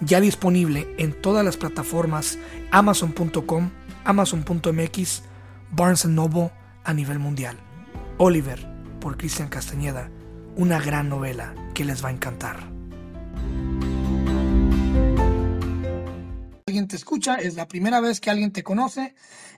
ya 0.00 0.20
disponible 0.20 0.86
en 0.98 1.12
todas 1.20 1.44
las 1.44 1.56
plataformas 1.56 2.38
amazon.com, 2.70 3.70
amazon.mx, 4.04 5.22
Barnes 5.70 6.06
Noble 6.06 6.50
a 6.84 6.94
nivel 6.94 7.18
mundial. 7.18 7.56
Oliver, 8.18 8.66
por 9.00 9.16
Cristian 9.16 9.48
Castañeda, 9.48 10.10
una 10.56 10.80
gran 10.80 11.08
novela 11.08 11.54
que 11.74 11.84
les 11.84 12.04
va 12.04 12.08
a 12.08 12.12
encantar. 12.12 12.56
Alguien 16.66 16.88
te 16.88 16.96
escucha, 16.96 17.36
es 17.36 17.54
la 17.54 17.66
primera 17.66 18.00
vez 18.00 18.20
que 18.20 18.30
alguien 18.30 18.52
te 18.52 18.62
conoce. 18.62 19.14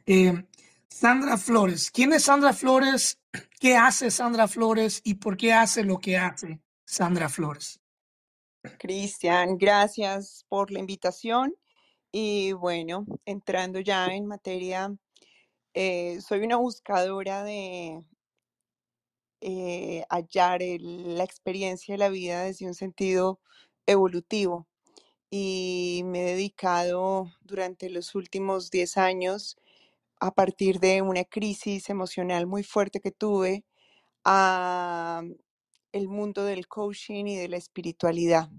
Eh, 0.06 0.44
Sandra 0.88 1.38
Flores, 1.38 1.90
¿quién 1.90 2.12
es 2.12 2.24
Sandra 2.24 2.52
Flores? 2.52 3.18
¿Qué 3.58 3.76
hace 3.76 4.10
Sandra 4.10 4.48
Flores 4.48 5.00
y 5.04 5.14
por 5.14 5.36
qué 5.36 5.52
hace 5.52 5.84
lo 5.84 5.98
que 5.98 6.18
hace 6.18 6.60
Sandra 6.84 7.28
Flores? 7.28 7.79
Cristian, 8.78 9.56
gracias 9.58 10.44
por 10.48 10.70
la 10.70 10.80
invitación. 10.80 11.54
Y 12.12 12.52
bueno, 12.52 13.06
entrando 13.24 13.80
ya 13.80 14.06
en 14.08 14.26
materia, 14.26 14.94
eh, 15.74 16.20
soy 16.20 16.40
una 16.40 16.56
buscadora 16.56 17.44
de 17.44 18.04
eh, 19.40 20.04
hallar 20.10 20.60
la 20.80 21.24
experiencia 21.24 21.94
de 21.94 21.98
la 21.98 22.10
vida 22.10 22.44
desde 22.44 22.66
un 22.66 22.74
sentido 22.74 23.40
evolutivo. 23.86 24.68
Y 25.30 26.02
me 26.06 26.22
he 26.22 26.24
dedicado 26.32 27.32
durante 27.42 27.90
los 27.90 28.14
últimos 28.14 28.70
10 28.70 28.96
años, 28.98 29.56
a 30.20 30.32
partir 30.32 30.80
de 30.80 31.02
una 31.02 31.24
crisis 31.24 31.90
emocional 31.90 32.46
muy 32.46 32.64
fuerte 32.64 33.00
que 33.00 33.12
tuve, 33.12 33.64
a 34.24 35.22
el 35.92 36.08
mundo 36.08 36.44
del 36.44 36.68
coaching 36.68 37.26
y 37.26 37.36
de 37.36 37.48
la 37.48 37.56
espiritualidad. 37.56 38.50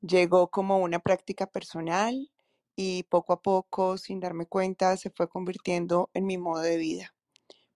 Llegó 0.00 0.48
como 0.48 0.78
una 0.78 0.98
práctica 1.00 1.46
personal 1.46 2.30
y 2.76 3.04
poco 3.04 3.32
a 3.32 3.42
poco, 3.42 3.98
sin 3.98 4.20
darme 4.20 4.46
cuenta, 4.46 4.96
se 4.96 5.10
fue 5.10 5.28
convirtiendo 5.28 6.10
en 6.14 6.26
mi 6.26 6.38
modo 6.38 6.62
de 6.62 6.76
vida. 6.76 7.14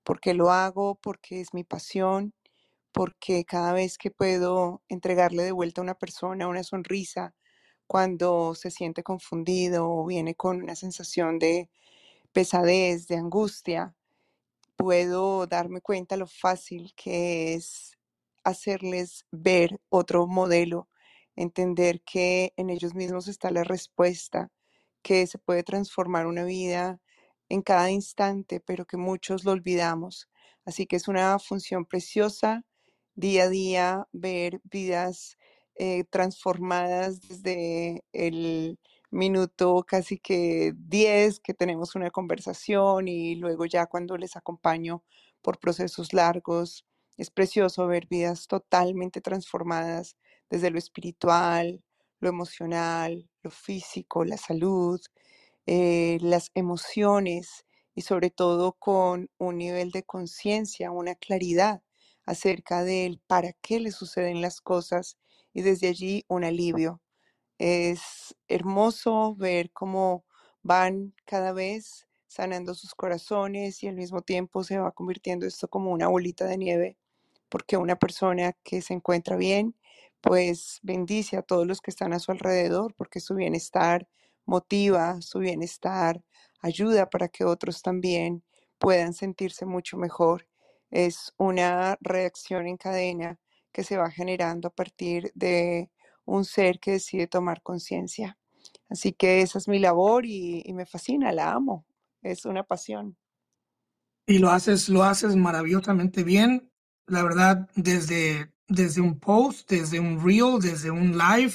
Porque 0.05 0.35
lo 0.35 0.51
hago, 0.51 0.97
porque 0.97 1.41
es 1.41 1.55
mi 1.55 1.65
pasión, 1.65 2.35
porque 2.93 3.45
cada 3.45 3.73
vez 3.73 3.99
que 3.99 4.11
puedo 4.11 4.83
entregarle 4.89 5.43
de 5.45 5.53
vuelta 5.53 5.81
a 5.81 5.85
una 5.85 5.95
persona 5.95 6.49
una 6.49 6.65
sonrisa 6.65 7.35
cuando 7.87 8.55
se 8.55 8.71
siente 8.71 9.03
confundido 9.03 9.91
o 9.91 10.07
viene 10.07 10.35
con 10.35 10.63
una 10.63 10.77
sensación 10.77 11.39
de 11.39 11.71
pesadez, 12.33 13.09
de 13.09 13.17
angustia, 13.17 13.95
puedo 14.77 15.47
darme 15.47 15.81
cuenta 15.81 16.17
lo 16.17 16.27
fácil 16.27 16.95
que 16.97 17.55
es 17.55 17.99
hacerles 18.45 19.27
ver 19.31 19.81
otro 19.89 20.27
modelo, 20.27 20.89
entender 21.37 22.03
que 22.03 22.53
en 22.57 22.71
ellos 22.71 22.95
mismos 22.95 23.29
está 23.29 23.51
la 23.51 23.65
respuesta, 23.65 24.51
que 25.03 25.27
se 25.27 25.39
puede 25.39 25.63
transformar 25.63 26.27
una 26.27 26.45
vida 26.45 27.01
en 27.49 27.63
cada 27.63 27.91
instante, 27.91 28.61
pero 28.61 28.87
que 28.87 28.97
muchos 28.97 29.45
lo 29.45 29.53
olvidamos. 29.53 30.29
Así 30.65 30.87
que 30.87 30.97
es 30.97 31.09
una 31.09 31.39
función 31.39 31.85
preciosa 31.87 32.65
día 33.15 33.45
a 33.45 33.49
día 33.49 34.09
ver 34.13 34.61
vidas 34.65 35.37
eh, 35.77 36.05
transformadas 36.05 37.21
desde 37.29 38.05
el 38.13 38.79
minuto 39.11 39.85
casi 39.87 40.19
que 40.19 40.73
10 40.77 41.41
que 41.41 41.55
tenemos 41.55 41.95
una 41.97 42.11
conversación 42.11 43.09
y 43.09 43.35
luego 43.37 43.67
ya 43.67 43.87
cuando 43.87 44.17
les 44.17 44.37
acompaño 44.37 45.03
por 45.43 45.59
procesos 45.59 46.13
largos, 46.13 46.85
es 47.17 47.31
precioso 47.31 47.87
ver 47.87 48.07
vidas 48.09 48.47
totalmente 48.49 49.21
transformadas 49.21 50.17
desde 50.51 50.71
lo 50.71 50.79
espiritual, 50.79 51.83
lo 52.21 52.29
emocional, 52.29 53.29
lo 53.43 53.51
físico, 53.51 54.25
la 54.25 54.37
salud, 54.37 55.01
eh, 55.67 56.19
las 56.21 56.51
emociones 56.55 57.65
y 57.95 58.03
sobre 58.03 58.31
todo 58.31 58.73
con 58.75 59.31
un 59.39 59.59
nivel 59.59 59.91
de 59.91 60.03
conciencia, 60.05 60.91
una 60.91 61.15
claridad 61.15 61.83
acerca 62.27 62.85
del 62.85 63.21
para 63.27 63.53
qué 63.55 63.81
le 63.81 63.93
suceden 63.93 64.41
las 64.43 64.61
cosas 64.61 65.19
y 65.53 65.63
desde 65.63 65.89
allí 65.89 66.25
un 66.29 66.45
alivio. 66.45 67.01
Es 67.59 68.37
hermoso 68.49 69.35
ver 69.37 69.71
cómo 69.73 70.25
van 70.63 71.15
cada 71.27 71.53
vez 71.53 72.09
sanando 72.31 72.75
sus 72.75 72.95
corazones 72.95 73.83
y 73.83 73.89
al 73.89 73.97
mismo 73.97 74.23
tiempo 74.23 74.63
se 74.63 74.79
va 74.79 74.93
convirtiendo 74.93 75.47
esto 75.47 75.67
como 75.67 75.91
una 75.91 76.07
bolita 76.07 76.45
de 76.47 76.59
nieve, 76.59 76.97
porque 77.49 77.77
una 77.77 77.97
persona 77.97 78.53
que 78.63 78.83
se 78.83 78.95
encuentra 78.95 79.37
bien, 79.37 79.75
pues 80.21 80.79
bendice 80.83 81.37
a 81.37 81.43
todos 81.43 81.67
los 81.67 81.81
que 81.81 81.91
están 81.91 82.13
a 82.13 82.21
su 82.21 82.31
alrededor, 82.31 82.95
porque 82.95 83.19
su 83.19 83.35
bienestar 83.35 84.07
motiva, 84.47 85.21
su 85.23 85.41
bienestar 85.41 86.23
ayuda 86.61 87.11
para 87.11 87.27
que 87.27 87.45
otros 87.45 87.83
también 87.83 88.45
puedan 88.79 89.13
sentirse 89.13 89.67
mucho 89.67 89.97
mejor. 89.97 90.47
Es 90.93 91.35
una 91.37 91.99
reacción 92.01 92.69
en 92.69 92.77
cadena 92.77 93.41
que 93.73 93.83
se 93.83 93.97
va 93.97 94.09
generando 94.09 94.69
a 94.69 94.73
partir 94.73 95.33
de 95.35 95.91
un 96.27 96.45
ser 96.45 96.79
que 96.79 96.93
decide 96.93 97.27
tomar 97.27 97.61
conciencia. 97.63 98.39
Así 98.89 99.13
que 99.13 99.41
esa 99.41 99.59
es 99.59 99.67
mi 99.67 99.81
labor 99.81 100.27
y, 100.27 100.65
me 100.75 100.87
fascina, 100.87 101.33
la 101.33 101.53
amo. 101.53 101.85
Es 102.23 102.45
una 102.45 102.63
pasión. 102.65 103.17
Y 104.27 104.39
lo 104.39 104.51
haces, 104.51 104.89
lo 104.89 105.03
haces 105.03 105.37
maravillosamente 105.37 106.23
bien. 106.23 106.71
La 107.07 107.23
verdad, 107.23 107.69
desde, 107.75 108.53
desde 108.69 109.01
un 109.01 109.19
post, 109.19 109.69
desde 109.71 109.99
un 109.99 110.25
reel, 110.25 110.61
desde 110.61 110.91
un 110.91 111.19
live, 111.19 111.55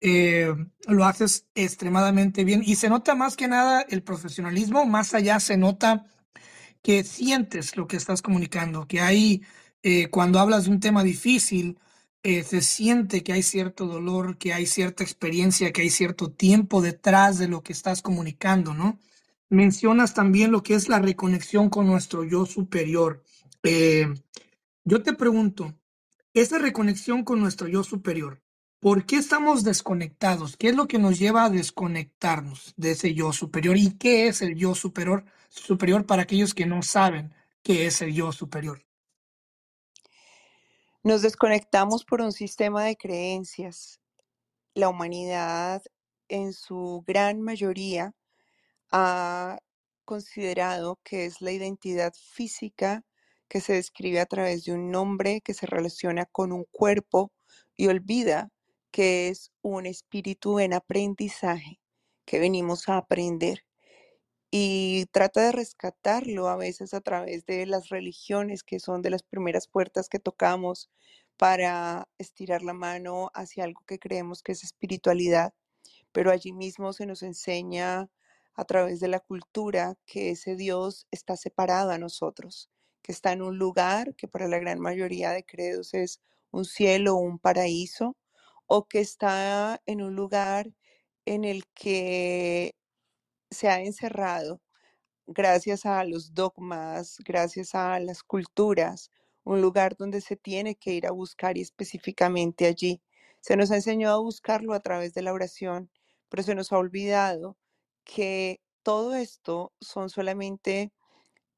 eh, 0.00 0.52
lo 0.88 1.04
haces 1.04 1.46
extremadamente 1.54 2.44
bien. 2.44 2.62
Y 2.64 2.76
se 2.76 2.88
nota 2.88 3.14
más 3.14 3.36
que 3.36 3.48
nada 3.48 3.82
el 3.82 4.02
profesionalismo, 4.02 4.84
más 4.84 5.14
allá 5.14 5.38
se 5.38 5.56
nota 5.56 6.04
que 6.82 7.04
sientes 7.04 7.76
lo 7.76 7.86
que 7.86 7.96
estás 7.96 8.22
comunicando, 8.22 8.86
que 8.86 9.00
hay, 9.00 9.42
eh, 9.82 10.08
cuando 10.10 10.40
hablas 10.40 10.64
de 10.64 10.70
un 10.70 10.80
tema 10.80 11.04
difícil, 11.04 11.78
eh, 12.24 12.42
se 12.44 12.62
siente 12.62 13.22
que 13.22 13.32
hay 13.32 13.42
cierto 13.42 13.86
dolor, 13.86 14.38
que 14.38 14.52
hay 14.52 14.66
cierta 14.66 15.04
experiencia, 15.04 15.72
que 15.72 15.82
hay 15.82 15.90
cierto 15.90 16.30
tiempo 16.32 16.82
detrás 16.82 17.38
de 17.38 17.48
lo 17.48 17.62
que 17.62 17.72
estás 17.72 18.02
comunicando, 18.02 18.74
¿no? 18.74 18.98
Mencionas 19.52 20.14
también 20.14 20.50
lo 20.50 20.62
que 20.62 20.72
es 20.72 20.88
la 20.88 20.98
reconexión 20.98 21.68
con 21.68 21.86
nuestro 21.86 22.24
yo 22.24 22.46
superior. 22.46 23.22
Eh, 23.62 24.06
yo 24.82 25.02
te 25.02 25.12
pregunto, 25.12 25.74
esa 26.32 26.58
reconexión 26.58 27.22
con 27.22 27.38
nuestro 27.38 27.68
yo 27.68 27.84
superior, 27.84 28.40
¿por 28.80 29.04
qué 29.04 29.16
estamos 29.16 29.62
desconectados? 29.62 30.56
¿Qué 30.56 30.70
es 30.70 30.74
lo 30.74 30.88
que 30.88 30.98
nos 30.98 31.18
lleva 31.18 31.44
a 31.44 31.50
desconectarnos 31.50 32.72
de 32.78 32.92
ese 32.92 33.12
yo 33.12 33.34
superior? 33.34 33.76
¿Y 33.76 33.98
qué 33.98 34.26
es 34.26 34.40
el 34.40 34.56
yo 34.56 34.74
superior, 34.74 35.26
superior 35.50 36.06
para 36.06 36.22
aquellos 36.22 36.54
que 36.54 36.64
no 36.64 36.80
saben 36.80 37.34
qué 37.62 37.84
es 37.84 38.00
el 38.00 38.14
yo 38.14 38.32
superior? 38.32 38.82
Nos 41.02 41.20
desconectamos 41.20 42.06
por 42.06 42.22
un 42.22 42.32
sistema 42.32 42.84
de 42.84 42.96
creencias. 42.96 44.00
La 44.72 44.88
humanidad 44.88 45.82
en 46.28 46.54
su 46.54 47.04
gran 47.06 47.42
mayoría 47.42 48.14
ha 48.92 49.58
considerado 50.04 51.00
que 51.04 51.26
es 51.26 51.40
la 51.42 51.52
identidad 51.52 52.12
física 52.14 53.04
que 53.48 53.60
se 53.60 53.74
describe 53.74 54.20
a 54.20 54.26
través 54.26 54.64
de 54.64 54.72
un 54.72 54.90
nombre 54.90 55.40
que 55.42 55.54
se 55.54 55.66
relaciona 55.66 56.26
con 56.26 56.52
un 56.52 56.64
cuerpo 56.70 57.32
y 57.76 57.88
olvida 57.88 58.50
que 58.92 59.28
es 59.28 59.52
un 59.62 59.86
espíritu 59.86 60.60
en 60.60 60.74
aprendizaje, 60.74 61.80
que 62.26 62.38
venimos 62.38 62.88
a 62.88 62.98
aprender. 62.98 63.64
Y 64.50 65.06
trata 65.12 65.42
de 65.42 65.52
rescatarlo 65.52 66.48
a 66.48 66.56
veces 66.56 66.94
a 66.94 67.00
través 67.00 67.46
de 67.46 67.66
las 67.66 67.88
religiones, 67.88 68.62
que 68.62 68.80
son 68.80 69.02
de 69.02 69.10
las 69.10 69.22
primeras 69.22 69.68
puertas 69.68 70.08
que 70.08 70.18
tocamos 70.20 70.90
para 71.38 72.08
estirar 72.18 72.62
la 72.62 72.74
mano 72.74 73.30
hacia 73.34 73.64
algo 73.64 73.82
que 73.86 73.98
creemos 73.98 74.42
que 74.42 74.52
es 74.52 74.64
espiritualidad, 74.64 75.54
pero 76.12 76.30
allí 76.30 76.52
mismo 76.52 76.92
se 76.92 77.06
nos 77.06 77.22
enseña 77.22 78.10
a 78.54 78.64
través 78.64 79.00
de 79.00 79.08
la 79.08 79.20
cultura 79.20 79.96
que 80.06 80.30
ese 80.30 80.56
Dios 80.56 81.06
está 81.10 81.36
separado 81.36 81.90
a 81.90 81.98
nosotros, 81.98 82.70
que 83.02 83.12
está 83.12 83.32
en 83.32 83.42
un 83.42 83.58
lugar 83.58 84.14
que 84.16 84.28
para 84.28 84.48
la 84.48 84.58
gran 84.58 84.80
mayoría 84.80 85.30
de 85.30 85.44
credos 85.44 85.94
es 85.94 86.20
un 86.50 86.64
cielo 86.64 87.14
o 87.16 87.20
un 87.20 87.38
paraíso, 87.38 88.16
o 88.66 88.86
que 88.88 89.00
está 89.00 89.80
en 89.86 90.02
un 90.02 90.14
lugar 90.16 90.72
en 91.26 91.44
el 91.44 91.64
que 91.74 92.74
se 93.50 93.68
ha 93.68 93.80
encerrado 93.82 94.60
gracias 95.26 95.86
a 95.86 96.04
los 96.04 96.34
dogmas, 96.34 97.18
gracias 97.24 97.74
a 97.74 97.98
las 98.00 98.22
culturas, 98.22 99.10
un 99.44 99.60
lugar 99.62 99.96
donde 99.96 100.20
se 100.20 100.36
tiene 100.36 100.76
que 100.76 100.92
ir 100.94 101.06
a 101.06 101.12
buscar 101.12 101.58
y 101.58 101.62
específicamente 101.62 102.66
allí. 102.66 103.02
Se 103.40 103.56
nos 103.56 103.70
ha 103.70 103.76
enseñado 103.76 104.16
a 104.18 104.22
buscarlo 104.22 104.74
a 104.74 104.80
través 104.80 105.14
de 105.14 105.22
la 105.22 105.32
oración, 105.32 105.90
pero 106.28 106.42
se 106.42 106.54
nos 106.54 106.72
ha 106.72 106.78
olvidado 106.78 107.56
que 108.04 108.60
todo 108.82 109.14
esto 109.14 109.72
son 109.80 110.10
solamente 110.10 110.92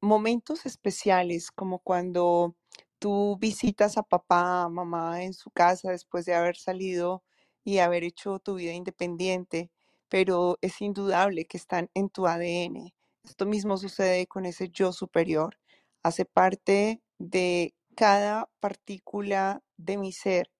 momentos 0.01 0.65
especiales, 0.65 1.51
como 1.51 1.79
cuando 1.79 2.55
tú 2.99 3.37
visitas 3.39 3.97
a 3.97 4.03
papá, 4.03 4.69
mamá 4.69 5.23
en 5.23 5.33
su 5.33 5.51
casa 5.51 5.91
después 5.91 6.25
de 6.25 6.35
haber 6.35 6.57
salido 6.57 7.23
y 7.63 7.79
haber 7.79 8.03
hecho 8.03 8.39
tu 8.39 8.55
vida 8.55 8.73
independiente, 8.73 9.71
pero 10.09 10.57
es 10.61 10.81
indudable 10.81 11.45
que 11.45 11.57
están 11.57 11.89
en 11.93 12.09
tu 12.09 12.27
ADN. 12.27 12.93
Esto 13.23 13.45
mismo 13.45 13.77
sucede 13.77 14.27
con 14.27 14.45
ese 14.45 14.69
yo 14.69 14.91
superior. 14.93 15.57
Hace 16.03 16.25
parte 16.25 17.01
de 17.17 17.73
cada 17.95 18.49
partícula 18.59 19.63
de 19.77 19.97
mi 19.97 20.11
ser. 20.11 20.51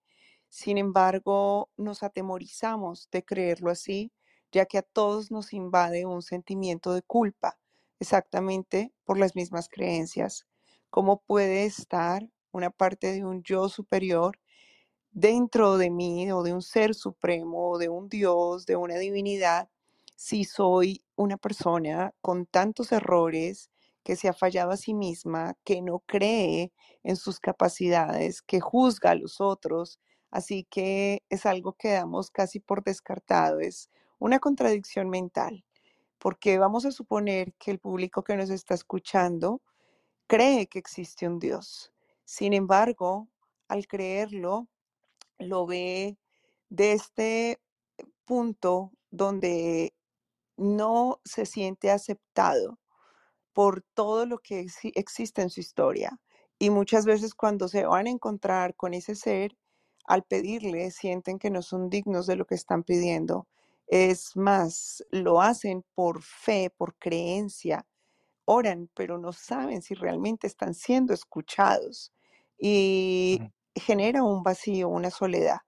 Sin 0.48 0.78
embargo, 0.78 1.70
nos 1.76 2.02
atemorizamos 2.02 3.08
de 3.12 3.24
creerlo 3.24 3.70
así, 3.70 4.12
ya 4.52 4.66
que 4.66 4.78
a 4.78 4.82
todos 4.82 5.30
nos 5.30 5.52
invade 5.52 6.06
un 6.06 6.22
sentimiento 6.22 6.94
de 6.94 7.02
culpa, 7.02 7.58
exactamente 8.00 8.92
por 9.04 9.18
las 9.18 9.36
mismas 9.36 9.68
creencias. 9.68 10.46
¿Cómo 10.90 11.20
puede 11.22 11.64
estar 11.64 12.28
una 12.52 12.70
parte 12.70 13.12
de 13.12 13.24
un 13.24 13.42
yo 13.42 13.68
superior 13.68 14.38
dentro 15.10 15.78
de 15.78 15.90
mí 15.90 16.30
o 16.32 16.42
de 16.42 16.52
un 16.52 16.62
ser 16.62 16.94
supremo, 16.94 17.78
de 17.78 17.88
un 17.88 18.08
Dios, 18.08 18.66
de 18.66 18.76
una 18.76 18.96
divinidad, 18.98 19.70
si 20.16 20.44
soy 20.44 21.02
una 21.16 21.36
persona 21.38 22.14
con 22.20 22.46
tantos 22.46 22.92
errores, 22.92 23.70
que 24.04 24.14
se 24.16 24.28
ha 24.28 24.32
fallado 24.32 24.70
a 24.70 24.76
sí 24.76 24.94
misma, 24.94 25.56
que 25.64 25.82
no 25.82 26.00
cree 26.06 26.72
en 27.02 27.16
sus 27.16 27.40
capacidades, 27.40 28.40
que 28.42 28.60
juzga 28.60 29.10
a 29.10 29.14
los 29.16 29.40
otros. 29.40 29.98
Así 30.30 30.64
que 30.70 31.24
es 31.28 31.44
algo 31.46 31.72
que 31.72 31.90
damos 31.92 32.30
casi 32.30 32.60
por 32.60 32.84
descartado, 32.84 33.58
es 33.60 33.90
una 34.18 34.38
contradicción 34.40 35.10
mental, 35.10 35.64
porque 36.18 36.58
vamos 36.58 36.86
a 36.86 36.92
suponer 36.92 37.54
que 37.54 37.70
el 37.72 37.78
público 37.80 38.24
que 38.24 38.36
nos 38.36 38.50
está 38.50 38.74
escuchando 38.74 39.62
cree 40.26 40.66
que 40.68 40.78
existe 40.78 41.26
un 41.28 41.38
Dios. 41.38 41.92
Sin 42.24 42.54
embargo, 42.54 43.28
al 43.68 43.86
creerlo, 43.86 44.68
lo 45.38 45.66
ve 45.66 46.18
de 46.70 46.92
este 46.92 47.60
punto 48.24 48.92
donde 49.10 49.94
no 50.56 51.20
se 51.24 51.46
siente 51.46 51.90
aceptado 51.90 52.78
por 53.52 53.82
todo 53.94 54.26
lo 54.26 54.38
que 54.38 54.62
exi- 54.62 54.92
existe 54.94 55.42
en 55.42 55.50
su 55.50 55.60
historia. 55.60 56.20
Y 56.58 56.70
muchas 56.70 57.06
veces 57.06 57.34
cuando 57.34 57.68
se 57.68 57.86
van 57.86 58.06
a 58.06 58.10
encontrar 58.10 58.74
con 58.76 58.94
ese 58.94 59.14
ser, 59.14 59.56
al 60.06 60.24
pedirle, 60.24 60.90
sienten 60.90 61.38
que 61.38 61.50
no 61.50 61.62
son 61.62 61.90
dignos 61.90 62.26
de 62.26 62.36
lo 62.36 62.46
que 62.46 62.54
están 62.54 62.84
pidiendo. 62.84 63.48
Es 63.88 64.36
más, 64.36 65.04
lo 65.10 65.40
hacen 65.42 65.84
por 65.94 66.22
fe, 66.22 66.70
por 66.76 66.96
creencia, 66.96 67.86
oran, 68.46 68.90
pero 68.94 69.18
no 69.18 69.32
saben 69.32 69.82
si 69.82 69.94
realmente 69.94 70.46
están 70.46 70.74
siendo 70.74 71.14
escuchados 71.14 72.12
y 72.58 73.42
genera 73.74 74.22
un 74.24 74.42
vacío, 74.42 74.88
una 74.88 75.10
soledad. 75.10 75.58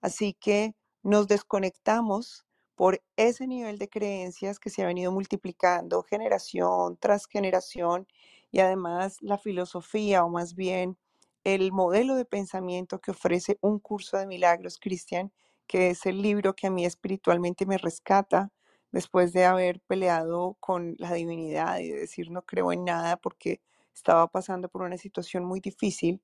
Así 0.00 0.34
que 0.34 0.74
nos 1.02 1.28
desconectamos 1.28 2.46
por 2.74 3.02
ese 3.16 3.46
nivel 3.46 3.78
de 3.78 3.88
creencias 3.88 4.58
que 4.60 4.70
se 4.70 4.82
ha 4.82 4.86
venido 4.86 5.12
multiplicando 5.12 6.02
generación 6.04 6.96
tras 6.98 7.26
generación 7.26 8.06
y 8.52 8.60
además 8.60 9.18
la 9.20 9.38
filosofía 9.38 10.24
o 10.24 10.30
más 10.30 10.54
bien 10.54 10.98
el 11.44 11.72
modelo 11.72 12.14
de 12.16 12.24
pensamiento 12.24 13.00
que 13.00 13.10
ofrece 13.12 13.58
un 13.60 13.78
curso 13.80 14.16
de 14.18 14.26
milagros 14.26 14.78
cristian, 14.78 15.32
que 15.68 15.90
es 15.90 16.06
el 16.06 16.22
libro 16.22 16.56
que 16.56 16.66
a 16.66 16.70
mí 16.70 16.84
espiritualmente 16.84 17.66
me 17.66 17.78
rescata 17.78 18.50
después 18.90 19.32
de 19.32 19.44
haber 19.44 19.80
peleado 19.82 20.56
con 20.60 20.96
la 20.98 21.12
divinidad 21.12 21.78
y 21.78 21.90
de 21.90 22.00
decir 22.00 22.30
no 22.30 22.42
creo 22.42 22.72
en 22.72 22.84
nada 22.84 23.16
porque 23.18 23.60
estaba 23.94 24.26
pasando 24.28 24.68
por 24.68 24.82
una 24.82 24.96
situación 24.96 25.44
muy 25.44 25.60
difícil, 25.60 26.22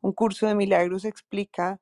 un 0.00 0.12
curso 0.12 0.46
de 0.46 0.54
milagros 0.54 1.04
explica 1.04 1.80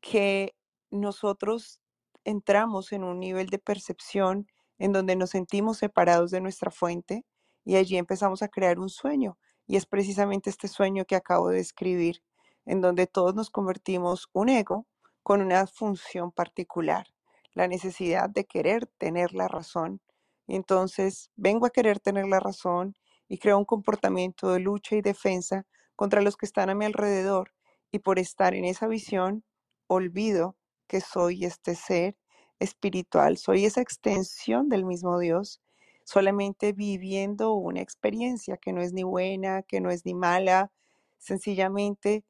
que 0.00 0.54
nosotros 0.90 1.80
entramos 2.24 2.92
en 2.92 3.04
un 3.04 3.20
nivel 3.20 3.48
de 3.48 3.58
percepción 3.58 4.46
en 4.78 4.92
donde 4.92 5.16
nos 5.16 5.30
sentimos 5.30 5.78
separados 5.78 6.30
de 6.30 6.40
nuestra 6.40 6.70
fuente 6.70 7.24
y 7.64 7.76
allí 7.76 7.96
empezamos 7.96 8.42
a 8.42 8.48
crear 8.48 8.78
un 8.78 8.90
sueño. 8.90 9.38
Y 9.66 9.76
es 9.76 9.86
precisamente 9.86 10.50
este 10.50 10.68
sueño 10.68 11.06
que 11.06 11.16
acabo 11.16 11.48
de 11.48 11.56
describir, 11.56 12.22
en 12.66 12.80
donde 12.80 13.06
todos 13.06 13.34
nos 13.34 13.50
convertimos 13.50 14.28
un 14.32 14.50
ego 14.50 14.86
con 15.24 15.40
una 15.40 15.66
función 15.66 16.30
particular, 16.30 17.08
la 17.54 17.66
necesidad 17.66 18.30
de 18.30 18.44
querer 18.44 18.86
tener 18.98 19.34
la 19.34 19.48
razón. 19.48 20.00
Entonces 20.46 21.30
vengo 21.34 21.66
a 21.66 21.70
querer 21.70 21.98
tener 21.98 22.26
la 22.26 22.40
razón 22.40 22.94
y 23.26 23.38
creo 23.38 23.58
un 23.58 23.64
comportamiento 23.64 24.52
de 24.52 24.60
lucha 24.60 24.96
y 24.96 25.00
defensa 25.00 25.66
contra 25.96 26.20
los 26.20 26.36
que 26.36 26.46
están 26.46 26.70
a 26.70 26.74
mi 26.74 26.84
alrededor. 26.84 27.52
Y 27.90 28.00
por 28.00 28.18
estar 28.18 28.54
en 28.54 28.66
esa 28.66 28.86
visión, 28.86 29.44
olvido 29.86 30.56
que 30.86 31.00
soy 31.00 31.46
este 31.46 31.74
ser 31.74 32.16
espiritual, 32.58 33.38
soy 33.38 33.64
esa 33.64 33.80
extensión 33.80 34.68
del 34.68 34.84
mismo 34.84 35.18
Dios, 35.18 35.62
solamente 36.04 36.74
viviendo 36.74 37.54
una 37.54 37.80
experiencia 37.80 38.58
que 38.58 38.74
no 38.74 38.82
es 38.82 38.92
ni 38.92 39.04
buena, 39.04 39.62
que 39.62 39.80
no 39.80 39.90
es 39.90 40.04
ni 40.04 40.14
mala, 40.14 40.70
sencillamente 41.18 42.24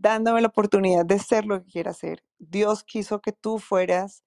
dándome 0.00 0.40
la 0.40 0.48
oportunidad 0.48 1.06
de 1.06 1.18
ser 1.18 1.46
lo 1.46 1.62
que 1.62 1.70
quiera 1.70 1.92
ser. 1.94 2.24
Dios 2.38 2.84
quiso 2.84 3.20
que 3.20 3.32
tú 3.32 3.58
fueras 3.58 4.24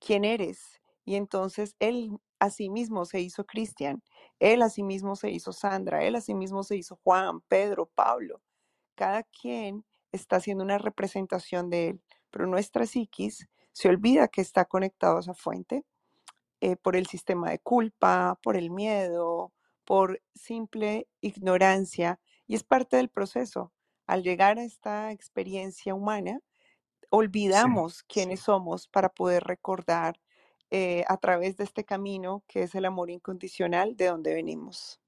quien 0.00 0.24
eres 0.24 0.80
y 1.04 1.16
entonces 1.16 1.76
Él 1.80 2.18
asimismo 2.38 3.04
se 3.06 3.20
hizo 3.20 3.46
Cristian, 3.46 4.02
Él 4.40 4.62
asimismo 4.62 5.16
se 5.16 5.30
hizo 5.30 5.52
Sandra, 5.52 6.04
Él 6.04 6.16
asimismo 6.16 6.62
se 6.64 6.76
hizo 6.76 6.98
Juan, 7.04 7.40
Pedro, 7.48 7.86
Pablo 7.94 8.42
cada 8.96 9.22
quien 9.22 9.84
está 10.10 10.36
haciendo 10.36 10.64
una 10.64 10.78
representación 10.78 11.70
de 11.70 11.90
él, 11.90 12.02
pero 12.30 12.46
nuestra 12.46 12.86
psiquis 12.86 13.48
se 13.72 13.88
olvida 13.88 14.28
que 14.28 14.40
está 14.40 14.64
conectado 14.64 15.18
a 15.18 15.20
esa 15.20 15.34
fuente 15.34 15.84
eh, 16.60 16.76
por 16.76 16.96
el 16.96 17.06
sistema 17.06 17.50
de 17.50 17.58
culpa, 17.60 18.38
por 18.42 18.56
el 18.56 18.70
miedo, 18.70 19.52
por 19.84 20.20
simple 20.34 21.06
ignorancia, 21.20 22.18
y 22.48 22.54
es 22.54 22.64
parte 22.64 22.96
del 22.96 23.10
proceso. 23.10 23.72
Al 24.06 24.22
llegar 24.22 24.58
a 24.58 24.64
esta 24.64 25.12
experiencia 25.12 25.94
humana, 25.94 26.40
Sí. 27.48 27.68
olvidamos 27.68 28.02
quiénes 28.04 28.40
somos 28.40 28.88
para 28.88 29.08
poder 29.10 29.44
recordar 29.44 30.20
eh, 30.70 31.04
a 31.08 31.16
través 31.18 31.56
de 31.56 31.64
este 31.64 31.84
camino 31.84 32.44
que 32.48 32.64
es 32.64 32.74
el 32.74 32.84
amor 32.86 33.10
incondicional 33.10 33.96
de 33.96 34.06
donde 34.06 34.34
venimos. 34.34 35.00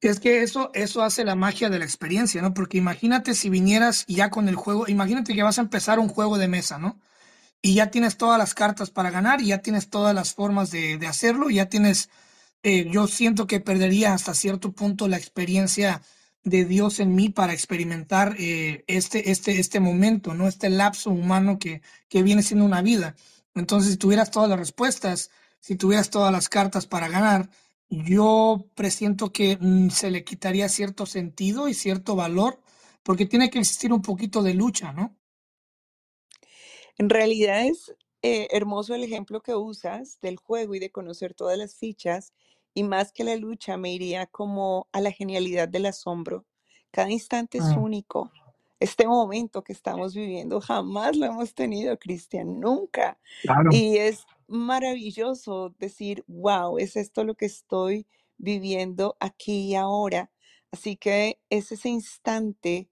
Es 0.00 0.20
que 0.20 0.42
eso, 0.42 0.70
eso 0.74 1.02
hace 1.02 1.24
la 1.24 1.34
magia 1.34 1.68
de 1.70 1.78
la 1.78 1.84
experiencia, 1.84 2.42
¿no? 2.42 2.54
Porque 2.54 2.78
imagínate 2.78 3.34
si 3.34 3.48
vinieras 3.50 4.04
ya 4.06 4.30
con 4.30 4.48
el 4.48 4.56
juego, 4.56 4.86
imagínate 4.88 5.34
que 5.34 5.42
vas 5.42 5.58
a 5.58 5.62
empezar 5.62 5.98
un 5.98 6.08
juego 6.08 6.38
de 6.38 6.48
mesa, 6.48 6.78
¿no? 6.78 7.00
Y 7.62 7.74
ya 7.76 7.90
tienes 7.90 8.16
todas 8.18 8.38
las 8.38 8.54
cartas 8.54 8.90
para 8.90 9.10
ganar 9.10 9.40
y 9.42 9.48
ya 9.48 9.58
tienes 9.62 9.90
todas 9.90 10.14
las 10.14 10.34
formas 10.34 10.70
de, 10.70 10.98
de 10.98 11.06
hacerlo, 11.08 11.50
y 11.50 11.56
ya 11.56 11.68
tienes, 11.68 12.10
eh, 12.64 12.88
yo 12.90 13.06
siento 13.08 13.46
que 13.46 13.60
perdería 13.60 14.14
hasta 14.14 14.34
cierto 14.34 14.72
punto 14.72 15.08
la 15.08 15.18
experiencia 15.18 16.02
de 16.44 16.64
Dios 16.64 17.00
en 17.00 17.14
mí 17.14 17.28
para 17.28 17.52
experimentar 17.52 18.34
eh, 18.38 18.84
este, 18.86 19.30
este, 19.30 19.58
este 19.60 19.80
momento, 19.80 20.34
¿no? 20.34 20.48
Este 20.48 20.70
lapso 20.70 21.10
humano 21.10 21.58
que, 21.58 21.82
que 22.08 22.22
viene 22.22 22.42
siendo 22.42 22.64
una 22.64 22.82
vida. 22.82 23.14
Entonces, 23.54 23.92
si 23.92 23.96
tuvieras 23.98 24.30
todas 24.30 24.48
las 24.48 24.58
respuestas, 24.58 25.30
si 25.60 25.76
tuvieras 25.76 26.10
todas 26.10 26.32
las 26.32 26.48
cartas 26.48 26.86
para 26.86 27.08
ganar, 27.08 27.48
yo 27.88 28.66
presiento 28.74 29.32
que 29.32 29.58
mm, 29.60 29.90
se 29.90 30.10
le 30.10 30.24
quitaría 30.24 30.68
cierto 30.68 31.06
sentido 31.06 31.68
y 31.68 31.74
cierto 31.74 32.16
valor, 32.16 32.60
porque 33.02 33.26
tiene 33.26 33.50
que 33.50 33.58
existir 33.58 33.92
un 33.92 34.02
poquito 34.02 34.42
de 34.42 34.54
lucha, 34.54 34.92
¿no? 34.92 35.16
En 36.98 37.10
realidad 37.10 37.66
es 37.66 37.94
eh, 38.22 38.48
hermoso 38.50 38.94
el 38.94 39.04
ejemplo 39.04 39.42
que 39.42 39.54
usas 39.54 40.20
del 40.20 40.36
juego 40.36 40.74
y 40.74 40.78
de 40.78 40.90
conocer 40.90 41.34
todas 41.34 41.58
las 41.58 41.76
fichas, 41.76 42.32
y 42.74 42.82
más 42.84 43.12
que 43.12 43.24
la 43.24 43.36
lucha, 43.36 43.76
me 43.76 43.92
iría 43.92 44.26
como 44.26 44.88
a 44.92 45.00
la 45.00 45.12
genialidad 45.12 45.68
del 45.68 45.86
asombro. 45.86 46.46
Cada 46.90 47.10
instante 47.10 47.58
es 47.58 47.76
Mm, 47.76 47.76
único. 47.76 48.32
Este 48.80 49.06
momento 49.06 49.62
que 49.62 49.72
estamos 49.72 50.14
viviendo 50.14 50.60
jamás 50.60 51.16
lo 51.16 51.26
hemos 51.26 51.54
tenido, 51.54 51.98
Cristian, 51.98 52.60
nunca. 52.60 53.18
claro. 53.40 53.70
Y 53.70 53.98
es 53.98 54.26
maravilloso 54.48 55.70
decir, 55.78 56.24
wow, 56.26 56.78
es 56.78 56.96
esto 56.96 57.24
lo 57.24 57.34
que 57.36 57.46
estoy 57.46 58.06
viviendo 58.38 59.16
aquí 59.20 59.70
y 59.70 59.74
ahora. 59.76 60.32
Así 60.72 60.96
que 60.96 61.40
es 61.50 61.70
ese 61.72 61.88
instante 61.90 62.88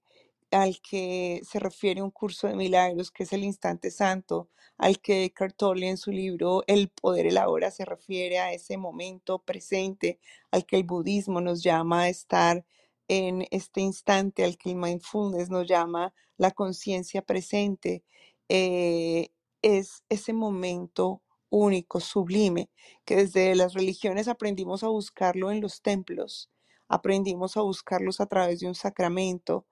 al 0.51 0.79
que 0.81 1.41
se 1.43 1.59
refiere 1.59 2.01
un 2.01 2.11
curso 2.11 2.47
de 2.47 2.55
milagros, 2.55 3.11
que 3.11 3.23
es 3.23 3.33
el 3.33 3.43
instante 3.43 3.91
santo, 3.91 4.49
al 4.77 4.99
que 4.99 5.25
Eckhart 5.25 5.55
en 5.81 5.97
su 5.97 6.11
libro 6.11 6.63
El 6.67 6.89
poder 6.89 7.27
el 7.27 7.37
ahora 7.37 7.71
se 7.71 7.85
refiere 7.85 8.39
a 8.39 8.53
ese 8.53 8.77
momento 8.77 9.39
presente, 9.39 10.19
al 10.51 10.65
que 10.65 10.77
el 10.77 10.83
budismo 10.83 11.41
nos 11.41 11.63
llama 11.63 12.03
a 12.03 12.09
estar 12.09 12.65
en 13.07 13.45
este 13.51 13.81
instante, 13.81 14.43
al 14.43 14.57
que 14.57 14.69
el 14.71 14.75
mindfulness 14.77 15.49
nos 15.49 15.67
llama 15.67 16.13
la 16.37 16.51
conciencia 16.51 17.21
presente, 17.21 18.03
eh, 18.49 19.29
es 19.61 20.03
ese 20.09 20.33
momento 20.33 21.21
único, 21.49 21.99
sublime, 21.99 22.69
que 23.05 23.17
desde 23.17 23.53
las 23.55 23.73
religiones 23.73 24.27
aprendimos 24.27 24.83
a 24.83 24.87
buscarlo 24.87 25.51
en 25.51 25.61
los 25.61 25.81
templos, 25.81 26.49
aprendimos 26.87 27.57
a 27.57 27.61
buscarlos 27.61 28.21
a 28.21 28.25
través 28.27 28.61
de 28.61 28.67
un 28.67 28.75
sacramento, 28.75 29.65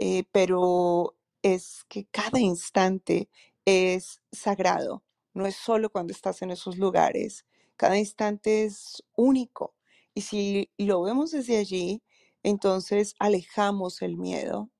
eh, 0.00 0.24
pero 0.32 1.16
es 1.42 1.84
que 1.88 2.06
cada 2.06 2.40
instante 2.40 3.28
es 3.66 4.22
sagrado, 4.32 5.04
no 5.34 5.46
es 5.46 5.56
solo 5.56 5.90
cuando 5.90 6.12
estás 6.12 6.42
en 6.42 6.50
esos 6.50 6.78
lugares, 6.78 7.46
cada 7.76 7.98
instante 7.98 8.64
es 8.64 9.04
único. 9.14 9.74
Y 10.14 10.22
si 10.22 10.70
lo 10.78 11.02
vemos 11.02 11.32
desde 11.32 11.58
allí, 11.58 12.02
entonces 12.42 13.14
alejamos 13.18 14.02
el 14.02 14.16
miedo 14.16 14.70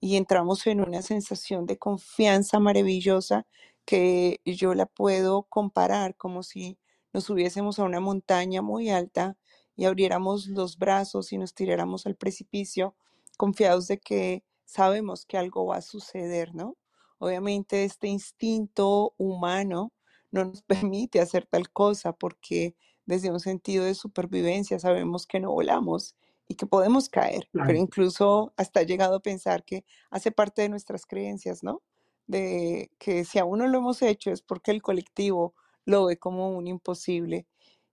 y 0.00 0.16
entramos 0.16 0.66
en 0.66 0.82
una 0.82 1.02
sensación 1.02 1.66
de 1.66 1.78
confianza 1.78 2.60
maravillosa 2.60 3.46
que 3.86 4.40
yo 4.44 4.74
la 4.74 4.86
puedo 4.86 5.44
comparar 5.44 6.16
como 6.16 6.42
si 6.42 6.78
nos 7.14 7.24
subiésemos 7.24 7.78
a 7.78 7.84
una 7.84 8.00
montaña 8.00 8.60
muy 8.62 8.90
alta 8.90 9.38
y 9.74 9.86
abriéramos 9.86 10.48
los 10.48 10.78
brazos 10.78 11.32
y 11.32 11.38
nos 11.38 11.54
tiráramos 11.54 12.06
al 12.06 12.16
precipicio, 12.16 12.94
confiados 13.38 13.88
de 13.88 13.98
que 13.98 14.44
sabemos 14.66 15.26
que 15.26 15.38
algo 15.38 15.66
va 15.66 15.78
a 15.78 15.82
suceder, 15.82 16.54
¿no? 16.54 16.76
Obviamente 17.18 17.84
este 17.84 18.08
instinto 18.08 19.14
humano 19.18 19.94
no 20.30 20.44
nos 20.46 20.62
permite 20.92 21.20
hacer 21.20 21.46
tal 21.46 21.70
cosa 21.72 22.12
porque 22.14 22.76
desde 23.06 23.30
un 23.30 23.40
sentido 23.40 23.84
de 23.84 23.94
supervivencia 23.94 24.78
sabemos 24.78 25.26
que 25.26 25.40
no 25.40 25.52
volamos 25.52 26.16
y 26.48 26.56
que 26.56 26.66
podemos 26.66 27.08
caer, 27.08 27.50
pero 27.64 27.78
Claro. 27.78 27.80
incluso 27.80 28.52
hasta 28.56 28.82
he 28.82 28.86
llegado 28.86 29.16
a 29.16 29.20
pensar 29.22 29.64
que 29.64 29.84
hace 30.10 30.32
parte 30.32 30.62
de 30.62 30.68
nuestras 30.68 31.06
creencias, 31.06 31.62
¿no? 31.64 31.82
De 32.26 32.90
que 32.98 33.24
si 33.24 33.38
aún 33.38 33.60
no 33.60 33.68
lo 33.68 33.78
hemos 33.78 34.02
hecho 34.02 34.30
es 34.32 34.42
porque 34.42 34.70
el 34.72 34.82
colectivo 34.82 35.54
lo 35.84 36.06
ve 36.06 36.18
como 36.18 36.50
un 36.50 36.66
imposible 36.68 37.46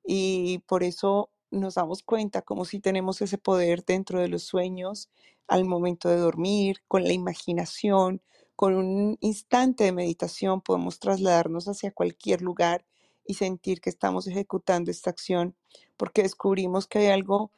y 0.06 0.60
por 0.68 0.84
eso 0.84 1.32
nos 1.54 1.76
damos 1.76 2.04
cuenta 2.04 2.42
como 2.42 2.66
si 2.66 2.80
tenemos 2.80 3.22
ese 3.22 3.38
poder 3.38 3.86
dentro 3.86 4.20
de 4.20 4.28
los 4.28 4.44
sueños 4.44 5.10
al 5.48 5.66
momento 5.66 6.10
de 6.10 6.18
dormir, 6.18 6.78
con 6.88 7.04
la 7.04 7.14
imaginación, 7.14 8.22
con 8.56 8.76
un 8.76 9.18
instante 9.22 9.84
de 9.86 9.92
meditación 9.92 10.62
podemos 10.62 11.00
trasladarnos 11.00 11.68
hacia 11.68 11.92
cualquier 11.92 12.42
lugar 12.42 12.86
y 13.26 13.36
sentir 13.36 13.82
que 13.82 13.90
estamos 13.90 14.28
ejecutando 14.28 14.92
esta 14.92 15.10
acción 15.10 15.56
porque 15.98 16.24
descubrimos 16.24 16.88
que 16.88 17.00
hay 17.00 17.08
algo 17.08 17.52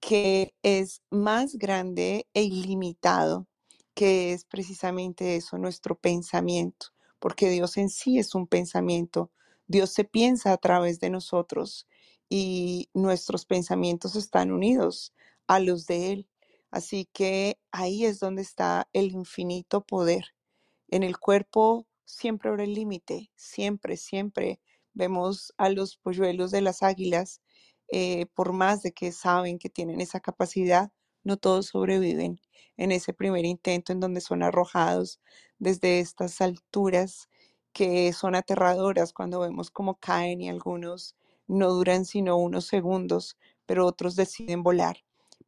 que 0.00 0.54
es 0.62 1.02
más 1.10 1.56
grande 1.56 2.26
e 2.34 2.42
ilimitado, 2.42 3.46
que 3.94 4.32
es 4.32 4.44
precisamente 4.44 5.36
eso, 5.36 5.58
nuestro 5.58 5.94
pensamiento, 5.98 6.88
porque 7.18 7.50
Dios 7.50 7.76
en 7.76 7.90
sí 7.90 8.18
es 8.18 8.34
un 8.34 8.46
pensamiento. 8.46 9.30
Dios 9.66 9.90
se 9.90 10.04
piensa 10.04 10.52
a 10.52 10.56
través 10.56 11.00
de 11.00 11.10
nosotros 11.10 11.86
y 12.30 12.88
nuestros 12.94 13.44
pensamientos 13.44 14.16
están 14.16 14.52
unidos 14.52 15.12
a 15.48 15.60
los 15.60 15.86
de 15.86 16.12
Él. 16.12 16.28
Así 16.70 17.08
que 17.12 17.58
ahí 17.72 18.06
es 18.06 18.20
donde 18.20 18.42
está 18.42 18.88
el 18.94 19.12
infinito 19.12 19.84
poder. 19.84 20.26
En 20.88 21.02
el 21.02 21.18
cuerpo 21.18 21.86
siempre 22.04 22.50
habrá 22.50 22.64
el 22.64 22.74
límite, 22.74 23.32
siempre, 23.36 23.96
siempre. 23.96 24.60
Vemos 24.94 25.52
a 25.58 25.70
los 25.70 25.96
polluelos 25.96 26.52
de 26.52 26.62
las 26.62 26.82
águilas, 26.84 27.42
eh, 27.88 28.26
por 28.34 28.52
más 28.52 28.82
de 28.82 28.92
que 28.92 29.12
saben 29.12 29.58
que 29.58 29.70
tienen 29.70 30.00
esa 30.00 30.20
capacidad, 30.20 30.92
no 31.24 31.36
todos 31.36 31.66
sobreviven 31.66 32.40
en 32.76 32.92
ese 32.92 33.12
primer 33.12 33.44
intento 33.44 33.92
en 33.92 34.00
donde 34.00 34.20
son 34.20 34.42
arrojados 34.42 35.20
desde 35.58 36.00
estas 36.00 36.40
alturas 36.40 37.28
que 37.72 38.12
son 38.12 38.34
aterradoras 38.34 39.12
cuando 39.12 39.40
vemos 39.40 39.70
cómo 39.70 39.96
caen 40.00 40.40
y 40.40 40.48
algunos 40.48 41.16
no 41.50 41.70
duran 41.70 42.04
sino 42.04 42.36
unos 42.36 42.66
segundos, 42.66 43.36
pero 43.66 43.86
otros 43.86 44.16
deciden 44.16 44.62
volar, 44.62 44.98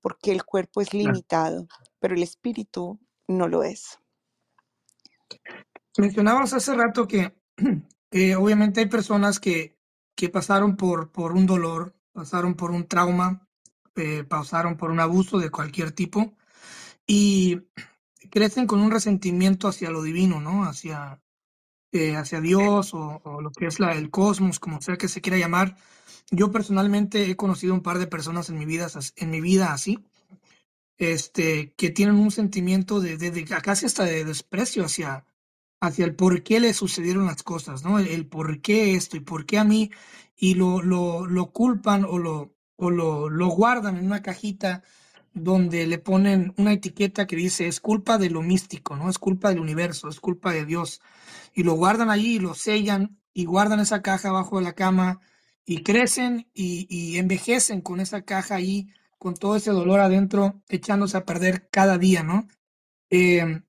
porque 0.01 0.33
el 0.33 0.45
cuerpo 0.45 0.81
es 0.81 0.93
limitado, 0.93 1.67
pero 2.01 2.15
el 2.15 2.23
espíritu 2.23 2.99
no 3.29 3.49
lo 3.49 3.63
es. 3.63 3.99
Mencionabas 5.97 6.53
hace 6.53 6.75
rato 6.75 7.07
que 7.09 8.37
obviamente 8.37 8.81
hay 8.81 8.87
personas 8.87 9.39
que, 9.39 9.79
que 10.15 10.29
pasaron 10.29 10.77
por, 10.77 11.13
por 11.13 11.33
un 11.33 11.47
dolor, 11.47 11.95
pasaron 12.13 12.55
por 12.55 12.71
un 12.71 12.87
trauma, 12.87 13.49
eh, 13.95 14.25
pasaron 14.25 14.77
por 14.77 14.91
un 14.91 15.01
abuso 15.01 15.39
de 15.39 15.51
cualquier 15.51 15.93
tipo 15.93 16.35
y 17.07 17.61
crecen 18.31 18.67
con 18.67 18.81
un 18.81 18.91
resentimiento 18.91 19.69
hacia 19.69 19.91
lo 19.91 20.03
divino, 20.03 20.41
¿no? 20.41 20.65
Hacia, 20.65 21.22
hacia 21.93 22.41
Dios 22.41 22.95
o, 22.95 23.41
lo 23.43 23.51
que 23.51 23.67
es 23.67 23.79
la, 23.79 23.93
el 23.93 24.11
cosmos, 24.11 24.59
como 24.59 24.81
sea 24.81 24.97
que 24.97 25.09
se 25.09 25.21
quiera 25.21 25.39
llamar. 25.39 25.77
Yo 26.31 26.51
personalmente 26.51 27.31
he 27.31 27.37
conocido 27.37 27.75
un 27.75 27.83
par 27.83 27.99
de 27.99 28.07
personas 28.07 28.49
en 28.49 28.59
mi 28.59 28.65
vida, 28.65 28.89
en 29.17 29.31
mi 29.31 29.41
vida 29.41 29.73
así, 29.73 29.99
este, 30.97 31.75
que 31.77 31.91
tienen 31.91 32.17
un 32.17 32.31
sentimiento 32.31 33.01
de 33.01 33.45
casi 33.63 33.87
hasta 33.87 34.05
de 34.05 34.25
desprecio 34.25 34.85
hacia, 34.85 35.27
hacia 35.81 36.05
el 36.05 36.15
por 36.15 36.43
qué 36.43 36.61
le 36.61 36.73
sucedieron 36.73 37.27
las 37.27 37.43
cosas, 37.43 37.85
¿no? 37.85 37.99
El, 37.99 38.09
el 38.09 38.27
por 38.27 38.63
qué 38.63 38.95
esto 38.95 39.17
y 39.17 39.21
por 39.21 39.45
qué 39.45 39.59
a 39.59 39.65
mí, 39.65 39.91
y 40.37 40.55
lo, 40.55 40.83
lo, 40.83 41.27
lo 41.27 41.53
culpan 41.53 42.05
o, 42.05 42.19
lo, 42.19 42.55
o 42.77 42.91
lo, 42.91 43.29
lo 43.29 43.49
guardan 43.49 43.97
en 43.97 44.07
una 44.07 44.23
cajita 44.23 44.83
donde 45.35 45.87
le 45.87 45.99
ponen 45.99 46.55
una 46.57 46.73
etiqueta 46.73 47.27
que 47.27 47.37
dice 47.37 47.67
es 47.67 47.81
culpa 47.81 48.19
de 48.19 48.31
lo 48.31 48.43
místico, 48.43 48.97
¿no? 48.97 49.09
Es 49.09 49.19
culpa 49.19 49.49
del 49.49 49.61
universo, 49.61 50.09
es 50.09 50.21
culpa 50.21 50.53
de 50.53 50.65
Dios. 50.65 51.01
Y 51.55 51.63
lo 51.63 51.75
guardan 51.75 52.11
allí 52.11 52.37
y 52.37 52.39
lo 52.39 52.55
sellan 52.55 53.19
y 53.33 53.45
guardan 53.45 53.81
esa 53.81 54.03
caja 54.03 54.29
abajo 54.29 54.59
de 54.59 54.65
la 54.65 54.75
cama 54.75 55.21
y 55.65 55.83
crecen 55.83 56.49
y, 56.53 56.87
y 56.89 57.19
envejecen 57.19 57.81
con 57.81 58.01
esa 58.01 58.23
caja 58.23 58.57
ahí, 58.57 58.89
con 59.19 59.35
todo 59.35 59.57
ese 59.57 59.71
dolor 59.71 60.01
adentro, 60.01 60.63
echándose 60.69 61.17
a 61.17 61.25
perder 61.25 61.69
cada 61.71 61.99
día, 61.99 62.23
¿no? 62.23 62.47
Eh, 63.11 63.63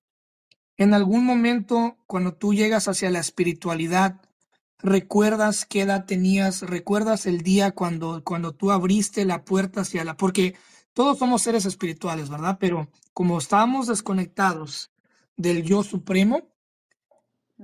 en 0.78 0.94
algún 0.94 1.24
momento, 1.26 1.98
cuando 2.08 2.34
tú 2.34 2.54
llegas 2.54 2.88
hacia 2.88 3.12
la 3.12 3.20
espiritualidad, 3.20 4.22
¿recuerdas 4.80 5.66
qué 5.66 5.82
edad 5.82 6.06
tenías? 6.06 6.62
¿Recuerdas 6.62 7.26
el 7.28 7.42
día 7.42 7.72
cuando, 7.72 8.24
cuando 8.24 8.54
tú 8.54 8.72
abriste 8.72 9.26
la 9.26 9.44
puerta 9.44 9.82
hacia 9.82 10.04
la... 10.04 10.18
Porque 10.18 10.56
todos 10.94 11.18
somos 11.20 11.42
seres 11.42 11.66
espirituales, 11.66 12.30
¿verdad? 12.30 12.58
Pero 12.60 12.88
como 13.14 13.38
estábamos 13.38 13.88
desconectados 13.88 14.92
del 15.38 15.64
yo 15.64 15.84
supremo, 15.84 16.50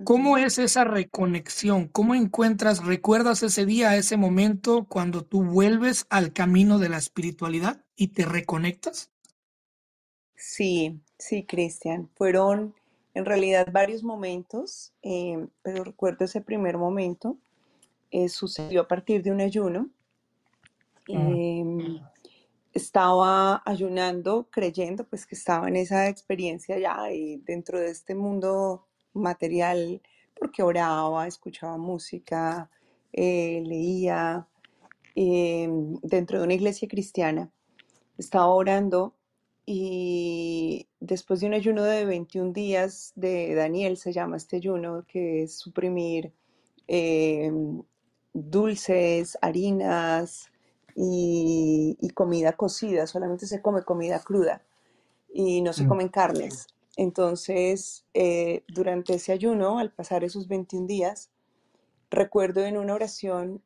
¿cómo 0.03 0.37
es 0.37 0.59
esa 0.59 0.83
reconexión? 0.83 1.87
¿Cómo 1.87 2.13
encuentras, 2.15 2.83
recuerdas 2.83 3.43
ese 3.43 3.65
día, 3.65 3.95
ese 3.95 4.17
momento 4.17 4.85
cuando 4.89 5.23
tú 5.23 5.43
vuelves 5.43 6.05
al 6.09 6.33
camino 6.33 6.79
de 6.79 6.89
la 6.89 6.97
espiritualidad 6.97 7.85
y 7.95 8.09
te 8.09 8.25
reconectas? 8.25 9.09
Sí, 10.35 10.99
sí, 11.17 11.45
Cristian. 11.45 12.09
Fueron 12.15 12.73
en 13.13 13.25
realidad 13.25 13.67
varios 13.71 14.03
momentos, 14.03 14.93
eh, 15.03 15.47
pero 15.61 15.83
recuerdo 15.83 16.25
ese 16.25 16.41
primer 16.41 16.77
momento. 16.77 17.37
eh, 18.11 18.29
sucedió 18.29 18.81
a 18.81 18.87
partir 18.89 19.23
de 19.23 19.31
un 19.31 19.41
ayuno. 19.41 19.89
Mm, 21.13 21.39
Em, 21.61 21.99
estaba 22.79 23.61
ayunando, 23.65 24.47
creyendo 24.49 25.03
pues 25.07 25.25
que 25.25 25.35
estaba 25.35 25.67
en 25.67 25.75
esa 25.75 26.07
experiencia 26.07 26.79
ya 26.79 27.11
y 27.11 27.37
dentro 27.37 27.79
de 27.79 27.91
este 27.91 28.15
mundo 28.15 28.87
material, 29.13 30.01
porque 30.35 30.63
oraba, 30.63 31.27
escuchaba 31.27 31.77
música, 31.77 32.69
eh, 33.13 33.61
leía 33.65 34.47
em, 35.15 35.95
dentro 36.01 36.39
de 36.39 36.45
una 36.45 36.53
iglesia 36.55 36.87
cristiana. 36.87 37.51
Estaba 38.17 38.47
orando 38.47 39.15
y 39.65 40.87
después 40.99 41.41
de 41.41 41.47
un 41.47 41.53
ayuno 41.53 41.83
de 41.83 42.05
21 42.05 42.53
días 42.53 43.13
de 43.15 43.53
Daniel, 43.55 43.97
se 43.97 44.13
llama 44.13 44.37
este 44.37 44.57
ayuno, 44.57 45.05
que 45.07 45.43
es 45.43 45.57
suprimir 45.59 46.33
eh, 46.87 47.51
dulces, 48.33 49.37
harinas 49.41 50.49
y, 51.01 51.97
y 52.01 52.09
comida 52.09 52.53
cocida, 52.57 53.07
solamente 53.07 53.47
se 53.47 53.61
come 53.61 53.83
comida 53.83 54.19
cruda 54.19 54.61
y 55.33 55.61
no 55.61 55.71
se 55.71 55.85
mm, 55.85 55.87
comen 55.87 56.09
carnes. 56.09 56.67
Entonces, 56.97 58.05
eh, 58.13 58.63
durante 58.67 59.13
ese 59.13 59.31
ayuno, 59.31 59.79
al 59.79 59.91
pasar 59.93 60.25
esos 60.25 60.49
21 60.49 60.87
días, 60.87 61.29
recuerdo 62.09 62.65
en 62.65 62.77
una 62.77 62.95
oración 62.95 63.63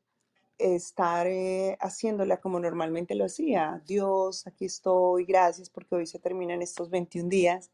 estar 0.59 1.25
eh, 1.25 1.75
haciéndola 1.81 2.39
como 2.39 2.59
normalmente 2.59 3.15
lo 3.15 3.25
hacía. 3.25 3.81
Dios, 3.87 4.45
aquí 4.45 4.65
estoy, 4.65 5.25
gracias 5.25 5.71
porque 5.71 5.95
hoy 5.95 6.05
se 6.05 6.19
terminan 6.19 6.61
estos 6.61 6.91
21 6.91 7.29
días. 7.29 7.71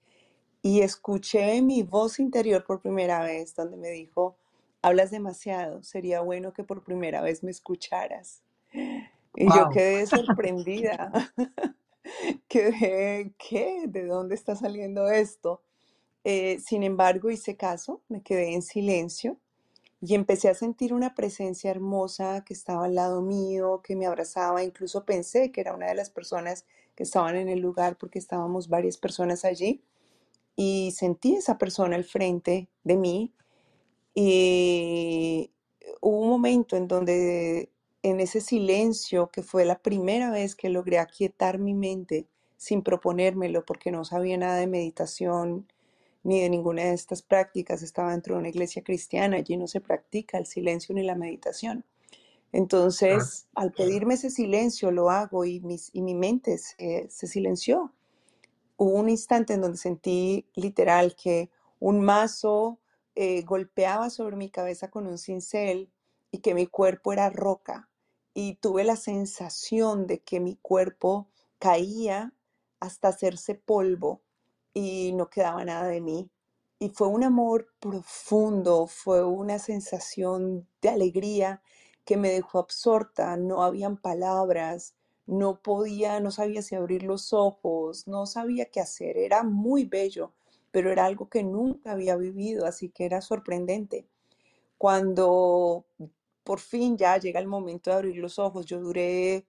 y 0.62 0.82
escuché 0.82 1.62
mi 1.62 1.84
voz 1.84 2.20
interior 2.20 2.66
por 2.66 2.82
primera 2.82 3.24
vez, 3.24 3.56
donde 3.56 3.78
me 3.78 3.90
dijo, 3.90 4.38
hablas 4.82 5.12
demasiado, 5.12 5.84
sería 5.84 6.22
bueno 6.22 6.54
que 6.54 6.64
por 6.64 6.84
primera 6.84 7.22
vez 7.22 7.44
me 7.44 7.52
escucharas. 7.52 8.44
Y 9.36 9.46
yo 9.46 9.70
quedé 9.70 10.06
sorprendida, 10.08 11.12
quedé, 12.48 13.34
¿qué? 13.38 13.84
¿De 13.88 14.06
dónde 14.06 14.36
está 14.36 14.56
saliendo 14.56 15.10
esto? 15.10 15.62
Eh, 16.24 16.60
sin 16.60 16.84
embargo, 16.84 17.30
hice 17.30 17.56
caso, 17.56 18.02
me 18.10 18.22
quedé 18.22 18.54
en 18.54 18.62
silencio 18.62 19.38
y 20.02 20.16
empecé 20.16 20.50
a 20.50 20.54
sentir 20.54 20.94
una 20.94 21.14
presencia 21.14 21.72
hermosa 21.72 22.44
que 22.46 22.54
estaba 22.54 22.86
al 22.86 22.96
lado 22.96 23.22
mío, 23.22 23.82
que 23.84 23.96
me 23.96 24.06
abrazaba, 24.06 24.64
incluso 24.64 25.06
pensé 25.06 25.52
que 25.52 25.62
era 25.62 25.74
una 25.74 25.88
de 25.88 25.96
las 25.96 26.10
personas 26.10 26.66
que 26.96 27.04
estaban 27.04 27.36
en 27.36 27.50
el 27.50 27.60
lugar 27.60 27.98
porque 27.98 28.20
estábamos 28.20 28.68
varias 28.68 28.98
personas 28.98 29.46
allí 29.46 29.82
y 30.56 30.92
sentí 30.92 31.36
esa 31.36 31.58
persona 31.58 31.96
al 31.96 32.04
frente 32.04 32.68
de 32.84 32.98
mí. 32.98 33.34
Y 34.14 35.52
hubo 36.02 36.20
un 36.22 36.30
momento 36.30 36.76
en 36.76 36.88
donde 36.88 37.70
en 38.04 38.20
ese 38.20 38.42
silencio, 38.42 39.30
que 39.32 39.44
fue 39.44 39.66
la 39.66 39.80
primera 39.80 40.32
vez 40.32 40.56
que 40.56 40.70
logré 40.70 41.00
aquietar 41.00 41.60
mi 41.60 41.74
mente 41.74 42.28
sin 42.58 42.82
proponérmelo 42.82 43.66
porque 43.66 43.92
no 43.92 44.06
sabía 44.06 44.38
nada 44.38 44.58
de 44.58 44.68
meditación 44.68 45.72
ni 46.24 46.42
de 46.42 46.50
ninguna 46.50 46.84
de 46.84 46.94
estas 46.94 47.22
prácticas, 47.22 47.82
estaba 47.82 48.12
dentro 48.12 48.36
de 48.36 48.40
una 48.42 48.50
iglesia 48.50 48.84
cristiana, 48.84 49.38
allí 49.38 49.56
no 49.56 49.68
se 49.68 49.80
practica 49.80 50.38
el 50.38 50.46
silencio 50.46 50.94
ni 50.94 51.04
la 51.04 51.16
meditación. 51.16 51.86
Claro. 52.10 52.24
Entonces, 52.52 53.48
al 53.56 53.72
pedirme 53.72 54.16
ese 54.16 54.30
silencio, 54.30 54.92
lo 54.92 55.12
hago 55.12 55.46
y, 55.46 55.60
mis, 55.62 55.90
y 55.94 56.02
mi 56.02 56.16
mente 56.16 56.58
se, 56.58 57.08
se 57.10 57.28
silenció 57.28 57.94
hubo 58.80 58.94
un 58.94 59.10
instante 59.10 59.54
en 59.54 59.62
donde 59.62 59.78
sentí 59.78 60.48
literal 60.56 61.16
que 61.22 61.52
un 61.80 62.00
mazo 62.02 62.80
eh, 63.14 63.44
golpeaba 63.44 64.10
sobre 64.10 64.38
mi 64.38 64.50
cabeza 64.50 64.90
con 64.90 65.06
un 65.06 65.18
cincel 65.18 65.92
y 66.32 66.40
que 66.40 66.54
mi 66.54 66.66
cuerpo 66.66 67.12
era 67.12 67.30
roca. 67.30 67.89
Y 68.42 68.54
tuve 68.54 68.86
la 68.86 68.96
sensación 68.96 70.08
de 70.08 70.20
que 70.20 70.40
mi 70.40 70.56
cuerpo 70.56 71.28
caía 71.60 72.34
hasta 72.80 73.10
hacerse 73.10 73.54
polvo 73.54 74.22
y 74.74 75.12
no 75.12 75.30
quedaba 75.30 75.66
nada 75.66 75.88
de 75.90 76.00
mí. 76.00 76.32
Y 76.80 76.88
fue 76.88 77.10
un 77.10 77.26
amor 77.26 77.68
profundo, 77.82 78.88
fue 78.88 79.26
una 79.26 79.60
sensación 79.60 80.66
de 80.82 80.88
alegría 80.88 81.62
que 82.06 82.16
me 82.16 82.30
dejó 82.30 82.60
absorta, 82.60 83.36
no 83.36 83.62
habían 83.62 83.98
palabras, 83.98 84.96
no 85.26 85.62
podía, 85.62 86.22
no 86.22 86.32
sabía 86.32 86.62
si 86.62 86.76
abrir 86.76 87.04
los 87.04 87.34
ojos, 87.34 88.08
no 88.08 88.26
sabía 88.26 88.68
qué 88.72 88.80
hacer, 88.80 89.18
era 89.18 89.44
muy 89.44 89.84
bello, 89.84 90.32
pero 90.72 90.94
era 90.94 91.04
algo 91.04 91.28
que 91.28 91.44
nunca 91.44 91.92
había 91.92 92.16
vivido, 92.16 92.66
así 92.66 92.88
que 92.88 93.04
era 93.04 93.20
sorprendente. 93.20 94.08
Cuando 94.78 95.84
por 96.44 96.60
fin 96.60 96.98
ya 96.98 97.18
llega 97.18 97.40
el 97.40 97.48
momento 97.48 97.90
de 97.90 97.96
abrir 97.98 98.18
los 98.18 98.40
ojos, 98.40 98.66
yo 98.66 98.80
duré, 98.80 99.46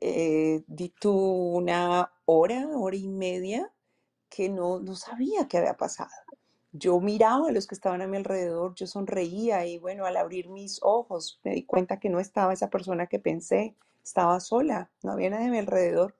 eh, 0.00 0.62
di 0.66 0.88
tú, 0.90 1.12
una 1.12 2.12
hora, 2.24 2.68
hora 2.76 2.96
y 2.96 3.08
media, 3.08 3.72
que 4.28 4.48
no, 4.48 4.80
no 4.80 4.94
sabía 4.94 5.48
qué 5.48 5.58
había 5.58 5.76
pasado. 5.76 6.10
Yo 6.72 7.00
miraba 7.00 7.48
a 7.48 7.52
los 7.52 7.66
que 7.66 7.74
estaban 7.74 8.00
a 8.00 8.06
mi 8.06 8.16
alrededor, 8.16 8.74
yo 8.74 8.86
sonreía 8.86 9.66
y 9.66 9.78
bueno, 9.78 10.06
al 10.06 10.16
abrir 10.16 10.48
mis 10.48 10.78
ojos 10.82 11.38
me 11.44 11.54
di 11.54 11.64
cuenta 11.64 12.00
que 12.00 12.08
no 12.08 12.18
estaba 12.18 12.54
esa 12.54 12.70
persona 12.70 13.06
que 13.08 13.18
pensé, 13.18 13.76
estaba 14.02 14.40
sola, 14.40 14.90
no 15.02 15.12
había 15.12 15.30
nadie 15.30 15.48
a 15.48 15.50
mi 15.50 15.58
alrededor. 15.58 16.16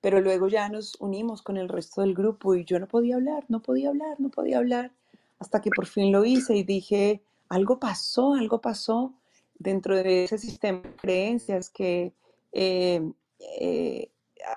Pero 0.00 0.20
luego 0.20 0.48
ya 0.48 0.68
nos 0.68 0.96
unimos 1.00 1.42
con 1.42 1.56
el 1.56 1.68
resto 1.68 2.00
del 2.02 2.14
grupo 2.14 2.54
y 2.54 2.64
yo 2.64 2.78
no 2.78 2.88
podía 2.88 3.16
hablar, 3.16 3.44
no 3.48 3.62
podía 3.62 3.88
hablar, 3.90 4.20
no 4.20 4.30
podía 4.30 4.58
hablar, 4.58 4.92
hasta 5.38 5.60
que 5.60 5.70
por 5.70 5.86
fin 5.86 6.12
lo 6.12 6.24
hice 6.24 6.56
y 6.56 6.62
dije, 6.62 7.22
algo 7.48 7.78
pasó, 7.78 8.34
algo 8.34 8.60
pasó 8.60 9.14
dentro 9.64 9.96
de 9.96 10.24
ese 10.24 10.36
sistema 10.36 10.80
de 10.82 10.94
creencias 10.94 11.70
que 11.70 12.12
eh, 12.52 13.02
eh, 13.58 14.10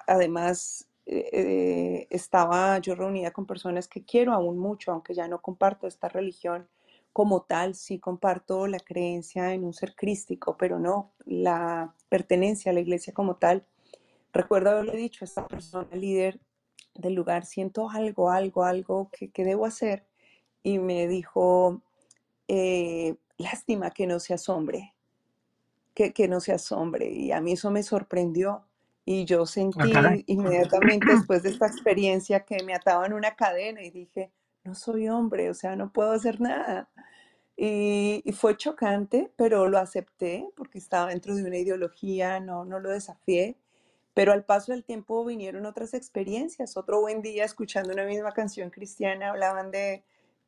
además 0.05 0.89
eh, 1.05 2.07
estaba 2.09 2.77
yo 2.79 2.93
reunida 2.93 3.31
con 3.31 3.45
personas 3.45 3.87
que 3.87 4.03
quiero 4.03 4.33
aún 4.33 4.59
mucho, 4.59 4.91
aunque 4.91 5.13
ya 5.13 5.29
no 5.29 5.41
comparto 5.41 5.87
esta 5.87 6.09
religión 6.09 6.67
como 7.13 7.43
tal, 7.43 7.73
sí 7.73 7.99
comparto 7.99 8.67
la 8.67 8.79
creencia 8.79 9.53
en 9.53 9.63
un 9.63 9.73
ser 9.73 9.95
crístico, 9.95 10.57
pero 10.57 10.77
no 10.77 11.13
la 11.25 11.95
pertenencia 12.09 12.71
a 12.71 12.73
la 12.73 12.81
iglesia 12.81 13.13
como 13.13 13.37
tal 13.37 13.65
Recuerdo 14.33 14.69
haberle 14.69 14.97
dicho 14.97 15.23
a 15.23 15.25
esta 15.25 15.47
persona 15.47 15.87
líder 15.95 16.39
del 16.93 17.13
lugar, 17.13 17.45
siento 17.45 17.89
algo, 17.89 18.29
algo, 18.29 18.65
algo 18.65 19.09
que, 19.11 19.31
que 19.31 19.43
debo 19.43 19.65
hacer. 19.65 20.05
Y 20.61 20.77
me 20.79 21.07
dijo, 21.07 21.81
lástima 23.37 23.89
que 23.91 24.05
no 24.05 24.19
seas 24.19 24.47
hombre, 24.49 24.93
que, 25.97 26.13
que 26.13 26.27
no 26.27 26.39
seas 26.39 26.71
hombre. 26.71 27.09
Y 27.09 27.31
a 27.31 27.41
mí 27.41 27.53
eso 27.53 27.71
me 27.71 27.81
sorprendió. 27.81 28.67
Y 29.03 29.25
yo 29.25 29.47
sentí 29.47 29.91
inmediatamente 30.27 31.07
después 31.11 31.41
de 31.41 31.49
esta 31.49 31.65
experiencia 31.65 32.41
que 32.41 32.63
me 32.63 32.75
ataban 32.75 33.13
una 33.13 33.35
cadena 33.35 33.81
y 33.81 33.89
dije, 33.89 34.31
no 34.63 34.75
soy 34.75 35.09
hombre, 35.09 35.49
o 35.49 35.55
sea, 35.55 35.75
no 35.75 35.91
puedo 35.91 36.11
hacer 36.11 36.39
nada. 36.39 36.87
Y, 37.55 38.21
y 38.25 38.31
fue 38.33 38.55
chocante, 38.57 39.31
pero 39.37 39.67
lo 39.69 39.79
acepté 39.79 40.47
porque 40.55 40.77
estaba 40.77 41.09
dentro 41.09 41.33
de 41.33 41.43
una 41.43 41.57
ideología, 41.57 42.39
no, 42.41 42.63
no 42.63 42.79
lo 42.79 42.91
desafié. 42.91 43.57
Pero 44.13 44.33
al 44.33 44.45
paso 44.45 44.73
del 44.73 44.83
tiempo 44.83 45.25
vinieron 45.25 45.65
otras 45.65 45.95
experiencias. 45.95 46.77
Otro 46.77 47.01
buen 47.01 47.23
día, 47.23 47.43
escuchando 47.43 47.91
una 47.91 48.05
misma 48.05 48.33
canción 48.33 48.69
cristiana, 48.69 49.29
hablaban 49.29 49.71
de 49.71 50.03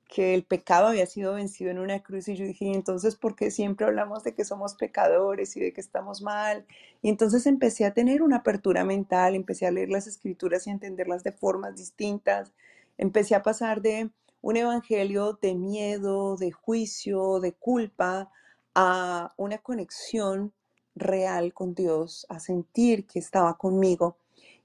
que 0.10 0.34
el 0.36 0.43
pecado 0.45 0.88
había 0.89 1.06
sido 1.08 1.36
vencido 1.36 1.72
en 1.72 1.80
una 1.80 2.02
cruz 2.04 2.28
y 2.30 2.36
yo 2.36 2.45
dije, 2.45 2.65
"¿Y 2.65 2.74
entonces, 2.74 3.15
¿por 3.15 3.36
qué 3.38 3.52
siempre 3.52 3.88
hablamos 3.88 4.24
de 4.26 4.36
que 4.36 4.45
somos 4.45 4.76
pecadores 4.76 5.56
y 5.58 5.62
de 5.62 5.74
que 5.74 5.82
estamos 5.82 6.22
mal? 6.24 6.65
Y 7.04 7.10
entonces 7.10 7.45
empecé 7.48 7.86
a 7.86 7.93
tener 7.93 8.24
una 8.24 8.38
apertura 8.38 8.84
mental, 8.86 9.36
empecé 9.36 9.67
a 9.67 9.72
leer 9.72 9.89
las 9.89 10.08
escrituras 10.08 10.67
y 10.67 10.72
a 10.72 10.74
entenderlas 10.74 11.24
de 11.24 11.32
formas 11.34 11.78
distintas. 11.78 12.52
Empecé 12.98 13.36
a 13.36 13.43
pasar 13.43 13.82
de 13.82 14.10
un 14.41 14.58
evangelio 14.58 15.39
de 15.41 15.56
miedo, 15.56 16.38
de 16.38 16.52
juicio, 16.52 17.39
de 17.39 17.54
culpa, 17.54 18.32
a 18.76 19.34
una 19.38 19.60
conexión 19.60 20.54
real 20.95 21.54
con 21.54 21.74
Dios, 21.76 22.26
a 22.30 22.39
sentir 22.39 23.06
que 23.08 23.19
estaba 23.19 23.58
conmigo. 23.58 24.17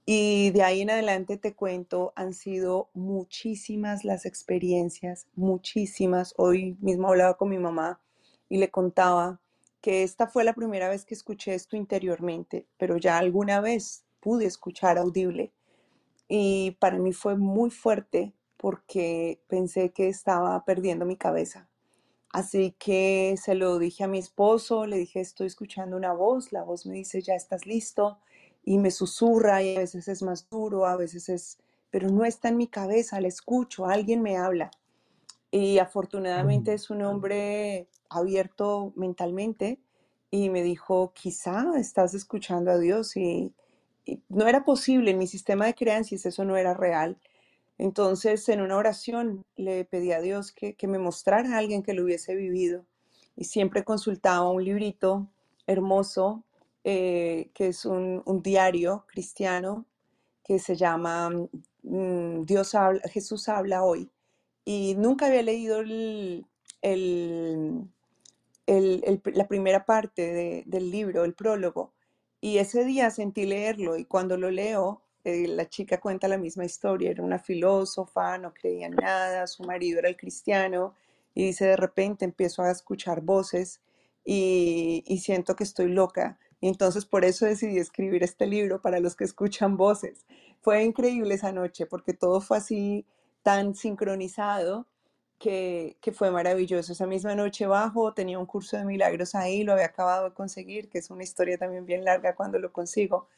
Y 0.06 0.50
de 0.50 0.62
ahí 0.62 0.82
en 0.82 0.90
adelante 0.90 1.38
te 1.38 1.54
cuento, 1.54 2.12
han 2.14 2.34
sido 2.34 2.90
muchísimas 2.92 4.04
las 4.04 4.26
experiencias, 4.26 5.26
muchísimas. 5.34 6.34
Hoy 6.36 6.76
mismo 6.80 7.08
hablaba 7.08 7.38
con 7.38 7.48
mi 7.48 7.58
mamá 7.58 8.00
y 8.50 8.58
le 8.58 8.70
contaba 8.70 9.40
que 9.80 10.02
esta 10.02 10.26
fue 10.26 10.44
la 10.44 10.52
primera 10.52 10.90
vez 10.90 11.06
que 11.06 11.14
escuché 11.14 11.54
esto 11.54 11.76
interiormente, 11.76 12.66
pero 12.76 12.98
ya 12.98 13.16
alguna 13.16 13.60
vez 13.60 14.04
pude 14.20 14.44
escuchar 14.44 14.98
audible. 14.98 15.52
Y 16.28 16.72
para 16.80 16.98
mí 16.98 17.12
fue 17.12 17.36
muy 17.36 17.70
fuerte 17.70 18.34
porque 18.58 19.40
pensé 19.48 19.90
que 19.90 20.08
estaba 20.08 20.64
perdiendo 20.64 21.06
mi 21.06 21.16
cabeza. 21.16 21.68
Así 22.30 22.74
que 22.78 23.36
se 23.40 23.54
lo 23.54 23.78
dije 23.78 24.04
a 24.04 24.08
mi 24.08 24.18
esposo, 24.18 24.86
le 24.86 24.96
dije, 24.98 25.20
estoy 25.20 25.46
escuchando 25.46 25.96
una 25.96 26.12
voz, 26.12 26.52
la 26.52 26.62
voz 26.62 26.84
me 26.84 26.94
dice, 26.94 27.22
ya 27.22 27.34
estás 27.34 27.64
listo, 27.64 28.18
y 28.64 28.79
me 28.79 28.90
susurra 28.90 29.62
y 29.62 29.77
a 29.77 29.81
veces 29.81 30.09
es 30.09 30.22
más 30.22 30.48
duro, 30.50 30.87
a 30.87 30.96
veces 30.96 31.29
es, 31.29 31.59
pero 31.90 32.09
no 32.11 32.24
está 32.24 32.48
en 32.48 32.57
mi 32.57 32.66
cabeza, 32.66 33.20
la 33.20 33.29
escucho, 33.29 33.87
alguien 33.87 34.22
me 34.22 34.37
habla. 34.37 34.70
Y 35.50 35.79
afortunadamente 35.79 36.72
Mm, 36.72 36.74
es 36.74 36.90
un 36.90 37.03
hombre 37.03 37.88
abierto 38.11 38.92
mentalmente 38.96 39.79
y 40.31 40.50
me 40.50 40.62
dijo, 40.62 41.12
quizá 41.14 41.72
estás 41.79 42.14
escuchando 42.14 42.72
a 42.72 42.79
Dios 42.79 43.16
y, 43.16 43.53
y 44.05 44.20
no 44.29 44.48
era 44.48 44.64
posible, 44.64 45.12
en 45.12 45.18
mi 45.18 45.27
sistema 45.29 45.66
de 45.66 45.74
creencias 45.74 46.27
eso 46.27 46.44
no 46.44 46.57
era 46.57 46.74
real. 46.74 47.18
Entonces, 47.79 48.48
en 48.48 48.61
una 48.62 48.77
oración 48.77 49.44
le 49.57 49.85
pedí 49.85 50.12
a 50.12 50.20
Dios 50.20 50.53
que, 50.53 50.74
que 50.74 50.88
me 50.88 50.98
mostrara 50.98 51.55
a 51.55 51.59
alguien 51.59 51.83
que 51.83 51.94
lo 51.94 52.05
hubiese 52.05 52.35
vivido 52.35 52.85
y 53.37 53.44
siempre 53.44 53.85
consultaba 53.85 54.50
un 54.50 54.64
librito 54.64 55.29
hermoso 55.66 56.44
eh, 56.85 57.51
que 57.55 57.68
es 57.68 57.85
un, 57.87 58.23
un 58.27 58.42
diario 58.42 59.07
cristiano 59.09 59.87
que 60.44 60.59
se 60.59 60.77
llama 60.77 61.31
mm, 61.83 62.44
Dios 62.44 62.75
habla, 62.75 63.03
Jesús 63.11 63.49
habla 63.49 63.85
hoy. 63.85 64.11
Y 64.64 64.94
nunca 64.97 65.27
había 65.27 65.42
leído 65.42 65.81
el, 65.81 66.47
el- 68.66 69.03
el- 69.07 69.23
la 69.35 69.49
primera 69.49 69.85
parte 69.85 70.23
de- 70.33 70.62
del 70.66 70.90
libro, 70.90 71.25
el 71.25 71.35
prólogo, 71.35 71.92
y 72.40 72.59
ese 72.59 72.85
día 72.85 73.11
sentí 73.11 73.47
leerlo 73.47 73.97
y 73.97 74.05
cuando 74.05 74.37
lo 74.37 74.51
leo, 74.51 75.03
eh, 75.25 75.49
la 75.49 75.68
chica 75.68 76.01
cuenta 76.01 76.29
la 76.29 76.38
misma 76.38 76.64
historia, 76.64 77.11
era 77.11 77.23
una 77.23 77.38
filósofa, 77.38 78.37
no 78.38 78.53
creía 78.53 78.87
en 78.87 78.94
nada, 78.97 79.47
su 79.47 79.62
marido 79.64 79.99
era 80.01 80.09
el 80.09 80.16
cristiano 80.16 80.94
y 81.35 81.47
dice, 81.47 81.66
de 81.66 81.77
repente 81.77 82.25
empiezo 82.27 82.62
a 82.62 82.70
escuchar 82.70 83.23
voces 83.23 83.81
y, 84.25 85.03
y 85.07 85.18
siento 85.18 85.57
que 85.57 85.64
estoy 85.64 85.88
loca. 85.88 86.38
Entonces 86.68 87.05
por 87.05 87.24
eso 87.24 87.46
decidí 87.46 87.79
escribir 87.79 88.22
este 88.22 88.46
libro 88.46 88.81
para 88.81 89.00
los 89.00 89.16
que 89.16 89.24
escuchan 89.24 89.77
voces. 89.77 90.24
Fue 90.61 90.83
increíble 90.83 91.35
esa 91.35 91.53
noche 91.53 91.87
porque 91.87 92.14
todo 92.14 92.40
fue 92.40 92.57
así 92.59 93.07
tan 93.42 93.74
sincronizado 93.74 94.87
que, 95.38 95.98
que, 96.00 96.12
fue 96.12 96.31
maravilloso. 96.31 96.92
Esa 96.92 97.07
misma 97.07 97.35
noche 97.35 97.66
bajo, 97.66 98.14
tenía 98.14 98.38
un 98.38 98.46
curso 98.46 98.77
de 98.79 98.85
milagros 98.85 99.35
ahí, 99.35 99.62
lo 99.62 99.72
había 99.74 99.87
acabado 99.87 100.31
de 100.31 100.35
conseguir, 100.35 100.88
que 100.88 100.98
es 100.98 101.11
una 101.11 101.22
historia 101.22 101.59
también 101.59 101.85
bien 101.85 102.05
larga 102.05 102.35
cuando 102.35 102.59
lo 102.59 102.72
consigo. 102.72 103.29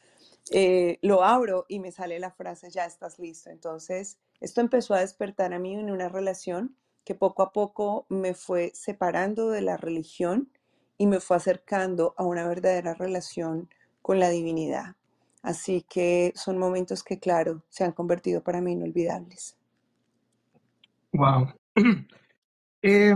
Eh, 0.51 0.97
lo 1.01 1.23
abro 1.23 1.65
y 1.67 1.79
me 1.79 1.91
sale 1.91 2.19
la 2.19 2.31
frase, 2.31 2.69
ya 2.69 2.85
estás 2.85 3.19
listo. 3.19 3.49
Entonces, 3.49 4.17
esto 4.39 4.61
empezó 4.61 4.93
a 4.93 5.01
despertar 5.01 5.53
a 5.53 5.59
mí 5.59 5.73
en 5.73 5.91
una 5.91 6.07
relación 6.07 6.77
que 7.03 7.15
poco 7.15 7.43
a 7.43 7.51
poco 7.51 8.05
me 8.09 8.33
fue 8.33 8.71
separando 8.73 9.49
de 9.49 9.61
la 9.61 9.77
religión 9.77 10.49
y 10.97 11.07
me 11.07 11.19
fue 11.19 11.37
acercando 11.37 12.13
a 12.17 12.23
una 12.23 12.47
verdadera 12.47 12.93
relación 12.93 13.69
con 14.01 14.19
la 14.19 14.29
divinidad. 14.29 14.95
Así 15.41 15.85
que 15.87 16.33
son 16.35 16.57
momentos 16.57 17.03
que, 17.03 17.19
claro, 17.19 17.63
se 17.69 17.83
han 17.83 17.91
convertido 17.91 18.41
para 18.41 18.61
mí 18.61 18.73
inolvidables. 18.73 19.55
Wow. 21.13 21.53
Eh, 22.83 23.15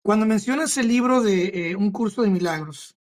cuando 0.00 0.26
mencionas 0.26 0.78
el 0.78 0.86
libro 0.86 1.22
de 1.22 1.70
eh, 1.70 1.76
Un 1.76 1.90
curso 1.90 2.22
de 2.22 2.30
milagros. 2.30 2.96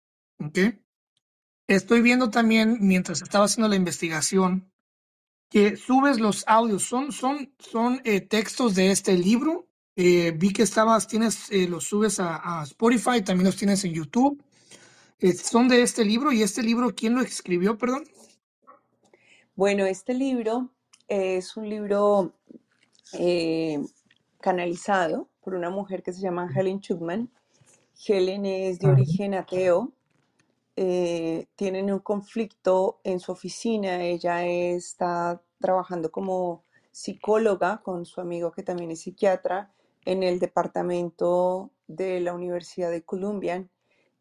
Estoy 1.67 2.01
viendo 2.01 2.31
también, 2.31 2.79
mientras 2.81 3.21
estaba 3.21 3.45
haciendo 3.45 3.69
la 3.69 3.75
investigación, 3.75 4.71
que 5.49 5.77
subes 5.77 6.19
los 6.19 6.43
audios. 6.47 6.83
¿Son, 6.83 7.11
son, 7.11 7.53
son 7.59 8.01
eh, 8.03 8.19
textos 8.21 8.75
de 8.75 8.91
este 8.91 9.17
libro? 9.17 9.67
Eh, 9.95 10.31
vi 10.35 10.53
que 10.53 10.63
estabas, 10.63 11.07
tienes, 11.07 11.51
eh, 11.51 11.67
los 11.67 11.85
subes 11.85 12.19
a, 12.19 12.59
a, 12.59 12.63
Spotify, 12.63 13.21
también 13.21 13.45
los 13.45 13.57
tienes 13.57 13.83
en 13.83 13.93
YouTube. 13.93 14.43
¿Son 15.43 15.67
de 15.67 15.83
este 15.83 16.03
libro? 16.03 16.31
¿Y 16.31 16.41
este 16.41 16.63
libro 16.63 16.95
quién 16.95 17.13
lo 17.13 17.21
escribió, 17.21 17.77
perdón? 17.77 18.05
Bueno, 19.55 19.85
este 19.85 20.15
libro 20.15 20.71
es 21.07 21.55
un 21.55 21.69
libro 21.69 22.33
canalizado 24.39 25.29
por 25.41 25.55
una 25.55 25.69
mujer 25.69 26.03
que 26.03 26.13
se 26.13 26.21
llama 26.21 26.49
Helen 26.55 26.79
Chugman. 26.79 27.29
Helen 28.07 28.45
es 28.45 28.79
de 28.79 28.87
origen 28.89 29.33
ateo, 29.35 29.91
eh, 30.75 31.47
tienen 31.55 31.91
un 31.91 31.99
conflicto 31.99 32.99
en 33.03 33.19
su 33.19 33.31
oficina. 33.31 34.03
Ella 34.03 34.45
está 34.45 35.41
trabajando 35.59 36.11
como 36.11 36.63
psicóloga 36.91 37.81
con 37.83 38.05
su 38.05 38.19
amigo 38.19 38.51
que 38.51 38.63
también 38.63 38.91
es 38.91 39.01
psiquiatra 39.01 39.71
en 40.05 40.23
el 40.23 40.39
departamento 40.39 41.71
de 41.87 42.19
la 42.19 42.33
Universidad 42.33 42.91
de 42.91 43.03
Columbia. 43.03 43.67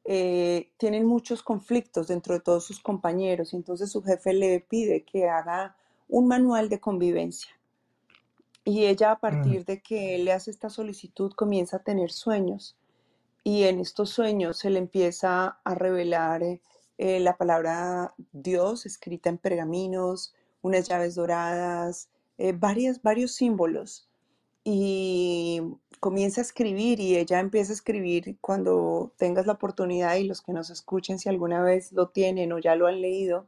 Eh, 0.05 0.73
tienen 0.77 1.07
muchos 1.07 1.43
conflictos 1.43 2.09
dentro 2.09 2.35
de 2.35 2.41
todos 2.41 2.65
sus 2.65 2.81
compañeros 2.81 3.53
y 3.53 3.57
entonces 3.57 3.91
su 3.91 4.03
jefe 4.03 4.33
le 4.33 4.61
pide 4.61 5.05
que 5.05 5.29
haga 5.29 5.77
un 6.09 6.27
manual 6.27 6.69
de 6.69 6.81
convivencia. 6.81 7.51
Y 8.65 8.87
ella 8.87 9.13
a 9.13 9.17
mm. 9.17 9.21
partir 9.21 9.65
de 9.65 9.83
que 9.83 10.19
le 10.19 10.33
hace 10.33 10.51
esta 10.51 10.71
solicitud 10.71 11.33
comienza 11.33 11.79
a 11.79 11.83
tener 11.83 12.11
sueños 12.11 12.77
y 13.43 13.65
en 13.65 13.81
estos 13.81 14.11
sueños 14.11 14.59
se 14.59 14.71
le 14.71 14.79
empieza 14.79 15.61
a 15.65 15.75
revelar 15.75 16.43
eh, 16.43 17.21
la 17.21 17.37
palabra 17.37 18.15
Dios 18.33 18.85
escrita 18.85 19.31
en 19.31 19.39
pergaminos, 19.39 20.35
unas 20.61 20.89
llaves 20.89 21.15
doradas, 21.15 22.11
eh, 22.37 22.53
varias, 22.53 23.03
varios 23.03 23.33
símbolos. 23.33 24.10
Y 24.65 25.61
comienza 26.01 26.41
a 26.41 26.45
escribir 26.45 27.01
y 27.01 27.17
ella 27.17 27.41
empieza 27.41 27.73
a 27.73 27.75
escribir 27.75 28.37
cuando 28.41 29.13
tengas 29.17 29.47
la 29.47 29.55
oportunidad 29.55 30.17
y 30.17 30.25
los 30.25 30.43
que 30.43 30.53
nos 30.53 30.71
escuchen 30.71 31.19
si 31.19 31.29
alguna 31.29 31.63
vez 31.63 31.93
lo 31.93 32.09
tienen 32.09 32.53
o 32.53 32.59
ya 32.59 32.75
lo 32.75 32.87
han 32.87 33.01
leído. 33.01 33.47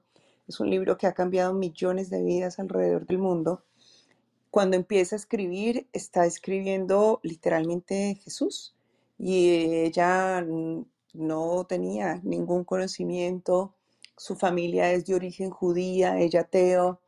Es 0.48 0.60
un 0.60 0.70
libro 0.70 0.98
que 0.98 1.06
ha 1.06 1.14
cambiado 1.14 1.54
millones 1.54 2.10
de 2.10 2.22
vidas 2.22 2.58
alrededor 2.58 3.06
del 3.06 3.18
mundo. 3.18 3.62
Cuando 4.50 4.76
empieza 4.76 5.16
a 5.16 5.18
escribir, 5.18 5.86
está 5.92 6.26
escribiendo 6.26 7.20
literalmente 7.22 8.20
Jesús 8.22 8.74
y 9.18 9.50
ella 9.50 10.44
no 11.14 11.64
tenía 11.66 12.20
ningún 12.22 12.64
conocimiento, 12.64 13.74
su 14.16 14.36
familia 14.36 14.92
es 14.92 15.06
de 15.06 15.14
origen 15.14 15.50
judía, 15.50 16.18
ella 16.18 16.42
ateo, 16.42 17.00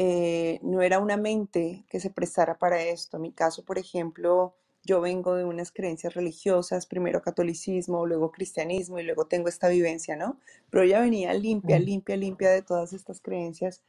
eh, 0.00 0.60
no 0.62 0.82
era 0.82 1.00
una 1.00 1.16
mente 1.16 1.84
que 1.88 2.00
se 2.00 2.10
prestara 2.10 2.58
para 2.58 2.82
esto. 2.82 3.16
En 3.16 3.22
mi 3.24 3.32
caso, 3.32 3.64
por 3.64 3.78
ejemplo, 3.78 4.54
yo 4.84 5.00
vengo 5.00 5.34
de 5.34 5.44
unas 5.44 5.72
creencias 5.72 6.14
religiosas, 6.14 6.86
primero 6.86 7.20
catolicismo, 7.22 8.06
luego 8.06 8.30
cristianismo 8.30 8.98
y 9.00 9.02
luego 9.02 9.26
tengo 9.26 9.48
esta 9.48 9.68
vivencia, 9.68 10.16
¿no? 10.16 10.38
Pero 10.70 10.84
ella 10.84 11.00
venía 11.00 11.34
limpia, 11.34 11.78
limpia, 11.80 12.16
limpia 12.16 12.50
de 12.50 12.62
todas 12.62 12.92
estas 12.92 13.20
creencias. 13.20 13.82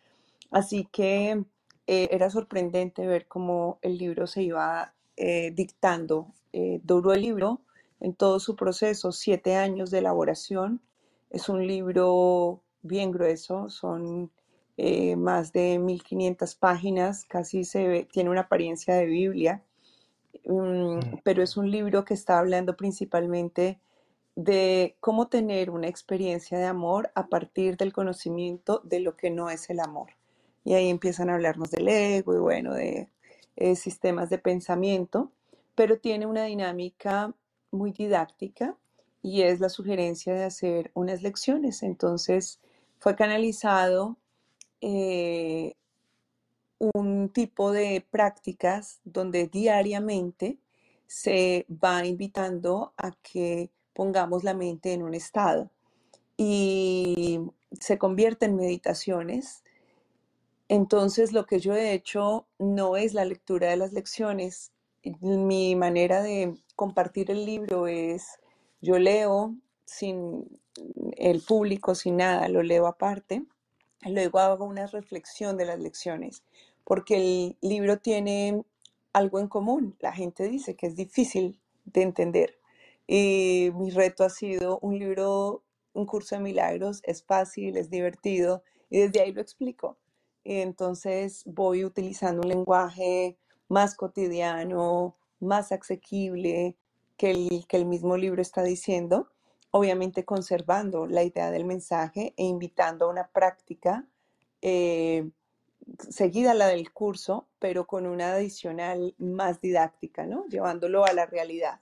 Así 0.52 0.88
que 0.92 1.46
eh, 1.88 2.10
era 2.12 2.30
sorprendente 2.32 3.06
ver 3.08 3.28
cómo 3.28 3.78
el 3.84 3.98
libro 4.00 4.28
se 4.28 4.44
iba 4.44 4.94
eh, 5.18 5.52
dictando 5.52 6.34
eh, 6.54 6.80
duró 6.84 7.14
el 7.14 7.22
libro 7.22 7.62
en 8.00 8.14
todo 8.16 8.40
su 8.40 8.56
proceso, 8.56 9.12
siete 9.12 9.56
años 9.56 9.92
de 9.92 10.00
elaboración. 10.00 10.82
Es 11.30 11.50
un 11.50 11.68
libro 11.68 12.64
bien 12.82 13.12
grueso, 13.12 13.70
son 13.70 14.32
eh, 14.80 15.16
más 15.16 15.54
de 15.54 15.80
1500 15.80 16.56
páginas, 16.56 17.26
casi 17.26 17.64
se 17.64 17.88
ve, 17.88 18.08
tiene 18.12 18.30
una 18.30 18.42
apariencia 18.42 18.96
de 18.96 19.06
Biblia, 19.06 19.64
mm. 20.46 21.20
pero 21.24 21.44
es 21.44 21.58
un 21.58 21.70
libro 21.72 22.06
que 22.06 22.14
está 22.14 22.40
hablando 22.40 22.76
principalmente 22.76 23.80
de 24.36 24.96
cómo 25.00 25.28
tener 25.28 25.70
una 25.70 25.88
experiencia 25.88 26.58
de 26.58 26.66
amor 26.66 27.12
a 27.16 27.28
partir 27.28 27.78
del 27.78 27.94
conocimiento 27.94 28.82
de 28.86 29.02
lo 29.02 29.18
que 29.18 29.32
no 29.32 29.50
es 29.50 29.70
el 29.70 29.80
amor. 29.80 30.12
Y 30.64 30.74
ahí 30.74 30.90
empiezan 30.90 31.30
a 31.30 31.36
hablarnos 31.36 31.72
del 31.72 31.88
ego 31.88 32.36
y 32.36 32.40
bueno, 32.40 32.74
de 32.74 33.10
eh, 33.56 33.76
sistemas 33.76 34.30
de 34.30 34.38
pensamiento 34.38 35.32
pero 35.80 35.98
tiene 35.98 36.26
una 36.26 36.44
dinámica 36.44 37.34
muy 37.72 37.94
didáctica 37.94 38.76
y 39.22 39.44
es 39.44 39.62
la 39.62 39.70
sugerencia 39.70 40.34
de 40.34 40.44
hacer 40.44 40.92
unas 40.94 41.22
lecciones. 41.22 41.84
Entonces 41.84 42.60
fue 42.98 43.16
canalizado 43.16 44.18
eh, 44.82 45.76
un 46.80 47.30
tipo 47.30 47.72
de 47.72 48.06
prácticas 48.10 49.00
donde 49.04 49.48
diariamente 49.48 50.58
se 51.08 51.66
va 51.70 52.06
invitando 52.06 52.94
a 52.98 53.12
que 53.22 53.70
pongamos 53.94 54.44
la 54.44 54.54
mente 54.54 54.94
en 54.94 55.04
un 55.04 55.14
estado 55.14 55.70
y 56.38 57.42
se 57.80 57.98
convierte 57.98 58.46
en 58.46 58.56
meditaciones. 58.56 59.64
Entonces 60.70 61.34
lo 61.34 61.46
que 61.46 61.60
yo 61.60 61.74
he 61.74 61.94
hecho 61.94 62.46
no 62.60 62.96
es 62.96 63.14
la 63.14 63.26
lectura 63.26 63.70
de 63.70 63.78
las 63.78 63.92
lecciones, 63.92 64.72
mi 65.22 65.76
manera 65.76 66.22
de 66.22 66.56
compartir 66.76 67.32
el 67.32 67.46
libro 67.46 67.88
es, 67.88 68.40
yo 68.82 69.00
leo 69.00 69.56
sin 69.86 70.46
el 71.18 71.42
público, 71.42 71.96
sin 71.96 72.18
nada, 72.18 72.48
lo 72.48 72.64
leo 72.64 72.88
aparte, 72.88 73.44
luego 74.06 74.40
hago 74.40 74.66
una 74.66 74.88
reflexión 74.88 75.58
de 75.58 75.66
las 75.66 75.80
lecciones, 75.80 76.44
porque 76.84 77.18
el 77.18 77.58
libro 77.62 77.98
tiene 78.00 78.64
algo 79.14 79.40
en 79.40 79.48
común. 79.48 79.96
La 80.00 80.14
gente 80.14 80.48
dice 80.48 80.76
que 80.76 80.88
es 80.88 80.96
difícil 80.96 81.60
de 81.86 82.02
entender. 82.04 82.60
Y 83.08 83.72
mi 83.76 83.90
reto 83.90 84.24
ha 84.24 84.30
sido 84.30 84.80
un 84.82 85.00
libro, 85.00 85.64
un 85.94 86.06
curso 86.06 86.36
de 86.36 86.42
milagros, 86.42 87.02
es 87.04 87.24
fácil, 87.24 87.78
es 87.78 87.90
divertido, 87.90 88.64
y 88.90 89.00
desde 89.00 89.22
ahí 89.22 89.32
lo 89.32 89.42
explico. 89.42 89.98
Y 90.44 90.58
entonces 90.58 91.44
voy 91.46 91.84
utilizando 91.84 92.42
un 92.42 92.50
lenguaje 92.50 93.38
más 93.68 93.96
cotidiano, 93.96 95.16
más 95.40 95.72
asequible 95.72 96.76
que 97.18 97.32
el, 97.32 97.66
que 97.68 97.78
el 97.78 97.86
mismo 97.86 98.18
libro 98.18 98.42
está 98.42 98.64
diciendo, 98.64 99.30
obviamente 99.72 100.26
conservando 100.26 101.06
la 101.06 101.24
idea 101.24 101.52
del 101.52 101.66
mensaje 101.66 102.34
e 102.38 102.44
invitando 102.44 103.06
a 103.06 103.10
una 103.10 103.28
práctica 103.28 104.06
eh, 104.62 105.30
seguida 106.10 106.54
la 106.54 106.68
del 106.68 106.92
curso, 106.92 107.48
pero 107.60 107.88
con 107.88 108.06
una 108.06 108.34
adicional 108.34 109.16
más 109.18 109.62
didáctica, 109.62 110.26
¿no? 110.26 110.46
Llevándolo 110.48 111.06
a 111.06 111.14
la 111.14 111.26
realidad. 111.26 111.80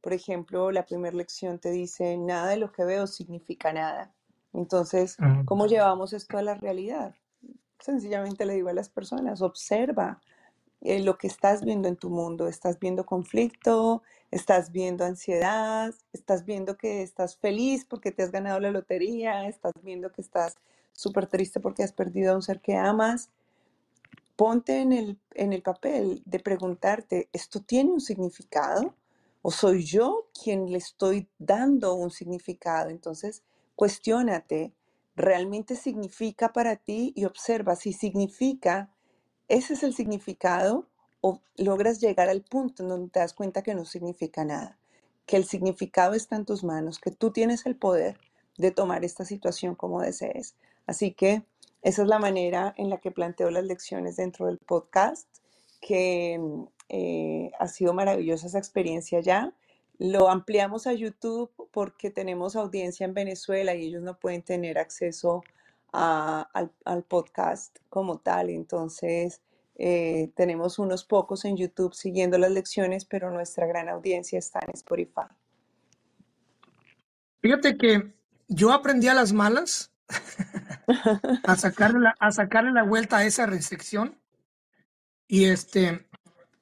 Por 0.00 0.12
ejemplo, 0.12 0.70
la 0.70 0.84
primera 0.84 1.16
lección 1.16 1.58
te 1.58 1.70
dice, 1.70 2.16
nada 2.16 2.50
de 2.50 2.58
lo 2.58 2.72
que 2.72 2.84
veo 2.84 3.06
significa 3.06 3.72
nada. 3.72 4.14
Entonces, 4.52 5.16
¿cómo 5.44 5.66
llevamos 5.66 6.12
esto 6.12 6.38
a 6.38 6.42
la 6.42 6.54
realidad? 6.54 7.14
Sencillamente 7.78 8.46
le 8.46 8.54
digo 8.54 8.68
a 8.68 8.72
las 8.72 8.88
personas, 8.88 9.42
observa, 9.42 10.20
eh, 10.82 11.00
lo 11.02 11.16
que 11.18 11.26
estás 11.26 11.64
viendo 11.64 11.88
en 11.88 11.96
tu 11.96 12.10
mundo. 12.10 12.48
Estás 12.48 12.78
viendo 12.78 13.06
conflicto, 13.06 14.02
estás 14.30 14.72
viendo 14.72 15.04
ansiedad, 15.04 15.94
estás 16.12 16.44
viendo 16.44 16.76
que 16.76 17.02
estás 17.02 17.36
feliz 17.36 17.84
porque 17.84 18.12
te 18.12 18.22
has 18.22 18.30
ganado 18.30 18.60
la 18.60 18.70
lotería, 18.70 19.48
estás 19.48 19.72
viendo 19.82 20.12
que 20.12 20.22
estás 20.22 20.56
súper 20.92 21.26
triste 21.26 21.60
porque 21.60 21.82
has 21.82 21.92
perdido 21.92 22.32
a 22.32 22.36
un 22.36 22.42
ser 22.42 22.60
que 22.60 22.76
amas. 22.76 23.30
Ponte 24.36 24.80
en 24.80 24.92
el, 24.92 25.18
en 25.32 25.52
el 25.52 25.62
papel 25.62 26.22
de 26.26 26.40
preguntarte, 26.40 27.28
¿esto 27.32 27.62
tiene 27.62 27.90
un 27.90 28.00
significado? 28.00 28.94
¿O 29.40 29.50
soy 29.50 29.84
yo 29.84 30.28
quien 30.42 30.70
le 30.70 30.78
estoy 30.78 31.28
dando 31.38 31.94
un 31.94 32.10
significado? 32.10 32.90
Entonces, 32.90 33.42
cuestiónate, 33.76 34.72
¿realmente 35.14 35.74
significa 35.74 36.52
para 36.52 36.76
ti? 36.76 37.12
Y 37.16 37.24
observa 37.24 37.76
si 37.76 37.94
significa 37.94 38.90
ese 39.48 39.74
es 39.74 39.82
el 39.82 39.94
significado 39.94 40.86
o 41.20 41.40
logras 41.56 42.00
llegar 42.00 42.28
al 42.28 42.42
punto 42.42 42.82
en 42.82 42.88
donde 42.88 43.10
te 43.10 43.20
das 43.20 43.34
cuenta 43.34 43.62
que 43.62 43.74
no 43.74 43.84
significa 43.84 44.44
nada, 44.44 44.78
que 45.26 45.36
el 45.36 45.44
significado 45.44 46.14
está 46.14 46.36
en 46.36 46.44
tus 46.44 46.64
manos, 46.64 46.98
que 46.98 47.10
tú 47.10 47.30
tienes 47.30 47.66
el 47.66 47.76
poder 47.76 48.18
de 48.58 48.70
tomar 48.70 49.04
esta 49.04 49.24
situación 49.24 49.74
como 49.74 50.00
desees. 50.00 50.56
Así 50.86 51.12
que 51.12 51.44
esa 51.82 52.02
es 52.02 52.08
la 52.08 52.18
manera 52.18 52.74
en 52.76 52.90
la 52.90 52.98
que 52.98 53.10
planteo 53.10 53.50
las 53.50 53.64
lecciones 53.64 54.16
dentro 54.16 54.46
del 54.46 54.58
podcast, 54.58 55.28
que 55.80 56.40
eh, 56.88 57.50
ha 57.58 57.68
sido 57.68 57.92
maravillosa 57.94 58.46
esa 58.46 58.58
experiencia 58.58 59.20
ya. 59.20 59.52
Lo 59.98 60.28
ampliamos 60.28 60.86
a 60.86 60.92
YouTube 60.92 61.50
porque 61.70 62.10
tenemos 62.10 62.56
audiencia 62.56 63.04
en 63.04 63.14
Venezuela 63.14 63.74
y 63.74 63.86
ellos 63.86 64.02
no 64.02 64.18
pueden 64.18 64.42
tener 64.42 64.78
acceso 64.78 65.42
al, 65.96 67.04
podcast 67.08 67.78
como 67.88 68.18
tal. 68.18 68.50
Entonces, 68.50 69.40
eh, 69.76 70.30
tenemos 70.36 70.78
unos 70.78 71.04
pocos 71.04 71.44
en 71.44 71.56
YouTube 71.56 71.94
siguiendo 71.94 72.38
las 72.38 72.50
lecciones, 72.50 73.04
pero 73.04 73.30
nuestra 73.30 73.66
gran 73.66 73.88
audiencia 73.88 74.38
está 74.38 74.60
en 74.60 74.70
Spotify. 74.74 75.28
Fíjate 77.40 77.76
que 77.76 78.12
yo 78.48 78.72
aprendí 78.72 79.08
a 79.08 79.14
las 79.14 79.32
malas 79.32 79.92
a, 81.44 81.56
sacarle 81.56 82.00
la, 82.00 82.14
a 82.18 82.30
sacarle 82.30 82.72
la 82.72 82.82
vuelta 82.82 83.18
a 83.18 83.24
esa 83.24 83.46
restricción. 83.46 84.18
Y 85.28 85.46
este, 85.46 86.06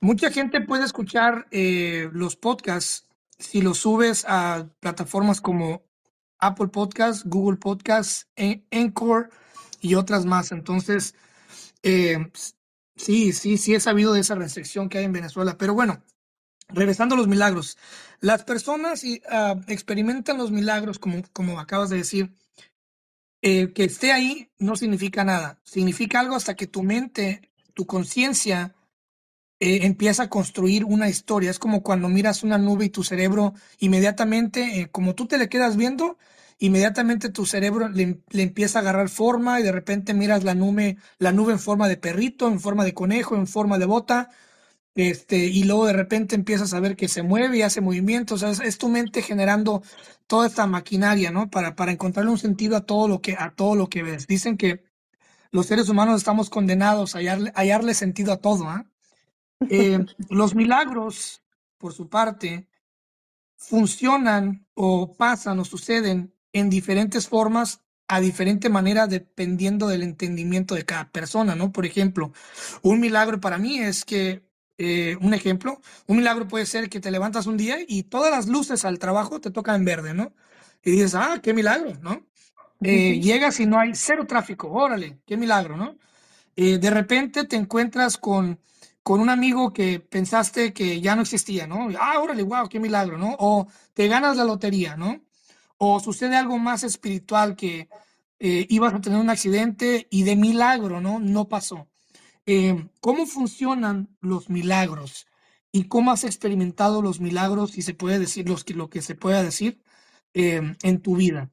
mucha 0.00 0.30
gente 0.30 0.60
puede 0.60 0.84
escuchar 0.84 1.46
eh, 1.50 2.08
los 2.12 2.36
podcasts 2.36 3.08
si 3.38 3.60
los 3.60 3.78
subes 3.78 4.24
a 4.28 4.68
plataformas 4.80 5.40
como 5.40 5.82
Apple 6.46 6.68
Podcasts, 6.68 7.24
Google 7.24 7.56
Podcasts, 7.56 8.28
Encore 8.36 9.30
y 9.80 9.94
otras 9.94 10.26
más. 10.26 10.52
Entonces, 10.52 11.14
eh, 11.82 12.30
sí, 12.96 13.32
sí, 13.32 13.58
sí 13.58 13.74
he 13.74 13.80
sabido 13.80 14.12
de 14.12 14.20
esa 14.20 14.34
restricción 14.34 14.88
que 14.88 14.98
hay 14.98 15.04
en 15.04 15.12
Venezuela. 15.12 15.56
Pero 15.58 15.74
bueno, 15.74 16.02
regresando 16.68 17.14
a 17.14 17.18
los 17.18 17.28
milagros. 17.28 17.78
Las 18.20 18.44
personas 18.44 19.04
uh, 19.04 19.60
experimentan 19.68 20.38
los 20.38 20.50
milagros, 20.50 20.98
como, 20.98 21.22
como 21.32 21.60
acabas 21.60 21.90
de 21.90 21.98
decir. 21.98 22.32
Eh, 23.46 23.74
que 23.74 23.84
esté 23.84 24.10
ahí 24.10 24.50
no 24.58 24.74
significa 24.74 25.22
nada. 25.22 25.60
Significa 25.64 26.20
algo 26.20 26.34
hasta 26.34 26.54
que 26.54 26.66
tu 26.66 26.82
mente, 26.82 27.50
tu 27.74 27.84
conciencia, 27.84 28.74
eh, 29.64 29.86
empieza 29.86 30.24
a 30.24 30.28
construir 30.28 30.84
una 30.84 31.08
historia. 31.08 31.50
Es 31.50 31.58
como 31.58 31.82
cuando 31.82 32.10
miras 32.10 32.42
una 32.42 32.58
nube 32.58 32.84
y 32.84 32.90
tu 32.90 33.02
cerebro 33.02 33.54
inmediatamente, 33.78 34.80
eh, 34.80 34.90
como 34.90 35.14
tú 35.14 35.26
te 35.26 35.38
le 35.38 35.48
quedas 35.48 35.76
viendo, 35.78 36.18
inmediatamente 36.58 37.30
tu 37.30 37.46
cerebro 37.46 37.88
le, 37.88 38.20
empieza 38.32 38.78
a 38.78 38.82
agarrar 38.82 39.08
forma 39.08 39.60
y 39.60 39.62
de 39.62 39.72
repente 39.72 40.12
miras 40.12 40.44
la 40.44 40.54
nube, 40.54 40.98
la 41.18 41.32
nube 41.32 41.52
en 41.52 41.58
forma 41.58 41.88
de 41.88 41.96
perrito, 41.96 42.46
en 42.48 42.60
forma 42.60 42.84
de 42.84 42.92
conejo, 42.92 43.36
en 43.36 43.46
forma 43.46 43.78
de 43.78 43.86
bota, 43.86 44.28
este, 44.94 45.38
y 45.38 45.64
luego 45.64 45.86
de 45.86 45.94
repente 45.94 46.34
empiezas 46.36 46.74
a 46.74 46.80
ver 46.80 46.96
que 46.96 47.08
se 47.08 47.22
mueve 47.22 47.58
y 47.58 47.62
hace 47.62 47.80
movimientos. 47.80 48.42
es, 48.42 48.78
tu 48.78 48.88
mente 48.90 49.22
generando 49.22 49.82
toda 50.26 50.46
esta 50.46 50.66
maquinaria, 50.66 51.30
¿no? 51.30 51.50
Para, 51.50 51.74
para 51.76 51.92
encontrarle 51.92 52.30
un 52.30 52.38
sentido 52.38 52.76
a 52.76 52.82
todo 52.86 53.08
lo 53.08 53.20
que, 53.22 53.34
a 53.38 53.54
todo 53.54 53.76
lo 53.76 53.88
que 53.88 54.02
ves. 54.02 54.26
Dicen 54.26 54.56
que 54.58 54.84
los 55.52 55.66
seres 55.66 55.88
humanos 55.88 56.16
estamos 56.18 56.50
condenados 56.50 57.16
a 57.16 57.20
hallarle, 57.20 57.94
sentido 57.94 58.32
a 58.32 58.38
todo, 58.38 58.68
¿ah? 58.68 58.86
Los 60.30 60.54
milagros, 60.54 61.42
por 61.78 61.92
su 61.92 62.08
parte, 62.08 62.68
funcionan 63.56 64.66
o 64.74 65.14
pasan 65.14 65.58
o 65.58 65.64
suceden 65.64 66.34
en 66.52 66.70
diferentes 66.70 67.28
formas, 67.28 67.80
a 68.06 68.20
diferente 68.20 68.68
manera, 68.68 69.06
dependiendo 69.06 69.88
del 69.88 70.02
entendimiento 70.02 70.74
de 70.74 70.84
cada 70.84 71.10
persona, 71.10 71.54
¿no? 71.54 71.72
Por 71.72 71.86
ejemplo, 71.86 72.32
un 72.82 73.00
milagro 73.00 73.40
para 73.40 73.58
mí 73.58 73.78
es 73.78 74.04
que 74.04 74.44
eh, 74.76 75.16
un 75.20 75.34
ejemplo, 75.34 75.80
un 76.06 76.18
milagro 76.18 76.48
puede 76.48 76.66
ser 76.66 76.90
que 76.90 77.00
te 77.00 77.10
levantas 77.10 77.46
un 77.46 77.56
día 77.56 77.78
y 77.86 78.04
todas 78.04 78.30
las 78.30 78.46
luces 78.46 78.84
al 78.84 78.98
trabajo 78.98 79.40
te 79.40 79.50
tocan 79.50 79.76
en 79.76 79.84
verde, 79.84 80.14
¿no? 80.14 80.34
Y 80.82 80.92
dices, 80.92 81.14
ah, 81.14 81.40
qué 81.42 81.54
milagro, 81.54 81.94
¿no? 82.02 82.26
Eh, 82.82 83.20
llegas 83.20 83.60
y 83.60 83.66
no 83.66 83.78
hay 83.78 83.94
cero 83.94 84.26
tráfico, 84.26 84.70
órale, 84.70 85.20
qué 85.26 85.36
milagro, 85.36 85.76
¿no? 85.76 85.96
Eh, 86.56 86.78
de 86.78 86.90
repente 86.90 87.44
te 87.44 87.56
encuentras 87.56 88.18
con, 88.18 88.58
con 89.04 89.20
un 89.20 89.30
amigo 89.30 89.72
que 89.72 90.00
pensaste 90.00 90.72
que 90.72 91.00
ya 91.00 91.14
no 91.14 91.22
existía, 91.22 91.68
¿no? 91.68 91.88
Ah, 92.00 92.20
órale, 92.20 92.42
wow, 92.42 92.68
qué 92.68 92.80
milagro, 92.80 93.18
¿no? 93.18 93.36
O 93.38 93.68
te 93.94 94.08
ganas 94.08 94.36
la 94.36 94.44
lotería, 94.44 94.96
¿no? 94.96 95.22
O 95.78 96.00
sucede 96.00 96.36
algo 96.36 96.58
más 96.58 96.82
espiritual 96.82 97.54
que 97.56 97.88
ibas 98.40 98.92
a 98.94 99.00
tener 99.00 99.18
un 99.18 99.30
accidente 99.30 100.06
y 100.10 100.24
de 100.24 100.36
milagro, 100.36 101.00
¿no? 101.00 101.20
No 101.20 101.48
pasó. 101.48 101.88
Em, 102.46 102.90
¿cómo 103.00 103.26
funcionan 103.26 104.08
los 104.20 104.50
milagros? 104.50 105.26
¿Y 105.72 105.88
cómo 105.88 106.12
has 106.12 106.24
experimentado 106.24 107.00
los 107.00 107.18
milagros, 107.20 107.72
si 107.72 107.82
se 107.82 107.94
puede 107.94 108.18
decir 108.18 108.48
los 108.48 108.68
lo 108.70 108.90
que 108.90 109.00
se 109.00 109.14
pueda 109.14 109.42
decir, 109.42 109.80
em, 110.34 110.76
en 110.82 111.00
tu 111.00 111.16
vida? 111.16 111.50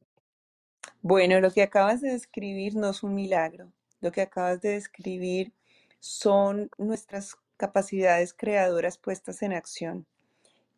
Bueno, 1.01 1.39
lo 1.39 1.51
que 1.51 1.63
acabas 1.63 2.01
de 2.01 2.11
describir 2.11 2.75
no 2.75 2.89
es 2.89 3.03
un 3.03 3.15
milagro. 3.15 3.71
Lo 4.01 4.11
que 4.11 4.21
acabas 4.21 4.61
de 4.61 4.71
describir 4.71 5.53
son 6.01 6.69
nuestras 6.77 7.37
capacidades 7.55 8.33
creadoras 8.33 8.97
puestas 8.97 9.41
en 9.41 9.53
acción. 9.53 10.05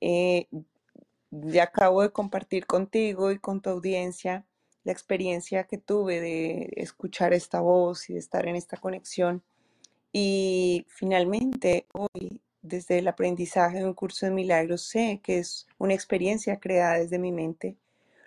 Eh, 0.02 0.48
ya 1.32 1.64
acabo 1.64 2.04
de 2.04 2.12
compartir 2.12 2.68
contigo 2.68 3.32
y 3.32 3.40
con 3.40 3.62
tu 3.62 3.72
audiencia 3.72 4.46
la 4.84 4.92
experiencia 4.92 5.64
que 5.64 5.80
tuve 5.80 6.22
de 6.22 6.70
escuchar 6.76 7.34
esta 7.34 7.62
voz 7.62 8.12
y 8.12 8.14
de 8.14 8.20
estar 8.20 8.48
en 8.48 8.56
esta 8.56 8.78
conexión 8.78 9.42
y 10.16 10.86
finalmente, 10.90 11.88
hoy, 11.92 12.40
desde 12.62 13.00
el 13.00 13.08
aprendizaje 13.08 13.80
de 13.80 13.86
un 13.86 13.96
curso 13.96 14.28
de 14.28 14.32
milagros, 14.32 14.84
sé 14.84 15.20
que 15.24 15.40
es 15.40 15.68
una 15.80 15.96
experiencia 15.96 16.60
creada 16.60 17.00
desde 17.00 17.18
mi 17.18 17.32
mente, 17.32 17.76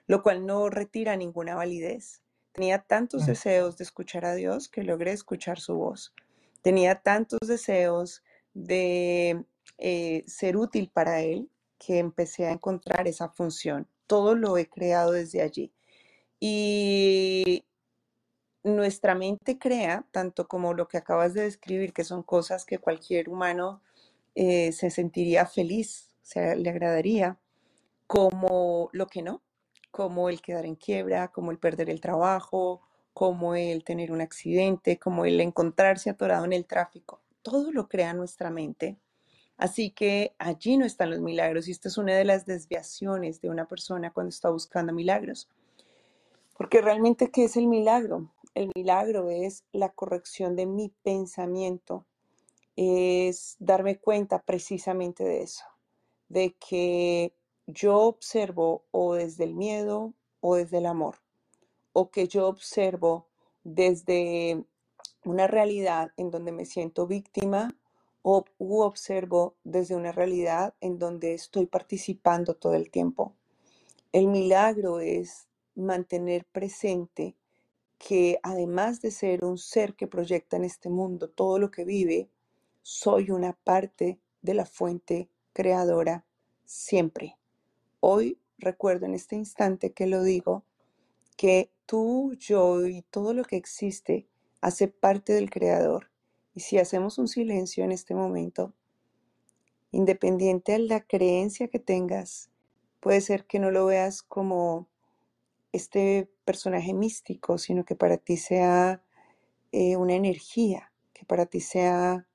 lo 0.08 0.20
cual 0.20 0.44
no 0.44 0.68
retira 0.68 1.16
ninguna 1.16 1.54
validez. 1.54 2.22
Tenía 2.50 2.80
tantos 2.80 3.24
deseos 3.26 3.78
de 3.78 3.84
escuchar 3.84 4.24
a 4.24 4.34
Dios 4.34 4.68
que 4.68 4.82
logré 4.82 5.12
escuchar 5.12 5.60
su 5.60 5.76
voz. 5.76 6.12
Tenía 6.66 6.96
tantos 6.96 7.38
deseos 7.46 8.24
de 8.52 9.44
eh, 9.78 10.24
ser 10.26 10.56
útil 10.56 10.90
para 10.92 11.20
Él 11.20 11.48
que 11.78 12.00
empecé 12.00 12.46
a 12.46 12.50
encontrar 12.50 13.06
esa 13.06 13.28
función. 13.28 13.86
Todo 14.08 14.34
lo 14.34 14.58
he 14.58 14.68
creado 14.68 15.12
desde 15.12 15.42
allí. 15.42 15.72
Y 16.40 17.64
nuestra 18.64 19.14
mente 19.14 19.60
crea, 19.60 20.08
tanto 20.10 20.48
como 20.48 20.74
lo 20.74 20.88
que 20.88 20.96
acabas 20.96 21.34
de 21.34 21.42
describir, 21.42 21.92
que 21.92 22.02
son 22.02 22.24
cosas 22.24 22.64
que 22.64 22.78
cualquier 22.78 23.28
humano 23.28 23.80
eh, 24.34 24.72
se 24.72 24.90
sentiría 24.90 25.46
feliz, 25.46 26.10
se 26.22 26.56
le 26.56 26.68
agradaría, 26.68 27.38
como 28.08 28.90
lo 28.90 29.06
que 29.06 29.22
no, 29.22 29.40
como 29.92 30.28
el 30.28 30.42
quedar 30.42 30.66
en 30.66 30.74
quiebra, 30.74 31.28
como 31.28 31.52
el 31.52 31.60
perder 31.60 31.90
el 31.90 32.00
trabajo, 32.00 32.82
como 33.16 33.54
el 33.54 33.82
tener 33.82 34.12
un 34.12 34.20
accidente, 34.20 34.98
como 34.98 35.24
el 35.24 35.40
encontrarse 35.40 36.10
atorado 36.10 36.44
en 36.44 36.52
el 36.52 36.66
tráfico. 36.66 37.22
Todo 37.40 37.72
lo 37.72 37.88
crea 37.88 38.12
nuestra 38.12 38.50
mente. 38.50 38.98
Así 39.56 39.90
que 39.90 40.34
allí 40.36 40.76
no 40.76 40.84
están 40.84 41.08
los 41.08 41.20
milagros 41.20 41.66
y 41.66 41.70
esta 41.70 41.88
es 41.88 41.96
una 41.96 42.14
de 42.14 42.26
las 42.26 42.44
desviaciones 42.44 43.40
de 43.40 43.48
una 43.48 43.66
persona 43.66 44.12
cuando 44.12 44.28
está 44.28 44.50
buscando 44.50 44.92
milagros. 44.92 45.48
Porque 46.58 46.82
realmente, 46.82 47.30
¿qué 47.30 47.44
es 47.44 47.56
el 47.56 47.68
milagro? 47.68 48.30
El 48.54 48.70
milagro 48.76 49.30
es 49.30 49.64
la 49.72 49.88
corrección 49.88 50.54
de 50.54 50.66
mi 50.66 50.90
pensamiento, 51.02 52.04
es 52.76 53.56
darme 53.58 53.96
cuenta 53.96 54.42
precisamente 54.42 55.24
de 55.24 55.42
eso, 55.42 55.64
de 56.28 56.54
que 56.56 57.32
yo 57.66 57.96
observo 57.96 58.84
o 58.90 59.14
desde 59.14 59.44
el 59.44 59.54
miedo 59.54 60.12
o 60.40 60.56
desde 60.56 60.76
el 60.76 60.84
amor, 60.84 61.16
o 61.98 62.10
que 62.10 62.28
yo 62.28 62.46
observo 62.46 63.26
desde 63.64 64.62
una 65.24 65.46
realidad 65.46 66.12
en 66.18 66.30
donde 66.30 66.52
me 66.52 66.66
siento 66.66 67.06
víctima 67.06 67.74
o 68.20 68.44
observo 68.58 69.54
desde 69.64 69.96
una 69.96 70.12
realidad 70.12 70.74
en 70.82 70.98
donde 70.98 71.32
estoy 71.32 71.64
participando 71.64 72.52
todo 72.52 72.74
el 72.74 72.90
tiempo. 72.90 73.32
El 74.12 74.28
milagro 74.28 75.00
es 75.00 75.48
mantener 75.74 76.44
presente 76.44 77.34
que 77.96 78.40
además 78.42 79.00
de 79.00 79.10
ser 79.10 79.42
un 79.42 79.56
ser 79.56 79.94
que 79.94 80.06
proyecta 80.06 80.58
en 80.58 80.64
este 80.64 80.90
mundo 80.90 81.30
todo 81.30 81.58
lo 81.58 81.70
que 81.70 81.86
vive, 81.86 82.28
soy 82.82 83.30
una 83.30 83.54
parte 83.54 84.18
de 84.42 84.52
la 84.52 84.66
fuente 84.66 85.30
creadora 85.54 86.26
siempre. 86.66 87.38
Hoy 88.00 88.38
recuerdo 88.58 89.06
en 89.06 89.14
este 89.14 89.34
instante 89.34 89.94
que 89.94 90.06
lo 90.06 90.22
digo, 90.22 90.62
que 91.38 91.70
tú, 91.86 92.34
yo 92.38 92.86
y 92.86 93.02
todo 93.02 93.32
lo 93.32 93.44
que 93.44 93.56
existe 93.56 94.28
hace 94.60 94.88
parte 94.88 95.32
del 95.32 95.50
creador. 95.50 96.10
Y 96.54 96.60
si 96.60 96.78
hacemos 96.78 97.18
un 97.18 97.28
silencio 97.28 97.84
en 97.84 97.92
este 97.92 98.14
momento, 98.14 98.74
independiente 99.92 100.72
de 100.72 100.80
la 100.80 101.00
creencia 101.00 101.68
que 101.68 101.78
tengas, 101.78 102.50
puede 103.00 103.20
ser 103.20 103.46
que 103.46 103.58
no 103.58 103.70
lo 103.70 103.86
veas 103.86 104.22
como 104.22 104.88
este 105.72 106.30
personaje 106.44 106.94
místico, 106.94 107.58
sino 107.58 107.84
que 107.84 107.94
para 107.94 108.16
ti 108.16 108.36
sea 108.36 109.02
eh, 109.72 109.96
una 109.96 110.14
energía 110.14 110.92
que 111.16 111.24
para 111.24 111.46
ti 111.46 111.60
sea 111.60 112.26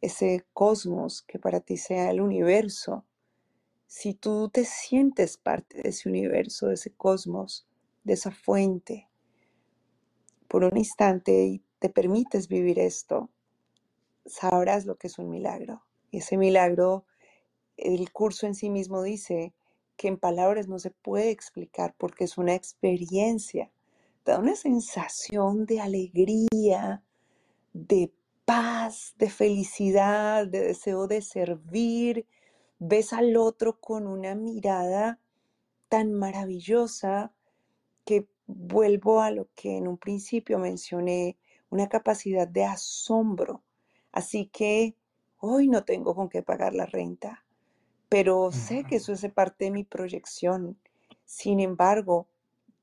ese 0.00 0.44
cosmos, 0.52 1.22
que 1.22 1.38
para 1.38 1.60
ti 1.60 1.76
sea 1.76 2.10
el 2.10 2.20
universo. 2.20 3.04
Si 3.86 4.14
tú 4.14 4.48
te 4.48 4.64
sientes 4.64 5.36
parte 5.36 5.80
de 5.80 5.90
ese 5.90 6.08
universo, 6.08 6.66
de 6.66 6.74
ese 6.74 6.92
cosmos, 6.92 7.68
de 8.06 8.14
esa 8.14 8.30
fuente, 8.30 9.08
por 10.46 10.62
un 10.62 10.76
instante 10.76 11.44
y 11.44 11.62
te 11.80 11.90
permites 11.90 12.46
vivir 12.46 12.78
esto, 12.78 13.30
sabrás 14.24 14.86
lo 14.86 14.96
que 14.96 15.08
es 15.08 15.18
un 15.18 15.28
milagro. 15.28 15.82
Y 16.12 16.18
ese 16.18 16.36
milagro, 16.36 17.04
el 17.76 18.12
curso 18.12 18.46
en 18.46 18.54
sí 18.54 18.70
mismo 18.70 19.02
dice 19.02 19.52
que 19.96 20.06
en 20.06 20.18
palabras 20.18 20.68
no 20.68 20.78
se 20.78 20.92
puede 20.92 21.30
explicar 21.30 21.96
porque 21.98 22.24
es 22.24 22.38
una 22.38 22.54
experiencia. 22.54 23.72
Te 24.22 24.32
da 24.32 24.38
una 24.38 24.54
sensación 24.54 25.66
de 25.66 25.80
alegría, 25.80 27.02
de 27.72 28.12
paz, 28.44 29.14
de 29.18 29.30
felicidad, 29.30 30.46
de 30.46 30.60
deseo 30.60 31.08
de 31.08 31.22
servir. 31.22 32.24
Ves 32.78 33.12
al 33.12 33.36
otro 33.36 33.80
con 33.80 34.06
una 34.06 34.36
mirada 34.36 35.18
tan 35.88 36.12
maravillosa 36.12 37.32
vuelvo 38.46 39.20
a 39.20 39.30
lo 39.30 39.48
que 39.54 39.76
en 39.76 39.88
un 39.88 39.98
principio 39.98 40.58
mencioné, 40.58 41.36
una 41.70 41.88
capacidad 41.88 42.46
de 42.46 42.64
asombro. 42.64 43.62
Así 44.12 44.46
que 44.46 44.94
hoy 45.38 45.68
no 45.68 45.84
tengo 45.84 46.14
con 46.14 46.28
qué 46.28 46.42
pagar 46.42 46.74
la 46.74 46.86
renta, 46.86 47.44
pero 48.08 48.52
sé 48.52 48.84
que 48.84 48.96
eso 48.96 49.12
es 49.12 49.24
parte 49.32 49.66
de 49.66 49.70
mi 49.72 49.84
proyección. 49.84 50.78
Sin 51.24 51.60
embargo, 51.60 52.28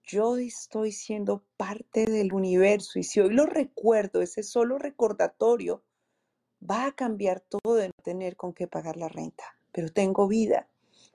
yo 0.03 0.37
estoy 0.37 0.91
siendo 0.91 1.43
parte 1.55 2.05
del 2.05 2.33
universo 2.33 2.99
y 2.99 3.03
si 3.03 3.21
hoy 3.21 3.33
lo 3.33 3.45
recuerdo, 3.45 4.21
ese 4.21 4.43
solo 4.43 4.77
recordatorio 4.77 5.81
va 6.69 6.87
a 6.87 6.91
cambiar 6.91 7.39
todo 7.39 7.75
de 7.75 7.87
no 7.87 7.93
tener 8.03 8.35
con 8.35 8.53
qué 8.53 8.67
pagar 8.67 8.97
la 8.97 9.07
renta. 9.07 9.43
Pero 9.71 9.89
tengo 9.89 10.27
vida, 10.27 10.67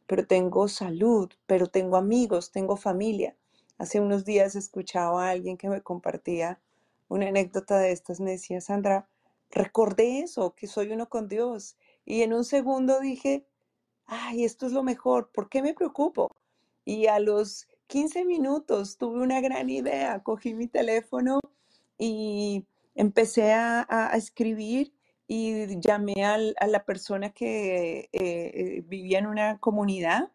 pero 0.07 0.27
tengo 0.27 0.69
salud, 0.69 1.31
pero 1.47 1.67
tengo 1.69 1.97
amigos, 1.97 2.51
tengo 2.51 2.77
familia. 2.77 3.37
Hace 3.79 4.01
unos 4.01 4.25
días 4.25 4.57
escuchaba 4.57 5.27
a 5.27 5.31
alguien 5.31 5.57
que 5.57 5.69
me 5.69 5.83
compartía 5.83 6.61
una 7.09 7.29
anécdota 7.29 7.79
de 7.79 7.93
estas. 7.93 8.21
Me 8.21 8.33
decía, 8.33 8.61
Sandra, 8.61 9.09
recordé 9.51 10.21
eso, 10.21 10.55
que 10.55 10.67
soy 10.67 10.91
uno 10.93 11.09
con 11.09 11.29
Dios. 11.29 11.77
Y 12.05 12.23
en 12.23 12.33
un 12.35 12.45
segundo 12.45 13.01
dije, 13.01 13.47
ay, 14.07 14.45
esto 14.45 14.67
es 14.67 14.73
lo 14.73 14.83
mejor, 14.83 15.31
¿por 15.33 15.49
qué 15.49 15.63
me 15.63 15.75
preocupo? 15.75 16.31
Y 16.85 17.07
a 17.07 17.21
los 17.21 17.69
15 17.87 18.25
minutos 18.25 18.99
tuve 18.99 19.21
una 19.23 19.41
gran 19.41 19.71
idea, 19.71 20.23
cogí 20.23 20.55
mi 20.55 20.67
teléfono 20.67 21.41
y 21.99 22.65
empecé 22.95 23.53
a, 23.53 24.11
escribir 24.15 24.93
y 25.27 25.79
llamé 25.81 26.25
al- 26.25 26.57
a 26.61 26.67
la 26.67 26.85
persona 26.85 27.31
que 27.31 28.09
eh, 28.13 28.13
eh, 28.13 28.85
vivía 28.87 29.19
en 29.19 29.27
una 29.27 29.59
comunidad 29.59 30.31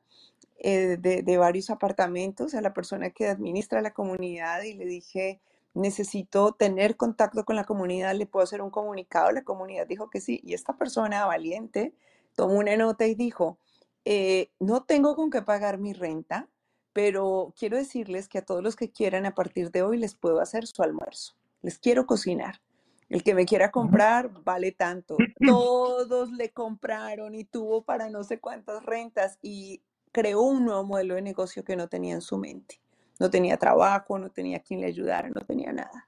eh, 0.63 0.97
de, 0.97 1.23
de 1.23 1.38
varios 1.38 1.69
apartamentos, 1.69 2.54
a 2.54 2.62
la 2.62 2.73
persona 2.73 3.10
que 3.10 3.28
administra 3.28 3.82
la 3.82 3.93
comunidad 3.93 4.63
y 4.63 4.73
le 4.73 4.86
dije, 4.86 5.41
necesito 5.73 6.54
tener 6.54 6.95
contacto 6.95 7.43
con 7.43 7.58
la 7.58 7.65
comunidad, 7.65 8.15
le 8.15 8.28
puedo 8.28 8.45
hacer 8.45 8.62
un 8.62 8.69
comunicado, 8.69 9.32
la 9.32 9.43
comunidad 9.43 9.88
dijo 9.88 10.10
que 10.10 10.21
sí, 10.21 10.39
y 10.41 10.54
esta 10.54 10.78
persona 10.78 11.26
valiente 11.26 11.93
tomó 12.36 12.60
una 12.60 12.78
nota 12.78 13.06
y 13.06 13.13
dijo, 13.13 13.58
eh, 14.06 14.52
no 14.60 14.84
tengo 14.84 15.17
con 15.17 15.30
qué 15.30 15.41
pagar 15.41 15.80
mi 15.80 15.91
renta, 15.91 16.47
pero 16.93 17.54
quiero 17.60 17.76
decirles 17.76 18.30
que 18.30 18.38
a 18.38 18.45
todos 18.45 18.63
los 18.63 18.78
que 18.78 18.89
quieran 18.89 19.26
a 19.26 19.36
partir 19.36 19.69
de 19.69 19.82
hoy 19.84 19.97
les 19.97 20.15
puedo 20.15 20.39
hacer 20.39 20.65
su 20.65 20.82
almuerzo, 20.82 21.36
les 21.62 21.78
quiero 21.78 22.06
cocinar. 22.06 22.62
El 23.10 23.21
que 23.21 23.36
me 23.36 23.45
quiera 23.45 23.69
comprar 23.69 24.32
vale 24.43 24.71
tanto. 24.71 25.17
Todos 25.45 26.32
le 26.32 26.52
compraron 26.52 27.36
y 27.36 27.43
tuvo 27.43 27.84
para 27.84 28.10
no 28.10 28.23
sé 28.23 28.39
cuántas 28.39 28.84
rentas 28.86 29.38
y 29.41 29.84
creó 30.13 30.41
un 30.43 30.63
nuevo 30.63 30.86
modelo 30.86 31.15
de 31.15 31.21
negocio 31.21 31.65
que 31.65 31.76
no 31.76 31.89
tenía 31.89 32.13
en 32.13 32.21
su 32.21 32.38
mente. 32.38 32.80
No 33.19 33.30
tenía 33.30 33.58
trabajo, 33.58 34.17
no 34.17 34.32
tenía 34.32 34.62
quien 34.62 34.80
le 34.80 34.88
ayudara, 34.88 35.30
no 35.30 35.41
tenía 35.41 35.73
nada. 35.73 36.08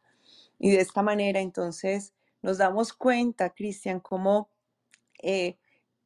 Y 0.57 0.71
de 0.71 0.79
esta 0.79 1.01
manera 1.01 1.41
entonces 1.41 2.13
nos 2.41 2.57
damos 2.57 2.93
cuenta, 2.93 3.49
Cristian, 3.49 3.99
cómo 3.99 4.49
eh, 5.21 5.57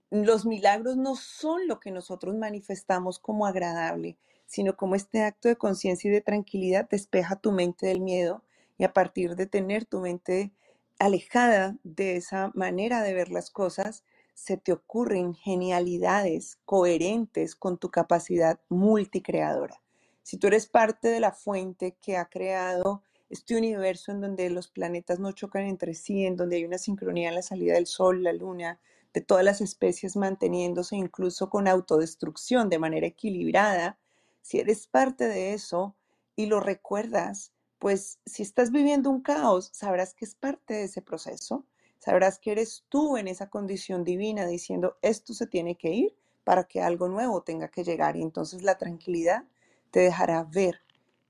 los 0.09 0.45
milagros 0.45 0.97
no 0.97 1.15
son 1.15 1.67
lo 1.67 1.79
que 1.79 1.91
nosotros 1.91 2.35
manifestamos 2.35 3.19
como 3.19 3.45
agradable, 3.45 4.17
sino 4.45 4.75
como 4.75 4.95
este 4.95 5.23
acto 5.23 5.47
de 5.47 5.57
conciencia 5.57 6.09
y 6.09 6.13
de 6.13 6.21
tranquilidad 6.21 6.89
despeja 6.89 7.35
tu 7.35 7.51
mente 7.51 7.85
del 7.87 8.01
miedo 8.01 8.43
y 8.77 8.85
a 8.85 8.93
partir 8.93 9.35
de 9.35 9.45
tener 9.45 9.85
tu 9.85 9.99
mente 9.99 10.51
alejada 10.97 11.77
de 11.83 12.15
esa 12.15 12.51
manera 12.55 13.03
de 13.03 13.13
ver 13.13 13.29
las 13.29 13.51
cosas, 13.51 14.03
se 14.39 14.55
te 14.55 14.71
ocurren 14.71 15.33
genialidades 15.33 16.59
coherentes 16.63 17.55
con 17.55 17.77
tu 17.77 17.91
capacidad 17.91 18.59
multicreadora. 18.69 19.81
Si 20.23 20.37
tú 20.37 20.47
eres 20.47 20.65
parte 20.65 21.09
de 21.09 21.19
la 21.19 21.33
fuente 21.33 21.97
que 22.01 22.15
ha 22.15 22.29
creado 22.29 23.03
este 23.29 23.57
universo 23.57 24.11
en 24.11 24.21
donde 24.21 24.49
los 24.49 24.69
planetas 24.69 25.19
no 25.19 25.33
chocan 25.33 25.63
entre 25.63 25.93
sí, 25.93 26.25
en 26.25 26.37
donde 26.37 26.55
hay 26.55 26.65
una 26.65 26.77
sincronía 26.77 27.29
en 27.29 27.35
la 27.35 27.41
salida 27.41 27.73
del 27.73 27.85
sol, 27.85 28.23
la 28.23 28.31
luna, 28.31 28.79
de 29.13 29.21
todas 29.21 29.43
las 29.43 29.59
especies 29.59 30.15
manteniéndose 30.15 30.95
incluso 30.95 31.49
con 31.49 31.67
autodestrucción 31.67 32.69
de 32.69 32.79
manera 32.79 33.07
equilibrada, 33.07 33.99
si 34.41 34.59
eres 34.59 34.87
parte 34.87 35.27
de 35.27 35.53
eso 35.53 35.95
y 36.35 36.45
lo 36.45 36.61
recuerdas, 36.61 37.51
pues 37.77 38.19
si 38.25 38.43
estás 38.43 38.71
viviendo 38.71 39.09
un 39.09 39.21
caos, 39.21 39.69
sabrás 39.73 40.13
que 40.13 40.25
es 40.25 40.35
parte 40.35 40.75
de 40.75 40.83
ese 40.83 41.01
proceso, 41.01 41.65
sabrás 41.99 42.39
que 42.39 42.51
eres 42.51 42.85
tú 42.89 43.17
en 43.17 43.27
esa 43.27 43.49
condición 43.49 44.03
divina 44.03 44.45
diciendo, 44.47 44.97
esto 45.01 45.33
se 45.33 45.47
tiene 45.47 45.75
que 45.75 45.93
ir 45.93 46.15
para 46.43 46.63
que 46.63 46.81
algo 46.81 47.07
nuevo 47.07 47.43
tenga 47.43 47.67
que 47.69 47.83
llegar. 47.83 48.15
Y 48.15 48.21
entonces 48.21 48.63
la 48.63 48.77
tranquilidad 48.77 49.43
te 49.91 49.99
dejará 49.99 50.43
ver 50.43 50.81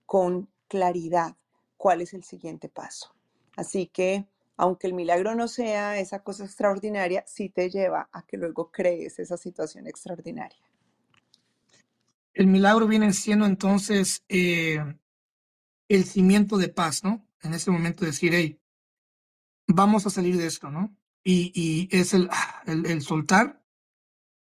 con 0.05 0.49
claridad 0.67 1.35
cuál 1.77 2.01
es 2.01 2.13
el 2.13 2.23
siguiente 2.23 2.69
paso. 2.69 3.13
Así 3.55 3.87
que 3.87 4.27
aunque 4.59 4.87
el 4.87 4.93
milagro 4.93 5.35
no 5.35 5.47
sea 5.47 5.99
esa 5.99 6.21
cosa 6.21 6.43
extraordinaria, 6.43 7.23
sí 7.25 7.47
te 7.47 7.69
lleva 7.69 8.09
a 8.11 8.25
que 8.25 8.35
luego 8.35 8.71
crees 8.71 9.17
esa 9.17 9.37
situación 9.37 9.87
extraordinaria. 9.87 10.59
El 12.33 12.47
milagro 12.47 12.85
viene 12.85 13.13
siendo 13.13 13.45
entonces 13.45 14.21
eh, 14.27 14.83
el 15.87 16.03
cimiento 16.03 16.57
de 16.57 16.67
paz, 16.67 17.05
¿no? 17.05 17.25
En 17.41 17.53
ese 17.53 17.71
momento 17.71 18.03
decir, 18.03 18.33
hey, 18.33 18.59
vamos 19.69 20.05
a 20.05 20.09
salir 20.09 20.37
de 20.37 20.47
esto, 20.47 20.69
¿no? 20.69 20.93
Y, 21.23 21.51
y 21.53 21.95
es 21.95 22.13
el, 22.13 22.27
ah, 22.31 22.63
el, 22.65 22.85
el 22.85 23.01
soltar 23.01 23.61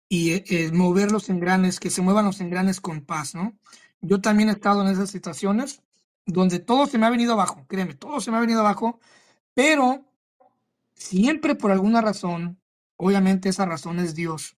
y 0.09 0.31
eh, 0.31 0.43
eh, 0.47 0.71
mover 0.71 1.11
los 1.11 1.29
engranes, 1.29 1.79
que 1.79 1.89
se 1.89 2.01
muevan 2.01 2.25
los 2.25 2.39
engranes 2.41 2.79
con 2.81 3.01
paz, 3.01 3.35
¿no? 3.35 3.57
Yo 4.01 4.21
también 4.21 4.49
he 4.49 4.53
estado 4.53 4.81
en 4.81 4.87
esas 4.87 5.09
situaciones 5.09 5.81
donde 6.25 6.59
todo 6.59 6.87
se 6.87 6.97
me 6.97 7.05
ha 7.05 7.09
venido 7.09 7.33
abajo, 7.33 7.65
créeme, 7.67 7.93
todo 7.93 8.21
se 8.21 8.31
me 8.31 8.37
ha 8.37 8.41
venido 8.41 8.61
abajo, 8.61 8.99
pero 9.53 10.05
siempre 10.93 11.55
por 11.55 11.71
alguna 11.71 12.01
razón, 12.01 12.59
obviamente 12.95 13.49
esa 13.49 13.65
razón 13.65 13.99
es 13.99 14.15
Dios, 14.15 14.57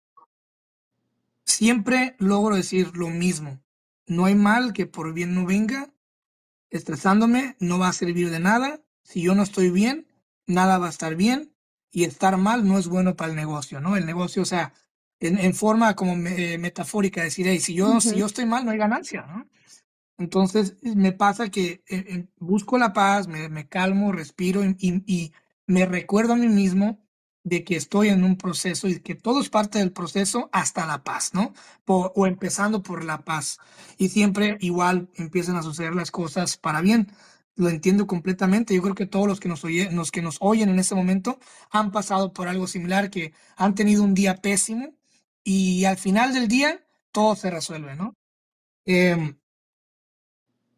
siempre 1.44 2.16
logro 2.20 2.56
decir 2.56 2.96
lo 2.96 3.10
mismo. 3.10 3.60
No 4.06 4.26
hay 4.26 4.36
mal 4.36 4.74
que 4.74 4.86
por 4.86 5.14
bien 5.14 5.36
no 5.36 5.46
venga, 5.46 5.94
estresándome 6.70 7.58
no 7.60 7.80
va 7.80 7.90
a 7.90 7.94
servir 7.94 8.30
de 8.30 8.40
nada. 8.40 8.82
Si 9.04 9.22
yo 9.22 9.36
no 9.36 9.44
estoy 9.44 9.70
bien, 9.70 10.07
nada 10.48 10.78
va 10.78 10.88
a 10.88 10.90
estar 10.90 11.16
bien 11.16 11.54
y 11.92 12.04
estar 12.06 12.38
mal 12.38 12.68
no 12.68 12.78
es 12.80 12.88
bueno 12.88 13.16
para 13.16 13.32
el 13.32 13.36
negocio, 13.38 13.82
¿no? 13.82 13.96
El 13.98 14.06
negocio, 14.06 14.42
o 14.44 14.46
sea, 14.46 14.74
en, 15.20 15.38
en 15.40 15.54
forma 15.56 15.96
como 15.96 16.16
me- 16.16 16.54
eh, 16.54 16.58
metafórica, 16.58 17.24
decir, 17.24 17.48
hey, 17.48 17.60
si 17.60 17.74
yo, 17.76 18.02
si 18.02 18.16
yo 18.18 18.26
estoy 18.28 18.46
mal, 18.46 18.66
no 18.66 18.72
hay 18.72 18.78
ganancia, 18.78 19.24
¿no? 19.26 19.48
Entonces 20.18 20.78
me 20.82 21.12
pasa 21.12 21.50
que 21.50 21.84
eh, 21.88 22.06
eh, 22.08 22.28
busco 22.38 22.78
la 22.78 22.94
paz, 22.94 23.28
me, 23.28 23.50
me 23.50 23.68
calmo, 23.68 24.12
respiro 24.12 24.64
y, 24.64 24.76
y- 24.80 25.04
y 25.06 25.34
me 25.68 25.86
recuerdo 25.86 26.34
a 26.34 26.38
mí 26.38 26.48
mismo 26.48 27.00
de 27.44 27.64
que 27.64 27.76
estoy 27.78 28.10
en 28.10 28.24
un 28.24 28.38
proceso 28.38 28.88
y 28.88 29.00
que 29.00 29.16
todo 29.16 29.40
es 29.42 29.50
parte 29.50 29.80
del 29.80 29.94
proceso 29.94 30.50
hasta 30.52 30.86
la 30.88 31.04
paz, 31.04 31.34
¿no? 31.34 31.54
O 31.86 32.28
empezando 32.28 32.84
por 32.84 33.04
la 33.06 33.24
paz. 33.24 33.60
Y 33.98 34.10
siempre 34.10 34.58
igual 34.60 35.10
empiezan 35.16 35.56
a 35.56 35.64
suceder 35.64 35.96
las 35.96 36.12
cosas 36.12 36.58
para 36.58 36.82
bien. 36.82 37.12
Lo 37.58 37.70
entiendo 37.70 38.08
completamente. 38.08 38.74
Yo 38.76 38.82
creo 38.84 38.96
que 38.96 39.08
todos 39.08 39.28
los 39.28 39.40
que 39.40 39.50
nos, 39.50 39.64
oye, 39.66 39.92
los 39.92 40.12
que 40.12 40.22
nos 40.22 40.38
oyen 40.40 40.70
en 40.70 40.80
este 40.80 40.96
momento 40.96 41.40
han 41.72 41.92
pasado 41.92 42.32
por 42.32 42.48
algo 42.48 42.68
similar, 42.68 43.10
que 43.10 43.34
han 43.58 43.76
tenido 43.76 44.04
un 44.04 44.14
día 44.14 44.38
pésimo 44.38 44.96
y 45.44 45.84
al 45.86 45.98
final 45.98 46.34
del 46.34 46.48
día 46.48 46.86
todo 47.12 47.36
se 47.36 47.50
resuelve, 47.50 47.96
¿no? 47.96 48.16
Em, 48.86 49.38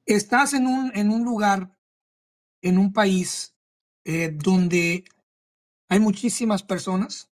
estás 0.05 0.53
en 0.53 0.67
un, 0.67 0.91
en 0.95 1.11
un 1.11 1.23
lugar, 1.23 1.77
en 2.61 2.77
un 2.77 2.93
país 2.93 3.53
eh, 4.05 4.31
donde 4.33 5.03
hay 5.89 5.99
muchísimas 5.99 6.63
personas, 6.63 7.29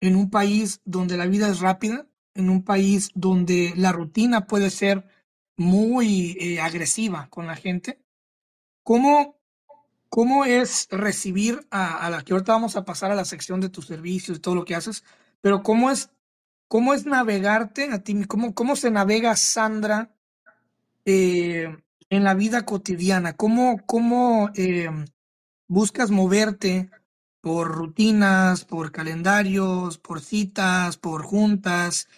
en 0.00 0.16
un 0.16 0.30
país 0.30 0.80
donde 0.84 1.16
la 1.16 1.26
vida 1.26 1.48
es 1.48 1.60
rápida, 1.60 2.08
en 2.34 2.50
un 2.50 2.64
país 2.64 3.10
donde 3.14 3.72
la 3.76 3.92
rutina 3.92 4.46
puede 4.46 4.70
ser 4.70 5.06
muy 5.56 6.36
eh, 6.40 6.60
agresiva 6.60 7.28
con 7.30 7.46
la 7.46 7.54
gente. 7.54 8.03
¿Cómo, 8.84 9.36
¿cómo 10.08 10.44
es 10.44 10.86
recibir 10.90 11.66
a, 11.70 12.06
a 12.06 12.10
la 12.10 12.22
que 12.22 12.34
ahorita 12.34 12.52
vamos 12.52 12.76
a 12.76 12.84
pasar 12.84 13.10
a 13.10 13.16
la 13.16 13.24
sección 13.24 13.60
de 13.60 13.70
tus 13.70 13.86
servicios 13.86 14.36
y 14.36 14.40
todo 14.40 14.54
lo 14.54 14.64
que 14.64 14.76
haces, 14.76 15.02
pero 15.40 15.62
cómo 15.62 15.90
es, 15.90 16.10
cómo 16.68 16.94
es 16.94 17.06
navegarte 17.06 17.90
a 17.92 18.04
ti, 18.04 18.24
cómo, 18.26 18.54
cómo 18.54 18.76
se 18.76 18.90
navega 18.90 19.36
Sandra 19.36 20.14
eh, 21.04 21.76
en 22.10 22.24
la 22.24 22.34
vida 22.34 22.64
cotidiana, 22.64 23.34
cómo, 23.36 23.80
cómo 23.86 24.50
eh, 24.54 24.88
buscas 25.66 26.10
moverte 26.10 26.90
por 27.40 27.72
rutinas, 27.72 28.64
por 28.64 28.92
calendarios, 28.92 29.98
por 29.98 30.20
citas, 30.20 30.96
por 30.96 31.22
juntas, 31.22 32.08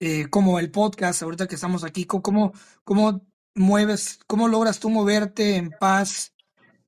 eh, 0.00 0.28
como 0.28 0.58
el 0.58 0.70
podcast, 0.70 1.22
ahorita 1.22 1.46
que 1.46 1.54
estamos 1.54 1.84
aquí, 1.84 2.04
¿cómo, 2.04 2.52
cómo 2.84 3.22
mueves, 3.54 4.20
cómo 4.26 4.48
logras 4.48 4.80
tú 4.80 4.90
moverte 4.90 5.56
en 5.56 5.72
paz 5.76 6.34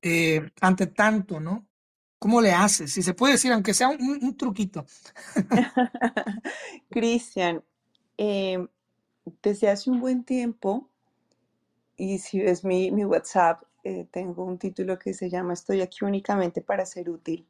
eh, 0.01 0.51
ante 0.61 0.87
tanto, 0.87 1.39
¿no? 1.39 1.67
¿Cómo 2.19 2.41
le 2.41 2.53
haces? 2.53 2.93
Si 2.93 3.03
se 3.03 3.13
puede 3.15 3.33
decir, 3.33 3.51
aunque 3.53 3.73
sea 3.73 3.89
un, 3.89 4.19
un 4.21 4.37
truquito. 4.37 4.85
Cristian, 6.89 7.63
eh, 8.17 8.67
desde 9.43 9.69
hace 9.69 9.89
un 9.89 9.99
buen 9.99 10.23
tiempo, 10.23 10.89
y 11.97 12.19
si 12.19 12.39
ves 12.39 12.63
mi, 12.63 12.91
mi 12.91 13.03
WhatsApp, 13.03 13.61
eh, 13.83 14.07
tengo 14.09 14.45
un 14.45 14.57
título 14.57 14.97
que 14.97 15.13
se 15.13 15.29
llama 15.29 15.53
Estoy 15.53 15.81
aquí 15.81 16.05
únicamente 16.05 16.61
para 16.61 16.85
ser 16.85 17.09
útil. 17.09 17.45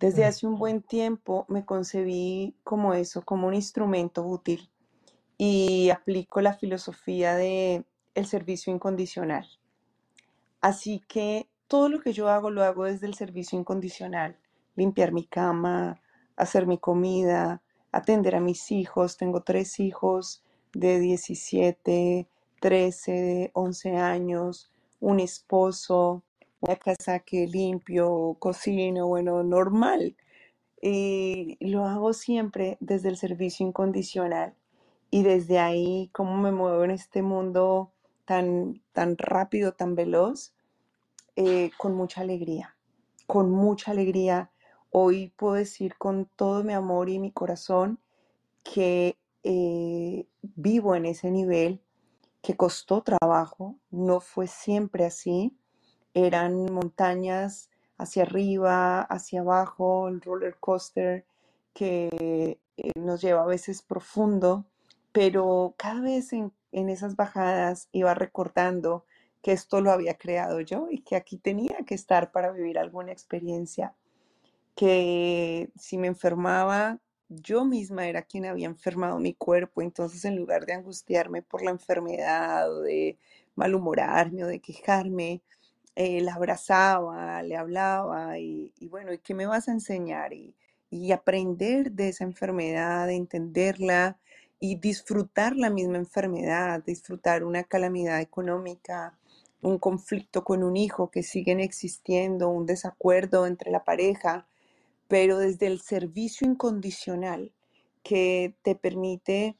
Desde 0.00 0.24
Mm. 0.24 0.26
hace 0.26 0.46
un 0.46 0.58
buen 0.58 0.82
tiempo 0.82 1.46
me 1.48 1.64
concebí 1.64 2.54
como 2.64 2.94
eso, 2.94 3.22
como 3.22 3.46
un 3.46 3.54
instrumento 3.54 4.22
útil 4.26 4.71
y 5.44 5.90
aplico 5.90 6.40
la 6.40 6.54
filosofía 6.54 7.34
de 7.34 7.84
el 8.14 8.26
servicio 8.26 8.72
incondicional. 8.72 9.48
Así 10.60 11.02
que 11.08 11.48
todo 11.66 11.88
lo 11.88 12.00
que 12.00 12.12
yo 12.12 12.28
hago 12.28 12.48
lo 12.50 12.62
hago 12.62 12.84
desde 12.84 13.08
el 13.08 13.14
servicio 13.14 13.58
incondicional. 13.58 14.38
Limpiar 14.76 15.10
mi 15.10 15.24
cama, 15.24 16.00
hacer 16.36 16.68
mi 16.68 16.78
comida, 16.78 17.60
atender 17.90 18.36
a 18.36 18.40
mis 18.40 18.70
hijos. 18.70 19.16
Tengo 19.16 19.42
tres 19.42 19.80
hijos 19.80 20.44
de 20.74 21.00
17, 21.00 22.28
13, 22.60 23.50
11 23.52 23.96
años, 23.96 24.70
un 25.00 25.18
esposo, 25.18 26.22
una 26.60 26.76
casa 26.76 27.18
que 27.18 27.48
limpio, 27.48 28.36
cocino, 28.38 29.08
bueno, 29.08 29.42
normal. 29.42 30.14
Y 30.80 31.58
lo 31.58 31.84
hago 31.86 32.12
siempre 32.12 32.76
desde 32.78 33.08
el 33.08 33.16
servicio 33.16 33.66
incondicional. 33.66 34.54
Y 35.14 35.24
desde 35.24 35.58
ahí, 35.58 36.08
cómo 36.14 36.38
me 36.38 36.52
muevo 36.52 36.84
en 36.84 36.90
este 36.90 37.20
mundo 37.20 37.92
tan, 38.24 38.82
tan 38.94 39.18
rápido, 39.18 39.72
tan 39.72 39.94
veloz, 39.94 40.54
eh, 41.36 41.70
con 41.76 41.94
mucha 41.94 42.22
alegría, 42.22 42.78
con 43.26 43.50
mucha 43.50 43.90
alegría. 43.90 44.50
Hoy 44.90 45.28
puedo 45.36 45.52
decir 45.52 45.98
con 45.98 46.24
todo 46.34 46.64
mi 46.64 46.72
amor 46.72 47.10
y 47.10 47.18
mi 47.18 47.30
corazón 47.30 47.98
que 48.64 49.18
eh, 49.42 50.26
vivo 50.40 50.94
en 50.94 51.04
ese 51.04 51.30
nivel, 51.30 51.82
que 52.40 52.56
costó 52.56 53.02
trabajo, 53.02 53.76
no 53.90 54.18
fue 54.20 54.46
siempre 54.46 55.04
así, 55.04 55.54
eran 56.14 56.72
montañas 56.72 57.68
hacia 57.98 58.22
arriba, 58.22 59.02
hacia 59.02 59.42
abajo, 59.42 60.08
el 60.08 60.22
roller 60.22 60.56
coaster 60.58 61.26
que 61.74 62.58
eh, 62.78 62.92
nos 62.98 63.20
lleva 63.20 63.42
a 63.42 63.46
veces 63.46 63.82
profundo, 63.82 64.64
pero 65.12 65.74
cada 65.78 66.00
vez 66.00 66.32
en, 66.32 66.52
en 66.72 66.88
esas 66.88 67.16
bajadas 67.16 67.88
iba 67.92 68.14
recordando 68.14 69.04
que 69.42 69.52
esto 69.52 69.80
lo 69.80 69.90
había 69.92 70.18
creado 70.18 70.60
yo 70.60 70.88
y 70.90 71.00
que 71.02 71.16
aquí 71.16 71.38
tenía 71.38 71.78
que 71.86 71.94
estar 71.94 72.32
para 72.32 72.52
vivir 72.52 72.78
alguna 72.78 73.12
experiencia, 73.12 73.94
que 74.74 75.70
si 75.78 75.98
me 75.98 76.08
enfermaba, 76.08 76.98
yo 77.28 77.64
misma 77.64 78.06
era 78.08 78.22
quien 78.22 78.46
había 78.46 78.66
enfermado 78.66 79.18
mi 79.18 79.34
cuerpo, 79.34 79.82
entonces 79.82 80.24
en 80.24 80.36
lugar 80.36 80.66
de 80.66 80.74
angustiarme 80.74 81.42
por 81.42 81.62
la 81.62 81.70
enfermedad 81.70 82.68
de 82.84 83.18
malhumorarme 83.56 84.44
o 84.44 84.48
de 84.48 84.60
quejarme, 84.60 85.42
eh, 85.96 86.20
la 86.22 86.34
abrazaba, 86.34 87.42
le 87.42 87.56
hablaba 87.56 88.38
y, 88.38 88.72
y 88.78 88.88
bueno, 88.88 89.12
¿y 89.12 89.18
qué 89.18 89.34
me 89.34 89.46
vas 89.46 89.68
a 89.68 89.72
enseñar? 89.72 90.32
Y, 90.32 90.54
y 90.90 91.12
aprender 91.12 91.92
de 91.92 92.08
esa 92.10 92.24
enfermedad, 92.24 93.06
de 93.08 93.16
entenderla 93.16 94.18
y 94.64 94.76
disfrutar 94.76 95.56
la 95.56 95.70
misma 95.70 95.96
enfermedad, 95.96 96.84
disfrutar 96.84 97.42
una 97.42 97.64
calamidad 97.64 98.20
económica, 98.20 99.18
un 99.60 99.76
conflicto 99.76 100.44
con 100.44 100.62
un 100.62 100.76
hijo 100.76 101.10
que 101.10 101.24
siguen 101.24 101.58
existiendo, 101.58 102.48
un 102.48 102.64
desacuerdo 102.64 103.48
entre 103.48 103.72
la 103.72 103.82
pareja, 103.82 104.46
pero 105.08 105.38
desde 105.38 105.66
el 105.66 105.80
servicio 105.80 106.46
incondicional 106.46 107.50
que 108.04 108.54
te 108.62 108.76
permite 108.76 109.56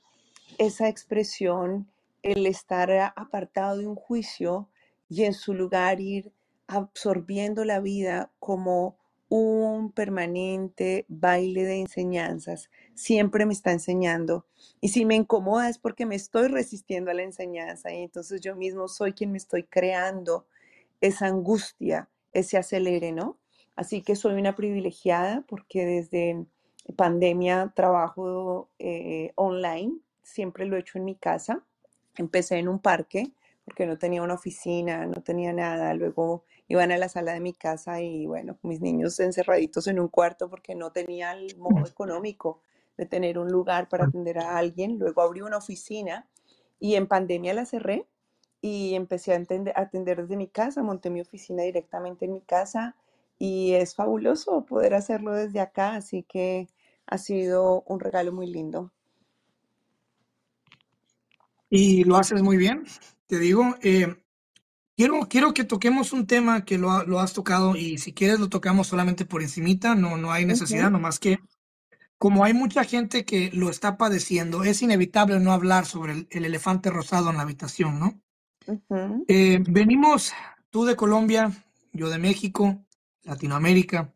esa 0.59 0.89
expresión, 0.89 1.89
el 2.23 2.47
estar 2.47 2.93
apartado 3.17 3.79
de 3.79 3.89
un 3.89 3.97
juicio 3.97 4.69
y 5.09 5.25
en 5.25 5.35
su 5.35 5.53
lugar 5.53 6.01
ir 6.01 6.31
absorbiendo 6.69 7.65
la 7.65 7.81
vida 7.81 8.31
como 8.39 8.97
un 9.29 9.91
permanente 9.91 11.07
baile 11.09 11.65
de 11.65 11.81
enseñanzas. 11.81 12.71
Siempre 12.95 13.47
me 13.47 13.53
está 13.53 13.73
enseñando. 13.73 14.47
Y 14.81 14.89
si 14.89 15.05
me 15.05 15.15
incomoda 15.15 15.69
es 15.69 15.79
porque 15.79 16.07
me 16.07 16.15
estoy 16.15 16.49
resistiendo 16.49 17.11
a 17.11 17.15
la 17.15 17.23
enseñanza 17.23 17.93
y 17.93 18.03
entonces 18.03 18.41
yo 18.41 18.57
mismo 18.57 18.89
soy 18.89 19.13
quien 19.13 19.33
me 19.33 19.39
estoy 19.39 19.65
creando 19.65 20.47
esa 21.01 21.27
angustia, 21.27 22.09
ese 22.33 22.59
acelere, 22.59 23.13
¿no? 23.13 23.39
Así 23.77 24.03
que 24.03 24.17
soy 24.17 24.35
una 24.35 24.55
privilegiada 24.55 25.45
porque 25.49 25.85
desde 25.85 26.47
pandemia 26.97 27.73
trabajo 27.75 28.71
eh, 28.79 29.33
online, 29.37 29.99
siempre 30.23 30.67
lo 30.67 30.77
he 30.77 30.81
hecho 30.81 30.99
en 30.99 31.05
mi 31.05 31.15
casa. 31.15 31.65
Empecé 32.17 32.59
en 32.59 32.69
un 32.69 32.79
parque 32.79 33.33
porque 33.65 33.87
no 33.87 33.99
tenía 33.99 34.23
una 34.23 34.35
oficina, 34.35 35.07
no 35.07 35.23
tenía 35.23 35.53
nada. 35.53 35.95
Luego 35.95 36.45
iban 36.69 36.93
a 36.93 36.99
la 36.99 37.09
sala 37.09 37.33
de 37.33 37.41
mi 37.41 37.53
casa 37.53 38.01
y 38.01 38.27
bueno, 38.27 38.59
mis 38.63 38.81
niños 38.81 39.19
encerraditos 39.21 39.87
en 39.87 40.01
un 40.01 40.09
cuarto 40.09 40.49
porque 40.51 40.75
no 40.75 40.93
tenía 40.93 41.33
el 41.33 41.57
modo 41.57 41.87
económico 41.87 42.61
de 42.97 43.07
tener 43.07 43.39
un 43.39 43.51
lugar 43.51 43.89
para 43.89 44.05
atender 44.05 44.39
a 44.39 44.57
alguien. 44.59 44.99
Luego 44.99 45.23
abrí 45.23 45.41
una 45.43 45.59
oficina 45.59 46.29
y 46.79 46.95
en 46.97 47.07
pandemia 47.07 47.55
la 47.55 47.67
cerré 47.67 48.07
y 48.61 48.95
empecé 48.95 49.33
a 49.33 49.39
atender, 49.39 49.75
a 49.77 49.83
atender 49.83 50.23
desde 50.23 50.37
mi 50.37 50.49
casa, 50.49 50.83
monté 50.83 51.11
mi 51.11 51.21
oficina 51.21 51.63
directamente 51.65 52.25
en 52.27 52.33
mi 52.35 52.41
casa 52.43 52.97
y 53.39 53.73
es 53.75 53.95
fabuloso 53.95 54.65
poder 54.67 54.95
hacerlo 54.95 55.33
desde 55.35 55.61
acá, 55.61 55.97
así 55.97 56.23
que 56.23 56.69
ha 57.07 57.19
sido 57.19 57.83
un 57.87 58.01
regalo 58.01 58.33
muy 58.33 58.47
lindo. 58.47 58.93
Y 61.71 62.05
lo 62.05 62.17
haces 62.17 62.43
muy 62.43 62.57
bien, 62.57 62.85
te 63.27 63.39
digo. 63.39 63.77
eh, 63.83 64.15
quiero, 64.97 65.21
quiero 65.29 65.55
que 65.55 65.65
toquemos 65.65 66.13
un 66.13 66.27
tema 66.27 66.65
que 66.65 66.79
lo, 66.79 67.05
lo 67.05 67.21
has 67.21 67.33
tocado 67.33 67.77
y 67.77 67.99
si 67.99 68.13
quieres 68.15 68.41
lo 68.41 68.49
tocamos 68.49 68.89
solamente 68.89 69.25
por 69.25 69.43
encimita, 69.43 69.95
no, 69.95 70.17
no 70.17 70.33
hay 70.33 70.45
necesidad, 70.47 70.91
nomás 70.91 71.19
que 71.19 71.39
como 72.23 72.45
hay 72.45 72.55
mucha 72.55 72.85
gente 72.85 73.25
que 73.25 73.51
lo 73.53 73.69
está 73.69 73.97
padeciendo, 73.97 74.63
es 74.63 74.81
inevitable 74.81 75.41
no 75.41 75.51
hablar 75.51 75.87
sobre 75.87 76.13
el, 76.13 76.29
el 76.31 76.45
elefante 76.45 76.89
rosado 76.89 77.31
en 77.31 77.37
la 77.37 77.43
habitación, 77.43 77.99
¿no? 77.99 78.23
Eh, 79.27 79.59
venimos, 79.69 80.33
tú 80.71 80.85
de 80.85 80.95
Colombia, 80.95 81.51
yo 81.93 82.11
de 82.11 82.19
México, 82.19 82.87
Latinoamérica, 83.25 84.15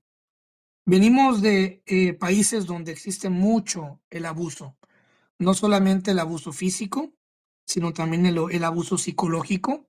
venimos 0.85 1.43
de 1.43 1.83
eh, 1.85 2.13
países 2.13 2.65
donde 2.65 2.93
existe 2.93 3.29
mucho 3.29 4.01
el 4.09 4.27
abuso, 4.27 4.77
no 5.41 5.53
solamente 5.53 6.13
el 6.13 6.21
abuso 6.21 6.53
físico, 6.53 7.13
sino 7.65 7.93
también 7.93 8.25
el, 8.25 8.39
el 8.53 8.63
abuso 8.63 8.99
psicológico, 8.99 9.89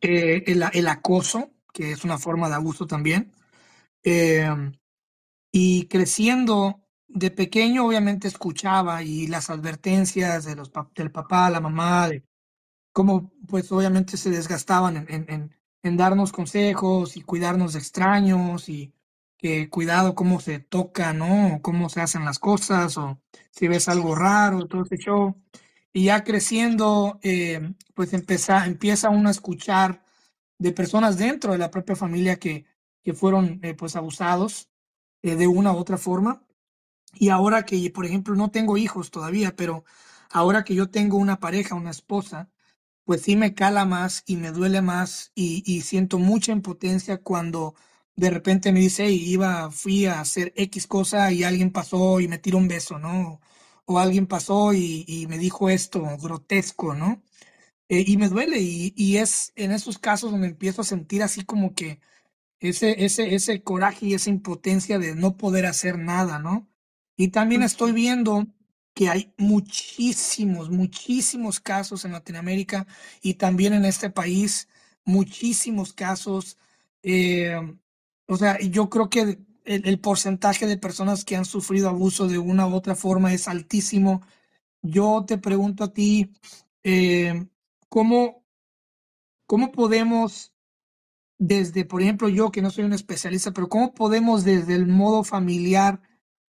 eh, 0.00 0.42
el, 0.46 0.64
el 0.72 0.88
acoso, 0.88 1.50
que 1.74 1.92
es 1.92 2.02
una 2.02 2.16
forma 2.16 2.48
de 2.48 2.54
abuso 2.54 2.86
también. 2.86 3.34
Eh, 4.04 4.48
y 5.52 5.86
creciendo 5.88 6.79
de 7.10 7.30
pequeño, 7.30 7.86
obviamente 7.86 8.28
escuchaba 8.28 9.02
y 9.02 9.26
las 9.26 9.50
advertencias 9.50 10.44
de 10.44 10.56
los, 10.56 10.70
del 10.94 11.10
papá, 11.12 11.50
la 11.50 11.60
mamá, 11.60 12.08
de 12.08 12.24
cómo 12.92 13.32
pues 13.48 13.70
obviamente 13.72 14.16
se 14.16 14.30
desgastaban 14.30 14.96
en, 14.98 15.06
en, 15.14 15.26
en- 15.30 15.56
en 15.82 15.96
darnos 15.96 16.32
consejos 16.32 17.16
y 17.16 17.22
cuidarnos 17.22 17.72
de 17.72 17.78
extraños 17.78 18.68
y 18.68 18.92
que 19.38 19.70
cuidado 19.70 20.14
cómo 20.14 20.40
se 20.40 20.58
toca, 20.60 21.12
¿no? 21.14 21.56
O 21.56 21.62
cómo 21.62 21.88
se 21.88 22.02
hacen 22.02 22.24
las 22.26 22.38
cosas 22.38 22.98
o 22.98 23.20
si 23.50 23.68
ves 23.68 23.88
algo 23.88 24.14
raro, 24.14 24.66
todo 24.66 24.82
ese 24.84 24.98
show. 24.98 25.36
Y 25.92 26.04
ya 26.06 26.24
creciendo, 26.24 27.18
eh, 27.22 27.74
pues 27.94 28.12
empieza, 28.12 28.66
empieza 28.66 29.10
uno 29.10 29.28
a 29.28 29.32
escuchar 29.32 30.04
de 30.58 30.72
personas 30.72 31.18
dentro 31.18 31.52
de 31.52 31.58
la 31.58 31.70
propia 31.70 31.96
familia 31.96 32.38
que, 32.38 32.64
que 33.02 33.14
fueron 33.14 33.60
eh, 33.62 33.74
pues 33.74 33.96
abusados 33.96 34.68
eh, 35.22 35.36
de 35.36 35.46
una 35.46 35.72
u 35.72 35.76
otra 35.76 35.98
forma. 35.98 36.42
Y 37.14 37.28
ahora 37.30 37.64
que, 37.64 37.90
por 37.90 38.06
ejemplo, 38.06 38.34
no 38.34 38.50
tengo 38.50 38.76
hijos 38.76 39.10
todavía, 39.10 39.54
pero 39.56 39.84
ahora 40.30 40.64
que 40.64 40.74
yo 40.74 40.90
tengo 40.90 41.16
una 41.18 41.40
pareja, 41.40 41.74
una 41.74 41.90
esposa, 41.90 42.48
pues 43.04 43.22
sí 43.22 43.36
me 43.36 43.54
cala 43.54 43.84
más 43.84 44.22
y 44.26 44.36
me 44.36 44.52
duele 44.52 44.82
más 44.82 45.32
y, 45.34 45.82
siento 45.82 46.18
mucha 46.18 46.52
impotencia 46.52 47.18
cuando 47.22 47.74
de 48.16 48.30
repente 48.30 48.72
me 48.72 48.80
dice, 48.80 49.06
"Hey, 49.06 49.22
iba, 49.26 49.70
fui 49.70 50.06
a 50.06 50.20
hacer 50.20 50.52
X 50.56 50.86
cosa 50.86 51.32
y 51.32 51.44
alguien 51.44 51.72
pasó 51.72 52.20
y 52.20 52.28
me 52.28 52.38
tiró 52.38 52.58
un 52.58 52.68
beso, 52.68 52.98
¿no? 52.98 53.40
O 53.86 53.98
alguien 53.98 54.26
pasó 54.26 54.72
y, 54.74 55.04
y 55.08 55.26
me 55.26 55.38
dijo 55.38 55.70
esto 55.70 56.02
grotesco, 56.22 56.94
¿no? 56.94 57.22
Eh, 57.88 58.04
y 58.06 58.16
me 58.16 58.28
duele 58.28 58.58
y, 58.60 58.92
y 58.96 59.16
es 59.18 59.52
en 59.56 59.72
esos 59.72 59.98
casos 59.98 60.30
donde 60.32 60.48
empiezo 60.48 60.82
a 60.82 60.84
sentir 60.84 61.22
así 61.22 61.44
como 61.44 61.74
que 61.74 62.00
ese, 62.60 63.04
ese, 63.04 63.34
ese 63.34 63.62
coraje 63.64 64.06
y 64.08 64.14
esa 64.14 64.30
impotencia 64.30 64.98
de 64.98 65.14
no 65.16 65.36
poder 65.38 65.66
hacer 65.66 65.98
nada, 65.98 66.38
¿no? 66.40 66.68
Y 67.20 67.28
también 67.28 67.62
estoy 67.62 67.92
viendo 67.92 68.46
que 68.94 69.10
hay 69.10 69.34
muchísimos, 69.36 70.70
muchísimos 70.70 71.60
casos 71.60 72.06
en 72.06 72.12
Latinoamérica 72.12 72.86
y 73.20 73.34
también 73.34 73.74
en 73.74 73.84
este 73.84 74.08
país, 74.08 74.68
muchísimos 75.04 75.92
casos. 75.92 76.56
eh, 77.02 77.60
o 78.26 78.36
sea, 78.38 78.58
yo 78.60 78.88
creo 78.88 79.10
que 79.10 79.20
el, 79.20 79.86
el 79.86 80.00
porcentaje 80.00 80.66
de 80.66 80.78
personas 80.78 81.26
que 81.26 81.36
han 81.36 81.44
sufrido 81.44 81.90
abuso 81.90 82.26
de 82.26 82.38
una 82.38 82.66
u 82.66 82.74
otra 82.74 82.94
forma 82.94 83.34
es 83.34 83.48
altísimo. 83.48 84.22
Yo 84.82 85.24
te 85.26 85.38
pregunto 85.38 85.84
a 85.84 85.92
ti, 85.92 86.32
eh, 86.84 87.46
¿cómo, 87.90 88.44
cómo 89.46 89.72
podemos 89.72 90.52
desde, 91.38 91.84
por 91.84 92.02
ejemplo, 92.02 92.28
yo 92.28 92.50
que 92.52 92.62
no 92.62 92.70
soy 92.70 92.84
un 92.84 92.92
especialista, 92.92 93.52
pero 93.52 93.68
¿cómo 93.68 93.94
podemos 93.94 94.44
desde 94.44 94.74
el 94.74 94.86
modo 94.86 95.24
familiar 95.24 96.02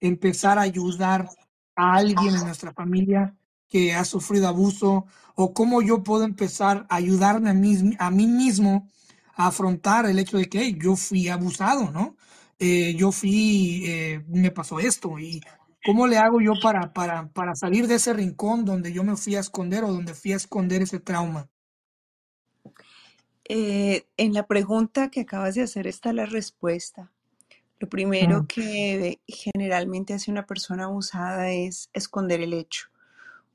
empezar 0.02 0.58
a 0.58 0.62
ayudar 0.64 1.30
a 1.76 1.96
alguien 1.96 2.36
en 2.36 2.44
nuestra 2.46 2.74
familia 2.74 3.36
que 3.70 3.94
ha 3.94 4.06
sufrido 4.06 4.48
abuso? 4.48 5.06
¿O 5.36 5.54
cómo 5.54 5.82
yo 5.82 6.04
puedo 6.04 6.24
empezar 6.24 6.86
a 6.90 6.96
ayudarme 6.96 7.50
a 7.52 7.54
mí, 7.54 7.96
a 8.00 8.12
mí 8.12 8.28
mismo 8.28 8.90
a 9.36 9.48
afrontar 9.48 10.06
el 10.06 10.20
hecho 10.20 10.38
de 10.38 10.50
que 10.50 10.60
"Hey, 10.62 10.78
yo 10.82 10.96
fui 10.96 11.30
abusado, 11.30 11.92
¿no? 11.92 12.18
Eh, 12.60 12.96
yo 12.96 13.12
fui, 13.12 13.84
eh, 13.88 14.24
me 14.28 14.52
pasó 14.52 14.80
esto 14.80 15.18
y 15.20 15.42
¿cómo 15.86 16.08
le 16.08 16.18
hago 16.18 16.42
yo 16.42 16.60
para, 16.62 16.92
para, 16.94 17.30
para 17.30 17.56
salir 17.56 17.88
de 17.88 17.96
ese 17.96 18.14
rincón 18.14 18.66
donde 18.66 18.92
yo 18.92 19.04
me 19.04 19.16
fui 19.16 19.36
a 19.36 19.40
esconder 19.40 19.84
o 19.86 19.94
donde 19.94 20.14
fui 20.14 20.34
a 20.34 20.38
esconder 20.38 20.82
ese 20.82 21.00
trauma? 21.00 21.50
Eh, 23.50 24.08
en 24.16 24.34
la 24.34 24.48
pregunta 24.48 25.10
que 25.12 25.22
acabas 25.22 25.56
de 25.56 25.64
hacer 25.64 25.88
está 25.88 26.14
la 26.14 26.26
respuesta. 26.26 27.12
Lo 27.80 27.88
primero 27.88 28.46
que 28.46 29.20
generalmente 29.28 30.14
hace 30.14 30.32
una 30.32 30.46
persona 30.46 30.86
abusada 30.86 31.50
es 31.52 31.90
esconder 31.94 32.42
el 32.42 32.54
hecho 32.54 32.90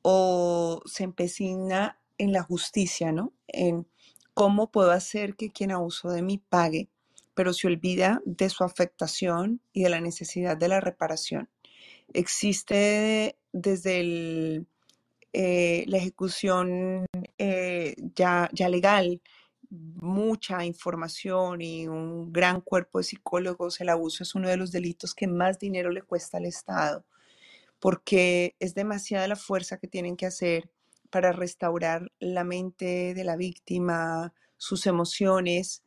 o 0.00 0.82
se 0.86 1.04
empecina 1.04 1.98
en 2.16 2.32
la 2.32 2.42
justicia, 2.42 3.12
¿no? 3.12 3.32
En 3.48 3.86
cómo 4.32 4.70
puedo 4.70 4.90
hacer 4.90 5.36
que 5.36 5.50
quien 5.50 5.70
abusó 5.70 6.10
de 6.10 6.22
mí 6.22 6.38
pague, 6.38 6.88
pero 7.34 7.52
se 7.52 7.66
olvida 7.66 8.22
de 8.24 8.48
su 8.48 8.64
afectación 8.64 9.60
y 9.72 9.82
de 9.82 9.90
la 9.90 10.00
necesidad 10.00 10.56
de 10.56 10.68
la 10.68 10.80
reparación. 10.80 11.48
Existe 12.12 13.36
desde 13.52 14.00
el, 14.00 14.66
eh, 15.32 15.84
la 15.86 15.98
ejecución 15.98 17.06
eh, 17.38 17.94
ya, 18.14 18.48
ya 18.52 18.68
legal 18.68 19.20
mucha 19.74 20.64
información 20.64 21.60
y 21.62 21.88
un 21.88 22.32
gran 22.32 22.60
cuerpo 22.60 22.98
de 22.98 23.04
psicólogos, 23.04 23.80
el 23.80 23.88
abuso 23.88 24.22
es 24.22 24.34
uno 24.34 24.48
de 24.48 24.56
los 24.56 24.72
delitos 24.72 25.14
que 25.14 25.26
más 25.26 25.58
dinero 25.58 25.90
le 25.90 26.02
cuesta 26.02 26.38
al 26.38 26.46
Estado, 26.46 27.04
porque 27.80 28.56
es 28.60 28.74
demasiada 28.74 29.28
la 29.28 29.36
fuerza 29.36 29.78
que 29.78 29.88
tienen 29.88 30.16
que 30.16 30.26
hacer 30.26 30.70
para 31.10 31.32
restaurar 31.32 32.10
la 32.18 32.44
mente 32.44 33.14
de 33.14 33.24
la 33.24 33.36
víctima, 33.36 34.32
sus 34.56 34.86
emociones, 34.86 35.82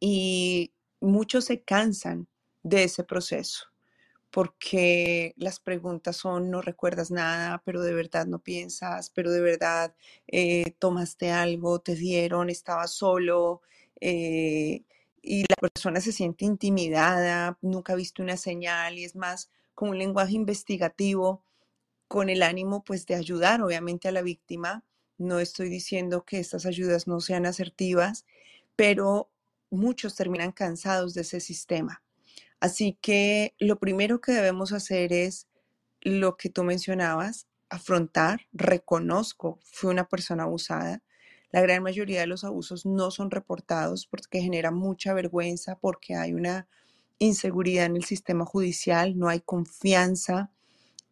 y 0.00 0.72
muchos 1.00 1.44
se 1.46 1.62
cansan 1.62 2.28
de 2.62 2.84
ese 2.84 3.04
proceso 3.04 3.71
porque 4.32 5.34
las 5.36 5.60
preguntas 5.60 6.16
son, 6.16 6.50
no 6.50 6.62
recuerdas 6.62 7.10
nada, 7.10 7.62
pero 7.66 7.82
de 7.82 7.94
verdad 7.94 8.26
no 8.26 8.38
piensas, 8.40 9.10
pero 9.10 9.30
de 9.30 9.42
verdad 9.42 9.94
eh, 10.26 10.72
tomaste 10.78 11.30
algo, 11.30 11.80
te 11.80 11.94
dieron, 11.96 12.50
estabas 12.50 12.92
solo, 12.92 13.62
eh, 14.00 14.84
y 15.22 15.42
la 15.42 15.56
persona 15.60 16.00
se 16.00 16.12
siente 16.12 16.46
intimidada, 16.46 17.58
nunca 17.62 17.94
visto 17.94 18.22
una 18.22 18.36
señal 18.38 18.98
y 18.98 19.04
es 19.04 19.16
más 19.16 19.50
con 19.74 19.90
un 19.90 19.98
lenguaje 19.98 20.34
investigativo, 20.34 21.44
con 22.08 22.30
el 22.30 22.42
ánimo 22.42 22.84
pues 22.84 23.06
de 23.06 23.16
ayudar 23.16 23.62
obviamente 23.62 24.08
a 24.08 24.12
la 24.12 24.22
víctima. 24.22 24.84
No 25.18 25.40
estoy 25.40 25.68
diciendo 25.70 26.24
que 26.24 26.40
estas 26.40 26.66
ayudas 26.66 27.06
no 27.08 27.20
sean 27.20 27.46
asertivas, 27.46 28.26
pero 28.76 29.30
muchos 29.70 30.16
terminan 30.16 30.52
cansados 30.52 31.14
de 31.14 31.22
ese 31.22 31.40
sistema 31.40 32.01
Así 32.62 32.96
que 33.02 33.56
lo 33.58 33.80
primero 33.80 34.20
que 34.20 34.30
debemos 34.30 34.72
hacer 34.72 35.12
es 35.12 35.48
lo 36.00 36.36
que 36.36 36.48
tú 36.48 36.62
mencionabas, 36.62 37.48
afrontar, 37.68 38.42
reconozco, 38.52 39.58
fui 39.64 39.90
una 39.90 40.06
persona 40.08 40.44
abusada. 40.44 41.02
La 41.50 41.60
gran 41.60 41.82
mayoría 41.82 42.20
de 42.20 42.28
los 42.28 42.44
abusos 42.44 42.86
no 42.86 43.10
son 43.10 43.32
reportados 43.32 44.06
porque 44.06 44.40
genera 44.40 44.70
mucha 44.70 45.12
vergüenza, 45.12 45.74
porque 45.80 46.14
hay 46.14 46.34
una 46.34 46.68
inseguridad 47.18 47.86
en 47.86 47.96
el 47.96 48.04
sistema 48.04 48.44
judicial, 48.44 49.18
no 49.18 49.28
hay 49.28 49.40
confianza, 49.40 50.52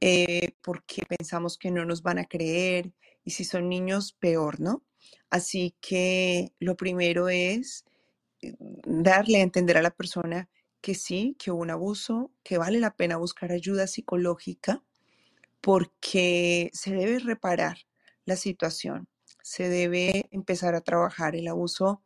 eh, 0.01 0.53
porque 0.63 1.03
pensamos 1.05 1.59
que 1.59 1.73
no 1.73 1.85
nos 1.85 2.05
van 2.05 2.21
a 2.21 2.27
creer 2.27 2.93
y 3.25 3.33
si 3.33 3.43
son 3.43 3.69
niños, 3.69 4.13
peor, 4.13 4.61
¿no? 4.61 4.85
Así 5.31 5.75
que 5.81 6.53
lo 6.61 6.77
primero 6.77 7.29
es 7.29 7.85
eh, 8.41 8.55
darle 8.87 9.39
a 9.39 9.43
entender 9.43 9.77
a 9.79 9.83
la 9.83 9.91
persona 9.91 10.49
que 10.81 10.95
sí, 10.95 11.37
que 11.39 11.51
hubo 11.51 11.61
un 11.61 11.71
abuso, 11.71 12.31
que 12.43 12.59
vale 12.59 12.81
la 12.81 12.95
pena 12.95 13.17
buscar 13.17 13.53
ayuda 13.53 13.87
psicológica 13.87 14.83
porque 15.61 16.71
se 16.73 16.93
debe 16.95 17.19
reparar 17.19 17.79
la 18.25 18.37
situación, 18.37 19.09
se 19.43 19.69
debe 19.69 20.27
empezar 20.31 20.75
a 20.75 20.81
trabajar. 20.81 21.37
El 21.37 21.49
abuso 21.49 22.03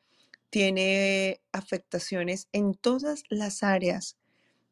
tiene 0.50 1.40
afectaciones 1.52 2.48
en 2.52 2.74
todas 2.74 3.24
las 3.28 3.62
áreas 3.62 4.16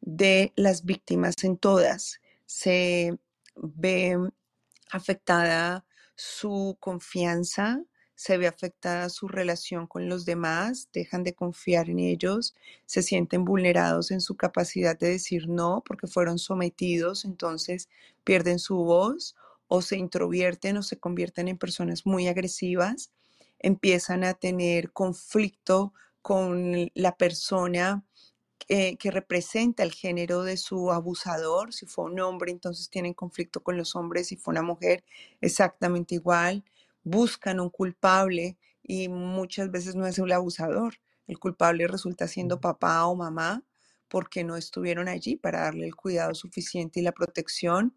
de 0.01 0.53
las 0.57 0.85
víctimas, 0.85 1.43
en 1.45 1.57
todas. 1.57 2.21
Se 2.47 3.19
ve 3.57 4.19
afectada 4.91 5.85
su 6.17 6.77
confianza, 6.81 7.83
se 8.23 8.39
ve 8.39 8.47
afectada 8.47 9.09
su 9.09 9.27
relación 9.27 9.89
con 9.89 10.09
los 10.09 10.25
demás, 10.25 10.89
dejan 10.93 11.25
de 11.25 11.35
confiar 11.35 11.91
en 11.91 11.99
ellos, 11.99 12.55
se 12.87 13.03
sienten 13.03 13.45
vulnerados 13.45 14.13
en 14.13 14.21
su 14.21 14.37
capacidad 14.37 14.97
de 14.97 15.09
decir 15.09 15.49
no 15.49 15.83
porque 15.85 16.07
fueron 16.07 16.39
sometidos, 16.39 17.25
entonces 17.25 17.89
pierden 18.23 18.61
su 18.61 18.77
voz 18.77 19.35
o 19.67 19.83
se 19.83 19.97
introvierten 19.99 20.77
o 20.77 20.85
se 20.85 21.01
convierten 21.01 21.49
en 21.49 21.59
personas 21.59 22.07
muy 22.07 22.29
agresivas, 22.29 23.11
empiezan 23.59 24.23
a 24.23 24.35
tener 24.35 24.93
conflicto 24.93 25.93
con 26.23 26.93
la 26.95 27.17
persona 27.17 28.05
que 28.69 29.11
representa 29.11 29.83
el 29.83 29.93
género 29.93 30.45
de 30.45 30.57
su 30.57 30.93
abusador. 30.93 31.75
Si 31.75 31.85
fue 31.87 32.07
un 32.07 32.21
hombre, 32.21 32.53
entonces 32.53 32.89
tienen 32.89 33.13
conflicto 33.15 33.63
con 33.63 33.77
los 33.77 33.95
hombres. 33.97 34.29
Si 34.29 34.37
fue 34.37 34.53
una 34.53 34.63
mujer, 34.63 35.05
exactamente 35.41 36.15
igual. 36.15 36.65
Buscan 37.05 37.61
un 37.61 37.71
culpable 37.71 38.59
y 38.83 39.09
muchas 39.09 39.71
veces 39.71 39.95
no 39.95 40.07
es 40.07 40.19
el 40.19 40.33
abusador. 40.33 40.95
El 41.27 41.39
culpable 41.39 41.87
resulta 41.87 42.29
siendo 42.29 42.61
papá 42.61 43.07
o 43.07 43.15
mamá 43.17 43.65
porque 44.09 44.45
no 44.45 44.57
estuvieron 44.57 45.09
allí 45.09 45.37
para 45.37 45.63
darle 45.63 45.87
el 45.87 45.97
cuidado 45.97 46.35
suficiente 46.35 47.01
y 47.01 47.03
la 47.03 47.13
protección 47.13 47.95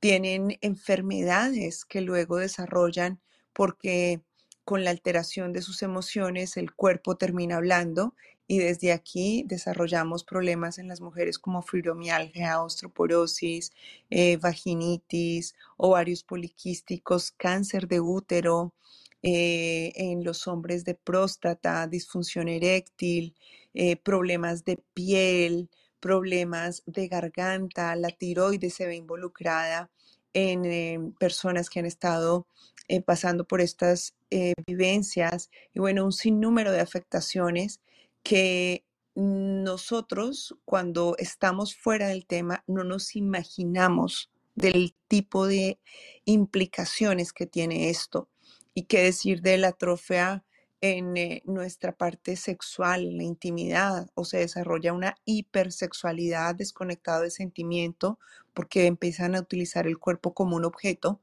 tienen 0.00 0.58
enfermedades 0.62 1.84
que 1.84 2.00
luego 2.00 2.38
desarrollan 2.38 3.20
porque 3.52 4.22
con 4.64 4.84
la 4.84 4.90
alteración 4.90 5.52
de 5.52 5.62
sus 5.62 5.82
emociones 5.82 6.56
el 6.56 6.74
cuerpo 6.74 7.16
termina 7.16 7.56
hablando 7.56 8.14
y 8.52 8.58
desde 8.58 8.92
aquí 8.92 9.44
desarrollamos 9.46 10.24
problemas 10.24 10.76
en 10.76 10.86
las 10.86 11.00
mujeres 11.00 11.38
como 11.38 11.62
fibromialgia, 11.62 12.62
osteoporosis, 12.62 13.72
eh, 14.10 14.36
vaginitis, 14.36 15.54
ovarios 15.78 16.22
poliquísticos, 16.22 17.32
cáncer 17.32 17.88
de 17.88 18.00
útero, 18.00 18.74
eh, 19.22 19.92
en 19.96 20.22
los 20.22 20.46
hombres 20.48 20.84
de 20.84 20.94
próstata, 20.94 21.86
disfunción 21.86 22.46
eréctil, 22.46 23.34
eh, 23.72 23.96
problemas 23.96 24.66
de 24.66 24.76
piel, 24.92 25.70
problemas 25.98 26.82
de 26.84 27.08
garganta, 27.08 27.96
la 27.96 28.10
tiroides 28.10 28.74
se 28.74 28.86
ve 28.86 28.96
involucrada 28.96 29.90
en 30.34 30.66
eh, 30.66 30.98
personas 31.18 31.70
que 31.70 31.80
han 31.80 31.86
estado 31.86 32.46
pasando 33.06 33.46
por 33.46 33.62
estas 33.62 34.14
vivencias 34.66 35.50
y 35.72 35.80
bueno, 35.80 36.04
un 36.04 36.12
sinnúmero 36.12 36.72
de 36.72 36.80
afectaciones 36.80 37.80
que 38.22 38.84
nosotros 39.14 40.56
cuando 40.64 41.16
estamos 41.18 41.76
fuera 41.76 42.08
del 42.08 42.26
tema 42.26 42.64
no 42.66 42.84
nos 42.84 43.14
imaginamos 43.14 44.30
del 44.54 44.94
tipo 45.08 45.46
de 45.46 45.78
implicaciones 46.24 47.32
que 47.32 47.46
tiene 47.46 47.90
esto. 47.90 48.28
y 48.74 48.84
qué 48.84 49.02
decir 49.02 49.42
de 49.42 49.58
la 49.58 49.68
atrofia 49.68 50.44
en 50.80 51.16
eh, 51.16 51.42
nuestra 51.44 51.92
parte 51.96 52.36
sexual, 52.36 53.16
la 53.16 53.22
intimidad, 53.22 54.08
o 54.14 54.24
se 54.24 54.38
desarrolla 54.38 54.92
una 54.94 55.14
hipersexualidad 55.26 56.54
desconectada 56.54 57.20
de 57.20 57.30
sentimiento 57.30 58.18
porque 58.54 58.86
empiezan 58.86 59.34
a 59.34 59.40
utilizar 59.40 59.86
el 59.86 59.98
cuerpo 59.98 60.34
como 60.34 60.56
un 60.56 60.64
objeto, 60.64 61.20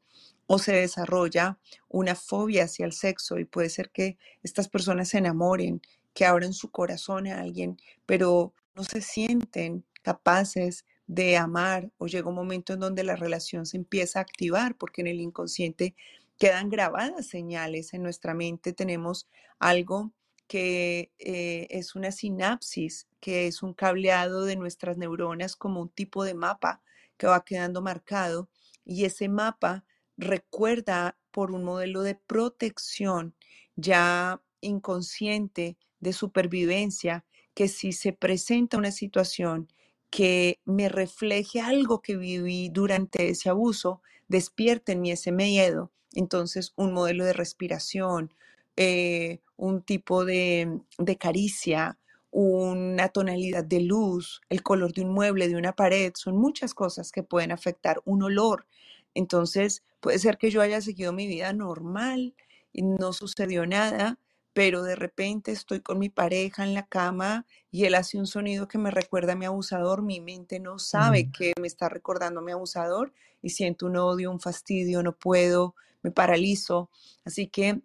o 0.48 0.58
se 0.60 0.74
desarrolla 0.74 1.60
una 1.90 2.16
fobia 2.16 2.64
hacia 2.64 2.86
el 2.86 2.94
sexo 2.94 3.38
y 3.38 3.46
puede 3.46 3.70
ser 3.70 3.92
que 3.92 4.18
estas 4.42 4.68
personas 4.68 5.10
se 5.10 5.20
enamoren, 5.20 5.82
que 6.14 6.26
abran 6.26 6.54
su 6.54 6.72
corazón 6.72 7.28
a 7.28 7.40
alguien, 7.42 7.78
pero 8.06 8.54
no 8.76 8.84
se 8.84 9.02
sienten 9.02 9.86
capaces 10.02 10.86
de 11.08 11.38
amar 11.38 11.92
o 11.98 12.08
llega 12.08 12.30
un 12.30 12.36
momento 12.36 12.74
en 12.74 12.80
donde 12.80 13.04
la 13.04 13.16
relación 13.16 13.66
se 13.66 13.78
empieza 13.78 14.20
a 14.20 14.22
activar 14.22 14.76
porque 14.76 15.02
en 15.02 15.08
el 15.08 15.22
inconsciente 15.22 15.96
quedan 16.38 16.70
grabadas 16.70 17.28
señales 17.28 17.94
en 17.94 18.04
nuestra 18.04 18.34
mente, 18.34 18.74
tenemos 18.74 19.28
algo 19.60 20.14
que 20.48 21.12
eh, 21.20 21.68
es 21.70 21.96
una 21.96 22.12
sinapsis, 22.12 23.08
que 23.20 23.48
es 23.48 23.62
un 23.62 23.74
cableado 23.74 24.46
de 24.46 24.56
nuestras 24.56 24.98
neuronas 24.98 25.56
como 25.56 25.82
un 25.82 25.90
tipo 25.90 26.24
de 26.24 26.34
mapa 26.34 26.82
que 27.18 27.28
va 27.28 27.44
quedando 27.44 27.82
marcado 27.82 28.50
y 28.86 29.06
ese 29.06 29.30
mapa 29.30 29.86
recuerda 30.18 31.18
por 31.32 31.52
un 31.52 31.64
modelo 31.64 32.02
de 32.02 32.16
protección 32.16 33.36
ya 33.76 34.42
inconsciente 34.62 35.78
de 36.00 36.14
supervivencia 36.14 37.26
que 37.54 37.68
si 37.68 37.92
se 37.92 38.14
presenta 38.14 38.78
una 38.78 38.92
situación 38.92 39.68
que 40.10 40.60
me 40.66 40.90
refleje 40.90 41.62
algo 41.62 42.02
que 42.02 42.18
viví 42.18 42.70
durante 42.70 43.30
ese 43.30 43.50
abuso, 43.50 44.02
despierte 44.28 44.94
en 44.94 45.02
mí 45.02 45.12
ese 45.12 45.32
miedo 45.32 45.92
entonces, 46.14 46.74
un 46.76 46.94
modelo 46.94 47.26
de 47.26 47.34
respiración, 47.34 48.34
eh, 48.76 49.40
un 49.58 49.82
tipo 49.82 50.26
de, 50.26 50.80
de 50.98 51.18
caricia, 51.18 51.98
una 52.32 53.10
tonalidad 53.10 53.64
de 53.66 53.82
luz, 53.82 54.42
el 54.50 54.64
color 54.64 54.94
de 54.94 55.02
un 55.02 55.14
mueble, 55.14 55.48
de 55.48 55.56
una 55.56 55.74
pared, 55.76 56.14
son 56.16 56.38
muchas 56.38 56.74
cosas 56.74 57.12
que 57.12 57.24
pueden 57.24 57.52
afectar 57.52 58.02
un 58.06 58.24
olor. 58.24 58.68
Entonces, 59.16 59.84
puede 60.00 60.20
ser 60.20 60.38
que 60.38 60.52
yo 60.52 60.62
haya 60.62 60.82
seguido 60.82 61.14
mi 61.14 61.28
vida 61.28 61.54
normal 61.54 62.36
y 62.72 62.84
no 62.84 63.14
sucedió 63.14 63.66
nada, 63.66 64.20
pero 64.54 64.84
de 64.84 64.96
repente 64.96 65.52
estoy 65.52 65.82
con 65.82 66.00
mi 66.00 66.10
pareja 66.10 66.64
en 66.64 66.74
la 66.74 66.88
cama 66.88 67.46
y 67.72 67.86
él 67.86 67.96
hace 67.96 68.18
un 68.18 68.28
sonido 68.28 68.68
que 68.68 68.78
me 68.78 68.92
recuerda 68.92 69.34
a 69.34 69.36
mi 69.36 69.46
abusador, 69.46 70.02
mi 70.02 70.20
mente 70.22 70.60
no 70.60 70.80
sabe 70.80 71.26
Mm. 71.26 71.32
que 71.32 71.54
me 71.60 71.68
está 71.68 71.90
recordando 71.90 72.40
a 72.42 72.44
mi 72.44 72.52
abusador 72.52 73.14
y 73.42 73.50
siento 73.52 73.86
un 73.86 73.98
odio, 73.98 74.32
un 74.32 74.40
fastidio, 74.40 75.04
no 75.04 75.14
puedo, 75.18 75.76
me 76.04 76.12
paralizo. 76.12 76.90
Así 77.26 77.48
que 77.48 77.82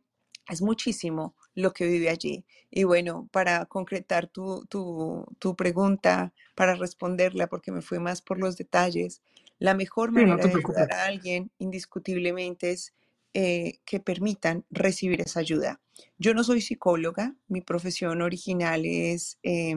es 0.49 0.63
muchísimo 0.63 1.35
lo 1.55 1.73
que 1.73 1.87
vive 1.87 2.09
allí. 2.11 2.45
Y 2.71 2.85
bueno, 2.85 3.29
para 3.33 3.67
concretar 3.67 4.27
tu, 4.29 4.67
tu, 4.67 5.27
tu 5.39 5.55
pregunta, 5.57 6.33
para 6.55 6.75
responderla, 6.75 7.47
porque 7.47 7.73
me 7.73 7.83
fui 7.83 7.99
más 7.99 8.21
por 8.23 8.39
los 8.39 8.57
detalles, 8.57 9.23
la 9.59 9.75
mejor 9.75 10.11
Sí, 10.15 10.25
no 10.25 10.39
manera 10.39 10.47
de 10.47 10.55
ayudar 10.55 10.93
a 10.93 11.07
alguien 11.07 11.51
indiscutiblemente 11.59 12.71
es 12.73 12.93
eh, 13.35 13.81
que 13.85 14.01
permitan 14.01 14.65
recibir 14.71 15.21
esa 15.21 15.41
ayuda. 15.41 15.81
Yo 16.19 16.35
no 16.35 16.45
soy 16.45 16.61
psicóloga, 16.61 17.35
mi 17.49 17.61
profesión 17.61 18.23
original 18.23 18.87
es 18.87 19.39
eh, 19.43 19.77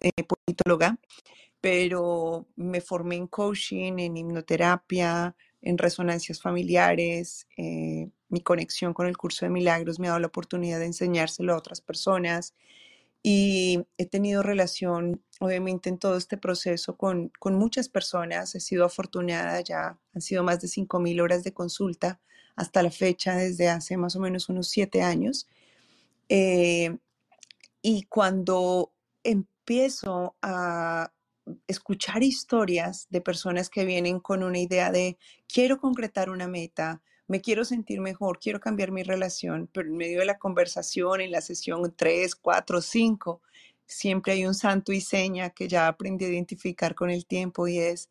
eh, 0.00 0.24
politóloga, 0.24 0.98
pero 1.60 2.46
me 2.56 2.80
formé 2.80 3.16
en 3.16 3.26
coaching, 3.26 3.98
en 3.98 4.16
hipnoterapia, 4.16 5.36
en 5.62 5.78
resonancias 5.78 6.40
familiares. 6.40 7.46
eh, 7.56 8.10
mi 8.28 8.42
conexión 8.42 8.94
con 8.94 9.06
el 9.08 9.16
curso 9.16 9.44
de 9.44 9.50
milagros 9.50 9.98
me 9.98 10.06
ha 10.06 10.10
dado 10.10 10.20
la 10.20 10.28
oportunidad 10.28 10.78
de 10.78 10.86
enseñárselo 10.86 11.52
a 11.52 11.58
otras 11.58 11.80
personas 11.80 12.54
y 13.22 13.84
he 13.98 14.06
tenido 14.06 14.42
relación, 14.42 15.22
obviamente, 15.40 15.90
en 15.90 15.98
todo 15.98 16.16
este 16.16 16.38
proceso 16.38 16.96
con, 16.96 17.30
con 17.38 17.54
muchas 17.56 17.88
personas. 17.88 18.54
He 18.54 18.60
sido 18.60 18.84
afortunada, 18.86 19.60
ya 19.60 19.98
han 20.14 20.22
sido 20.22 20.42
más 20.44 20.60
de 20.60 20.68
5.000 20.68 21.20
horas 21.20 21.44
de 21.44 21.52
consulta 21.52 22.20
hasta 22.60 22.82
la 22.82 22.90
fecha, 22.90 23.36
desde 23.36 23.70
hace 23.70 23.96
más 23.96 24.16
o 24.16 24.20
menos 24.20 24.50
unos 24.50 24.68
siete 24.68 25.00
años. 25.00 25.48
Eh, 26.28 26.94
y 27.80 28.02
cuando 28.02 28.92
empiezo 29.24 30.36
a 30.42 31.10
escuchar 31.66 32.22
historias 32.22 33.06
de 33.08 33.22
personas 33.22 33.70
que 33.70 33.86
vienen 33.86 34.20
con 34.20 34.42
una 34.42 34.58
idea 34.58 34.92
de 34.92 35.16
quiero 35.48 35.78
concretar 35.78 36.28
una 36.28 36.48
meta, 36.48 37.00
me 37.26 37.40
quiero 37.40 37.64
sentir 37.64 38.02
mejor, 38.02 38.38
quiero 38.38 38.60
cambiar 38.60 38.92
mi 38.92 39.04
relación, 39.04 39.66
pero 39.72 39.88
en 39.88 39.96
medio 39.96 40.18
de 40.18 40.26
la 40.26 40.38
conversación, 40.38 41.22
en 41.22 41.30
la 41.30 41.40
sesión 41.40 41.94
3, 41.96 42.34
4, 42.36 42.82
5, 42.82 43.40
siempre 43.86 44.34
hay 44.34 44.44
un 44.44 44.54
santo 44.54 44.92
y 44.92 45.00
seña 45.00 45.48
que 45.48 45.66
ya 45.66 45.88
aprendí 45.88 46.26
a 46.26 46.28
identificar 46.28 46.94
con 46.94 47.10
el 47.10 47.24
tiempo 47.24 47.66
y 47.66 47.78
es, 47.78 48.10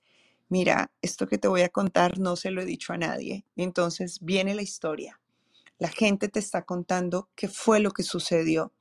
mira, 0.49 0.91
esto 1.01 1.27
que 1.27 1.37
te 1.39 1.47
voy 1.49 1.61
a 1.63 1.69
contar 1.69 2.19
no 2.19 2.35
se 2.37 2.51
lo 2.51 2.61
he 2.61 2.65
dicho 2.65 2.93
a 2.93 2.97
nadie. 2.97 3.45
Entonces 3.57 4.19
viene 4.21 4.55
la 4.55 4.63
historia. 4.63 5.19
La 5.79 5.89
gente 5.89 6.29
te 6.29 6.39
está 6.39 6.63
contando 6.65 7.29
qué 7.35 7.47
fue 7.49 7.79
lo 7.81 7.91
que 7.91 8.03
sucedió 8.03 8.71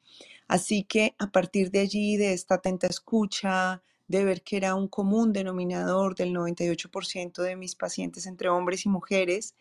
Así 0.49 0.85
que 0.85 1.15
a 1.19 1.29
partir 1.31 1.71
de 1.71 1.81
allí, 1.81 2.17
de 2.17 2.33
esta 2.35 2.57
atenta 2.57 2.87
escucha, 2.87 3.83
de 4.09 4.25
ver 4.25 4.43
que 4.43 4.59
era 4.59 4.75
un 4.75 4.89
común 4.89 5.33
denominador 5.33 6.15
del 6.15 6.33
98% 6.35 7.43
de 7.43 7.57
mis 7.57 7.75
pacientes 7.77 8.27
entre 8.27 8.51
hombres 8.51 8.85
y 8.87 8.91
mujeres, 8.91 9.55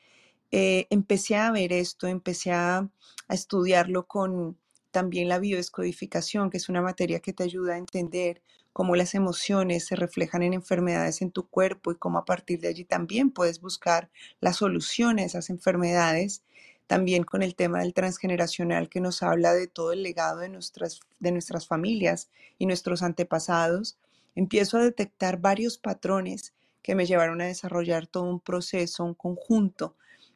eh, 0.52 0.88
empecé 0.92 1.36
a 1.38 1.52
ver 1.52 1.74
esto, 1.74 2.08
empecé 2.08 2.52
a, 2.54 2.80
a 3.28 3.34
estudiarlo 3.36 4.08
con 4.08 4.58
también 4.92 5.30
la 5.30 5.40
biodescodificación, 5.40 6.50
que 6.50 6.58
es 6.58 6.70
una 6.70 6.82
materia 6.82 7.20
que 7.22 7.34
te 7.34 7.44
ayuda 7.44 7.76
a 7.76 7.80
entender 7.80 8.42
cómo 8.78 8.96
las 8.96 9.16
emociones 9.16 9.88
se 9.88 9.96
reflejan 9.96 10.44
en 10.44 10.54
enfermedades 10.54 11.24
en 11.24 11.32
tu 11.32 11.50
cuerpo 11.50 11.92
y 11.92 11.96
cómo 11.96 12.20
a 12.20 12.26
partir 12.26 12.60
de 12.60 12.68
allí 12.68 12.86
también 12.86 13.32
puedes 13.32 13.60
buscar 13.60 14.12
la 14.40 14.54
solución 14.54 15.18
a 15.18 15.24
esas 15.24 15.50
enfermedades. 15.50 16.44
También 16.86 17.24
con 17.24 17.42
el 17.42 17.56
tema 17.56 17.80
del 17.80 17.96
transgeneracional 17.96 18.88
que 18.88 19.02
nos 19.02 19.24
habla 19.24 19.56
de 19.56 19.66
todo 19.66 19.94
el 19.94 20.04
legado 20.04 20.42
de 20.42 20.50
nuestras, 20.50 21.00
de 21.20 21.32
nuestras 21.32 21.66
familias 21.66 22.30
y 22.60 22.68
nuestros 22.68 23.02
antepasados, 23.02 23.98
empiezo 24.36 24.78
a 24.78 24.84
detectar 24.84 25.42
varios 25.42 25.80
patrones 25.80 26.54
que 26.84 26.94
me 26.94 27.08
llevaron 27.08 27.42
a 27.42 27.48
desarrollar 27.48 28.06
todo 28.06 28.26
un 28.26 28.40
proceso, 28.40 29.04
un 29.04 29.16
conjunto 29.16 29.96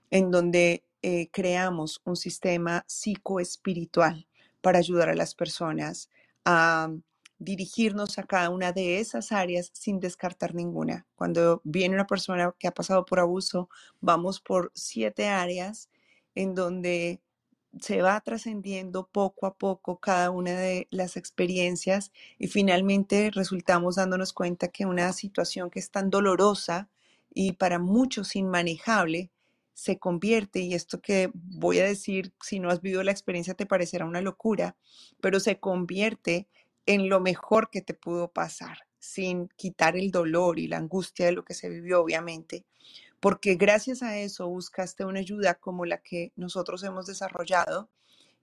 en 0.09 0.31
donde 0.31 0.83
eh, 1.03 1.29
creamos 1.29 2.01
un 2.05 2.15
sistema 2.15 2.85
psicoespiritual 2.87 4.25
para 4.61 4.79
ayudar 4.79 5.09
a 5.09 5.15
las 5.15 5.35
personas 5.35 6.09
a 6.43 6.89
dirigirnos 7.41 8.19
a 8.19 8.23
cada 8.23 8.51
una 8.51 8.71
de 8.71 8.99
esas 8.99 9.31
áreas 9.31 9.71
sin 9.73 9.99
descartar 9.99 10.53
ninguna. 10.53 11.07
Cuando 11.15 11.59
viene 11.63 11.95
una 11.95 12.05
persona 12.05 12.53
que 12.59 12.67
ha 12.67 12.71
pasado 12.71 13.03
por 13.03 13.19
abuso, 13.19 13.67
vamos 13.99 14.39
por 14.39 14.71
siete 14.75 15.27
áreas 15.27 15.89
en 16.35 16.53
donde 16.53 17.19
se 17.79 18.03
va 18.03 18.21
trascendiendo 18.21 19.07
poco 19.11 19.47
a 19.47 19.55
poco 19.55 19.99
cada 19.99 20.29
una 20.29 20.51
de 20.51 20.87
las 20.91 21.17
experiencias 21.17 22.11
y 22.37 22.47
finalmente 22.47 23.31
resultamos 23.33 23.95
dándonos 23.95 24.33
cuenta 24.33 24.67
que 24.67 24.85
una 24.85 25.11
situación 25.11 25.71
que 25.71 25.79
es 25.79 25.89
tan 25.89 26.11
dolorosa 26.11 26.89
y 27.33 27.53
para 27.53 27.79
muchos 27.79 28.35
inmanejable 28.35 29.31
se 29.73 29.97
convierte, 29.97 30.59
y 30.59 30.75
esto 30.75 31.01
que 31.01 31.31
voy 31.33 31.79
a 31.79 31.85
decir, 31.85 32.33
si 32.39 32.59
no 32.59 32.69
has 32.69 32.81
vivido 32.81 33.01
la 33.01 33.11
experiencia 33.11 33.55
te 33.55 33.65
parecerá 33.65 34.05
una 34.05 34.21
locura, 34.21 34.75
pero 35.21 35.39
se 35.39 35.59
convierte 35.59 36.47
en 36.91 37.09
lo 37.09 37.19
mejor 37.19 37.69
que 37.69 37.81
te 37.81 37.93
pudo 37.93 38.31
pasar, 38.31 38.79
sin 38.99 39.47
quitar 39.49 39.97
el 39.97 40.11
dolor 40.11 40.59
y 40.59 40.67
la 40.67 40.77
angustia 40.77 41.25
de 41.25 41.31
lo 41.33 41.43
que 41.43 41.53
se 41.53 41.69
vivió, 41.69 42.01
obviamente 42.01 42.65
porque 43.21 43.53
gracias 43.55 44.01
a 44.01 44.17
eso 44.17 44.49
buscaste 44.49 45.05
una 45.05 45.19
ayuda 45.19 45.53
como 45.53 45.85
la 45.85 45.99
que 45.99 46.33
nosotros 46.35 46.83
hemos 46.83 47.05
desarrollado 47.05 47.87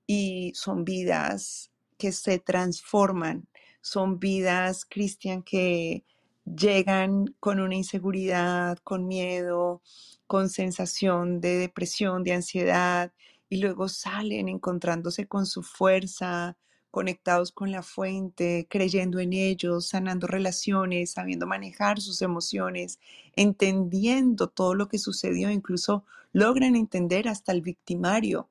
y 0.07 0.53
son 0.55 0.85
vidas 0.85 1.73
que 1.99 2.13
se 2.13 2.39
transforman, 2.39 3.49
son 3.83 4.21
vidas, 4.21 4.87
Cristian, 4.89 5.43
que 5.43 6.05
llegan 6.45 7.35
con 7.41 7.59
una 7.59 7.75
inseguridad, 7.75 8.79
con 8.85 9.09
miedo, 9.09 9.83
con 10.29 10.49
sensación 10.49 11.41
de 11.41 11.59
depresión, 11.59 12.23
de 12.23 12.35
ansiedad, 12.35 13.13
y 13.49 13.57
luego 13.57 13.89
salen 13.89 14.49
encontrándose 14.49 15.27
con 15.27 15.45
su 15.45 15.65
fuerza, 15.65 16.57
conectados 16.91 17.53
con 17.53 17.71
la 17.71 17.83
fuente, 17.83 18.67
creyendo 18.69 19.21
en 19.21 19.33
ellos, 19.33 19.89
sanando 19.89 20.27
relaciones, 20.27 21.13
sabiendo 21.13 21.47
manejar 21.47 22.01
sus 22.01 22.23
emociones, 22.23 22.99
entendiendo 23.37 24.49
todo 24.49 24.75
lo 24.75 24.89
que 24.89 24.99
sucedió, 24.99 25.51
incluso 25.51 26.05
logran 26.33 26.77
entender 26.77 27.29
hasta 27.29 27.53
el 27.53 27.63
victimario 27.63 28.49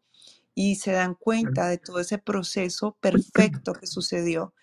y 0.56 0.76
se 0.76 0.92
dan 0.92 1.16
cuenta 1.16 1.68
de 1.70 1.78
todo 1.78 2.00
ese 2.00 2.18
proceso 2.18 2.98
perfecto 3.00 3.74
que 3.74 3.88
sucedió 3.88 4.54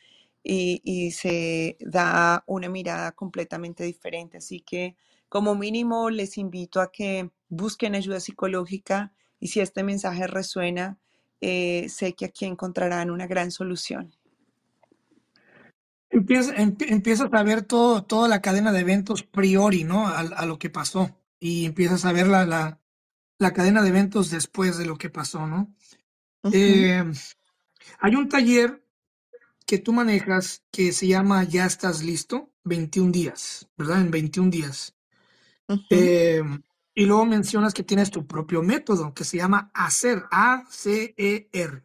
y, 0.43 0.81
y 0.85 1.13
se 1.13 1.77
da 1.81 2.45
una 2.47 2.69
mirada 2.69 3.13
completamente 3.13 3.85
diferente. 3.85 4.39
Así 4.39 4.61
que 4.61 4.97
como 5.29 5.55
mínimo 5.55 6.11
les 6.11 6.39
invito 6.39 6.81
a 6.81 6.93
que 6.93 7.31
busquen 7.49 7.95
ayuda 7.95 8.21
psicológica 8.21 9.13
y 9.41 9.49
si 9.49 9.61
este 9.61 9.83
mensaje 9.83 10.27
resuena, 10.27 10.99
eh, 11.47 11.91
sé 11.91 12.15
que 12.15 12.25
aquí 12.25 12.47
encontrarán 12.47 13.11
una 13.11 13.27
gran 13.27 13.51
solución. 13.51 14.15
Empiezas, 16.09 16.55
empiezas 16.57 17.29
a 17.31 17.43
ver 17.43 17.63
todo, 17.63 18.05
toda 18.05 18.29
la 18.29 18.41
cadena 18.41 18.73
de 18.73 18.81
eventos 18.81 19.25
priori, 19.25 19.85
¿no? 19.85 20.07
A, 20.09 20.21
a 20.21 20.47
lo 20.47 20.59
que 20.59 20.71
pasó. 20.71 21.15
Y 21.39 21.67
empiezas 21.67 22.07
a 22.07 22.13
ver 22.13 22.29
la, 22.29 22.47
la, 22.47 22.81
la, 23.39 23.53
cadena 23.53 23.83
de 23.83 23.91
eventos 23.91 24.31
después 24.31 24.79
de 24.79 24.87
lo 24.87 24.97
que 24.97 25.11
pasó, 25.11 25.47
¿no? 25.47 25.75
Uh 26.45 26.49
-huh. 26.49 26.55
eh, 26.55 27.13
hay 27.99 28.15
un 28.15 28.29
taller 28.31 28.83
que 29.67 29.77
tú 29.79 29.93
manejas 29.93 30.63
que 30.71 30.93
se 30.93 31.09
llama 31.09 31.45
Ya 31.45 31.67
estás 31.67 32.03
listo, 32.03 32.55
21 32.65 33.13
días, 33.13 33.69
¿verdad? 33.77 34.01
En 34.01 34.11
21 34.11 34.51
días. 34.51 34.95
Uh 35.69 35.75
-huh. 35.75 35.87
eh, 35.91 36.43
y 36.95 37.07
luego 37.07 37.27
mencionas 37.27 37.75
que 37.75 37.83
tienes 37.83 38.11
tu 38.11 38.27
propio 38.27 38.63
método 38.63 39.13
que 39.15 39.25
se 39.25 39.39
llama 39.39 39.71
hacer, 39.75 40.23
A-C-E-R. 40.31 41.83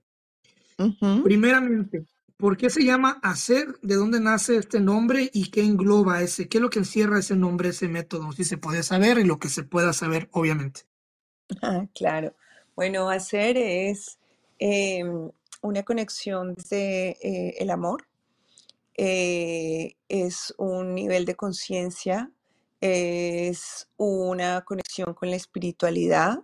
Uh 0.77 0.83
-huh. 0.83 1.23
Primeramente, 1.23 2.05
¿por 2.37 2.55
qué 2.55 2.69
se 2.69 2.83
llama 2.83 3.19
hacer? 3.23 3.79
¿De 3.81 3.95
dónde 3.95 4.19
nace 4.19 4.57
este 4.57 4.79
nombre 4.79 5.29
y 5.33 5.49
qué 5.49 5.63
engloba 5.63 6.21
ese? 6.21 6.47
¿Qué 6.47 6.59
es 6.59 6.61
lo 6.61 6.69
que 6.69 6.79
encierra 6.79 7.19
ese 7.19 7.35
nombre, 7.35 7.69
ese 7.69 7.87
método? 7.87 8.31
Si 8.31 8.43
se 8.43 8.57
puede 8.57 8.83
saber 8.83 9.17
y 9.17 9.23
lo 9.23 9.39
que 9.39 9.49
se 9.49 9.63
pueda 9.63 9.93
saber, 9.93 10.29
obviamente. 10.31 10.81
Ah, 11.61 11.87
claro. 11.95 12.35
Bueno, 12.75 13.09
hacer 13.09 13.57
es 13.57 14.19
eh, 14.59 15.03
una 15.61 15.83
conexión 15.83 16.53
desde 16.53 17.17
eh, 17.21 17.55
el 17.59 17.71
amor. 17.71 18.07
Eh, 18.95 19.95
es 20.07 20.53
un 20.57 20.93
nivel 20.93 21.25
de 21.25 21.35
conciencia 21.35 22.31
es 22.81 23.89
una 23.97 24.61
conexión 24.65 25.13
con 25.13 25.29
la 25.29 25.35
espiritualidad 25.35 26.43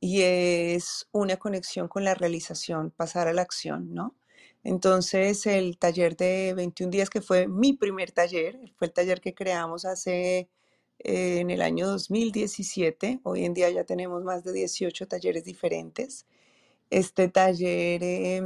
y 0.00 0.22
es 0.22 1.08
una 1.12 1.36
conexión 1.36 1.88
con 1.88 2.04
la 2.04 2.14
realización, 2.14 2.90
pasar 2.90 3.28
a 3.28 3.32
la 3.32 3.42
acción, 3.42 3.94
¿no? 3.94 4.16
Entonces, 4.64 5.46
el 5.46 5.78
taller 5.78 6.16
de 6.16 6.54
21 6.54 6.90
días, 6.90 7.10
que 7.10 7.22
fue 7.22 7.48
mi 7.48 7.72
primer 7.74 8.12
taller, 8.12 8.58
fue 8.76 8.88
el 8.88 8.92
taller 8.92 9.20
que 9.20 9.34
creamos 9.34 9.84
hace 9.86 10.50
eh, 10.98 11.38
en 11.40 11.50
el 11.50 11.62
año 11.62 11.86
2017. 11.88 13.20
Hoy 13.22 13.44
en 13.44 13.54
día 13.54 13.70
ya 13.70 13.84
tenemos 13.84 14.22
más 14.24 14.44
de 14.44 14.52
18 14.52 15.08
talleres 15.08 15.44
diferentes. 15.44 16.26
Este 16.90 17.28
taller 17.28 18.02
eh, 18.02 18.42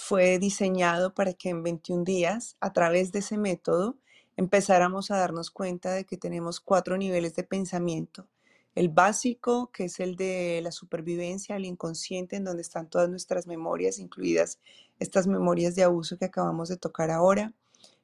fue 0.00 0.38
diseñado 0.38 1.14
para 1.14 1.34
que 1.34 1.50
en 1.50 1.62
21 1.62 2.04
días, 2.04 2.56
a 2.60 2.72
través 2.72 3.12
de 3.12 3.20
ese 3.20 3.38
método, 3.38 3.98
empezáramos 4.36 5.10
a 5.10 5.18
darnos 5.18 5.50
cuenta 5.50 5.92
de 5.92 6.04
que 6.04 6.16
tenemos 6.16 6.60
cuatro 6.60 6.96
niveles 6.96 7.34
de 7.34 7.44
pensamiento. 7.44 8.28
El 8.74 8.90
básico, 8.90 9.70
que 9.72 9.84
es 9.84 10.00
el 10.00 10.16
de 10.16 10.60
la 10.62 10.70
supervivencia, 10.70 11.56
el 11.56 11.64
inconsciente, 11.64 12.36
en 12.36 12.44
donde 12.44 12.60
están 12.60 12.90
todas 12.90 13.08
nuestras 13.08 13.46
memorias, 13.46 13.98
incluidas 13.98 14.58
estas 14.98 15.26
memorias 15.26 15.74
de 15.74 15.82
abuso 15.82 16.18
que 16.18 16.26
acabamos 16.26 16.68
de 16.68 16.76
tocar 16.76 17.10
ahora. 17.10 17.54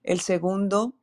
El 0.02 0.20
segundo, 0.20 0.94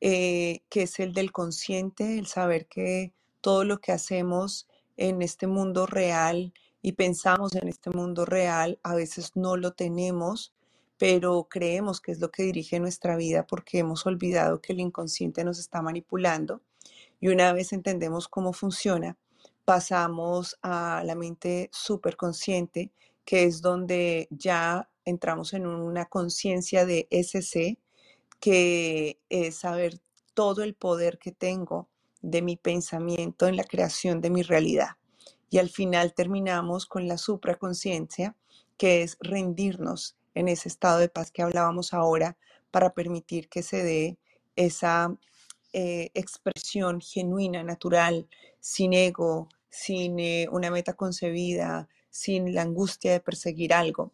eh, 0.00 0.62
que 0.70 0.84
es 0.84 0.98
el 0.98 1.12
del 1.12 1.30
consciente, 1.30 2.18
el 2.18 2.26
saber 2.26 2.66
que 2.66 3.12
todo 3.42 3.64
lo 3.64 3.80
que 3.80 3.92
hacemos 3.92 4.66
en 4.96 5.20
este 5.20 5.46
mundo 5.46 5.86
real 5.86 6.54
y 6.80 6.92
pensamos 6.92 7.54
en 7.54 7.68
este 7.68 7.90
mundo 7.90 8.24
real, 8.24 8.78
a 8.82 8.94
veces 8.94 9.32
no 9.36 9.56
lo 9.58 9.72
tenemos 9.72 10.54
pero 10.98 11.46
creemos 11.48 12.00
que 12.00 12.12
es 12.12 12.20
lo 12.20 12.30
que 12.30 12.42
dirige 12.42 12.80
nuestra 12.80 13.16
vida 13.16 13.46
porque 13.46 13.78
hemos 13.78 14.04
olvidado 14.04 14.60
que 14.60 14.72
el 14.72 14.80
inconsciente 14.80 15.44
nos 15.44 15.58
está 15.58 15.80
manipulando. 15.80 16.60
Y 17.20 17.28
una 17.28 17.52
vez 17.52 17.72
entendemos 17.72 18.28
cómo 18.28 18.52
funciona, 18.52 19.16
pasamos 19.64 20.58
a 20.62 21.02
la 21.04 21.14
mente 21.14 21.70
superconsciente, 21.72 22.92
que 23.24 23.44
es 23.44 23.62
donde 23.62 24.28
ya 24.30 24.88
entramos 25.04 25.52
en 25.54 25.66
una 25.66 26.06
conciencia 26.06 26.84
de 26.84 27.06
SC, 27.10 27.78
que 28.40 29.20
es 29.28 29.56
saber 29.56 30.00
todo 30.34 30.62
el 30.62 30.74
poder 30.74 31.18
que 31.18 31.32
tengo 31.32 31.88
de 32.22 32.42
mi 32.42 32.56
pensamiento 32.56 33.46
en 33.46 33.56
la 33.56 33.64
creación 33.64 34.20
de 34.20 34.30
mi 34.30 34.42
realidad. 34.42 34.96
Y 35.50 35.58
al 35.58 35.70
final 35.70 36.12
terminamos 36.14 36.86
con 36.86 37.08
la 37.08 37.18
supraconciencia, 37.18 38.36
que 38.76 39.02
es 39.02 39.16
rendirnos 39.20 40.17
en 40.34 40.48
ese 40.48 40.68
estado 40.68 40.98
de 40.98 41.08
paz 41.08 41.30
que 41.30 41.42
hablábamos 41.42 41.94
ahora 41.94 42.36
para 42.70 42.94
permitir 42.94 43.48
que 43.48 43.62
se 43.62 43.82
dé 43.82 44.18
esa 44.56 45.16
eh, 45.72 46.10
expresión 46.14 47.00
genuina, 47.00 47.62
natural, 47.62 48.28
sin 48.60 48.92
ego, 48.92 49.48
sin 49.70 50.18
eh, 50.18 50.48
una 50.50 50.70
meta 50.70 50.94
concebida, 50.94 51.88
sin 52.10 52.54
la 52.54 52.62
angustia 52.62 53.12
de 53.12 53.20
perseguir 53.20 53.72
algo. 53.72 54.12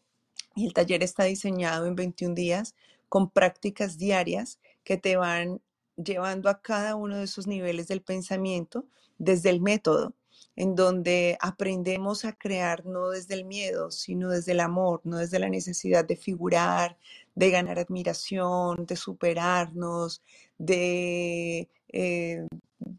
Y 0.55 0.67
el 0.67 0.75
taller 0.75 1.03
está 1.03 1.25
diseñado 1.25 1.87
en 1.87 1.97
21 1.97 2.35
días 2.35 2.75
con 3.09 3.31
prácticas 3.31 3.99
diarias 3.99 4.61
que 4.83 4.97
te 4.97 5.17
van 5.17 5.61
llevando 5.97 6.49
a 6.49 6.61
cada 6.61 6.97
uno 6.97 7.19
de 7.19 7.25
esos 7.25 7.47
niveles 7.47 7.89
del 7.89 8.03
pensamiento 8.03 8.87
desde 9.19 9.51
el 9.51 9.61
método 9.61 10.15
en 10.57 10.75
donde 10.75 11.37
aprendemos 11.41 12.25
a 12.25 12.33
crear 12.33 12.87
no 12.87 13.09
desde 13.09 13.35
el 13.35 13.45
miedo, 13.45 13.91
sino 13.91 14.31
desde 14.31 14.53
el 14.53 14.61
amor, 14.61 15.01
no 15.05 15.19
desde 15.19 15.39
la 15.39 15.49
necesidad 15.49 16.05
de 16.05 16.17
figurar, 16.17 16.97
de 17.35 17.51
ganar 17.51 17.79
admiración, 17.79 18.87
de 18.87 18.97
superarnos, 18.97 20.23
de 20.59 21.69
eh, 21.89 22.47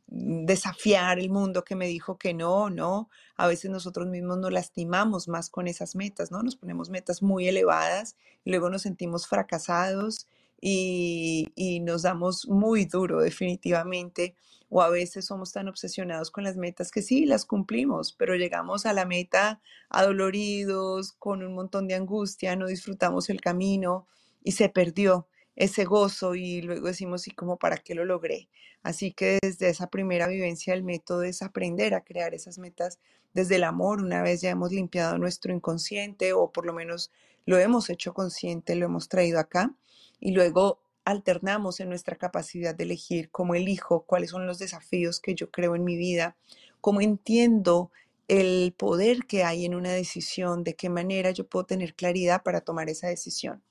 desafiar 0.08 1.20
el 1.20 1.30
mundo 1.30 1.64
que 1.64 1.76
me 1.76 1.88
dijo 1.88 2.18
que 2.18 2.34
no, 2.34 2.70
no. 2.70 3.10
A 3.36 3.48
veces 3.48 3.72
nosotros 3.72 4.08
mismos 4.08 4.38
nos 4.38 4.52
lastimamos 4.52 5.28
más 5.28 5.50
con 5.50 5.68
esas 5.68 5.96
metas, 5.96 6.32
¿no? 6.32 6.44
Nos 6.44 6.56
ponemos 6.56 6.90
metas 6.90 7.22
muy 7.22 7.48
elevadas 7.48 8.16
y 8.44 8.50
luego 8.52 8.70
nos 8.70 8.82
sentimos 8.82 9.28
fracasados 9.28 10.28
y, 10.62 11.82
nos 11.84 12.04
damos 12.04 12.48
muy 12.48 12.86
duro 12.86 13.22
definitivamente 13.22 14.36
o 14.70 14.82
a 14.82 14.90
veces 14.90 15.26
somos 15.26 15.52
tan 15.52 15.68
obsesionados 15.68 16.32
con 16.32 16.44
las 16.44 16.58
metas 16.58 16.92
que 16.92 17.02
sí, 17.02 17.26
las 17.26 17.46
cumplimos, 17.46 18.14
pero 18.14 18.36
llegamos 18.36 18.86
a 18.86 18.94
la 18.94 19.06
meta 19.06 19.62
adoloridos, 19.90 21.14
con 21.14 21.44
un 21.44 21.54
montón 21.54 21.88
de 21.88 21.96
angustia, 21.96 22.56
no 22.56 22.68
disfrutamos 22.68 23.30
el 23.30 23.42
camino 23.42 24.08
y 24.44 24.54
se 24.54 24.70
perdió 24.70 25.28
ese 25.56 25.86
gozo 25.86 26.36
y 26.36 26.62
luego 26.62 26.88
decimos, 26.88 27.28
¿y 27.28 27.32
cómo 27.32 27.58
para 27.58 27.78
qué 27.78 27.94
lo 27.96 28.06
logré? 28.06 28.50
Así 28.84 29.12
que 29.12 29.40
desde 29.42 29.70
esa 29.70 29.88
primera 29.88 30.28
vivencia 30.28 30.74
el 30.74 30.84
método 30.84 31.24
es 31.24 31.42
aprender 31.42 31.94
a 31.94 32.04
crear 32.04 32.34
esas 32.34 32.58
metas 32.58 33.00
desde 33.34 33.56
el 33.58 33.64
amor, 33.64 34.02
una 34.02 34.22
vez 34.22 34.42
ya 34.42 34.50
hemos 34.50 34.72
limpiado 34.72 35.18
nuestro 35.18 35.54
inconsciente 35.54 36.34
o 36.34 36.52
por 36.52 36.66
lo 36.66 36.74
menos 36.74 37.12
lo 37.46 37.58
hemos 37.58 37.90
hecho 37.90 38.14
consciente, 38.14 38.76
lo 38.76 38.86
hemos 38.86 39.10
traído 39.10 39.40
acá 39.40 39.74
y 40.20 40.32
luego 40.32 40.80
alternamos 41.06 41.80
en 41.80 41.90
nuestra 41.90 42.16
capacidad 42.16 42.74
de 42.76 42.84
elegir 42.84 43.30
cómo 43.30 43.56
elijo, 43.56 44.06
cuáles 44.06 44.32
son 44.32 44.48
los 44.48 44.58
desafíos 44.58 45.20
que 45.20 45.36
yo 45.36 45.52
creo 45.52 45.76
en 45.76 45.84
mi 45.84 45.96
vida, 45.96 46.36
cómo 46.82 47.00
entiendo 47.00 47.92
el 48.28 48.74
poder 48.76 49.26
que 49.28 49.44
hay 49.44 49.66
en 49.66 49.76
una 49.76 49.92
decisión, 49.92 50.64
de 50.64 50.74
qué 50.76 50.90
manera 50.90 51.30
yo 51.30 51.48
puedo 51.48 51.66
tener 51.66 51.94
claridad 51.94 52.42
para 52.42 52.62
tomar 52.62 52.90
esa 52.90 53.08
decisión. 53.08 53.62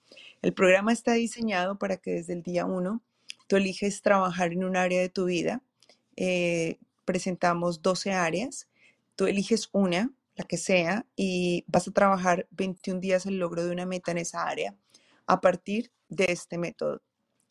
El 0.42 0.54
programa 0.54 0.92
está 0.92 1.14
diseñado 1.14 1.76
para 1.76 1.96
que 1.96 2.12
desde 2.12 2.34
el 2.34 2.42
día 2.42 2.64
uno 2.66 3.02
tú 3.48 3.56
eliges 3.56 4.00
trabajar 4.00 4.52
en 4.52 4.64
un 4.64 4.76
área 4.76 5.00
de 5.00 5.08
tu 5.08 5.24
vida. 5.24 5.60
Eh, 6.16 6.78
presentamos 7.04 7.82
12 7.82 8.12
áreas, 8.12 8.68
tú 9.16 9.26
eliges 9.26 9.68
una, 9.72 10.12
la 10.36 10.44
que 10.44 10.56
sea, 10.56 11.04
y 11.16 11.64
vas 11.66 11.88
a 11.88 11.92
trabajar 11.92 12.46
21 12.52 13.00
días 13.00 13.26
el 13.26 13.38
logro 13.38 13.64
de 13.64 13.72
una 13.72 13.86
meta 13.86 14.12
en 14.12 14.18
esa 14.18 14.46
área 14.46 14.76
a 15.26 15.40
partir 15.40 15.92
de 16.08 16.26
este 16.28 16.58
método. 16.58 17.02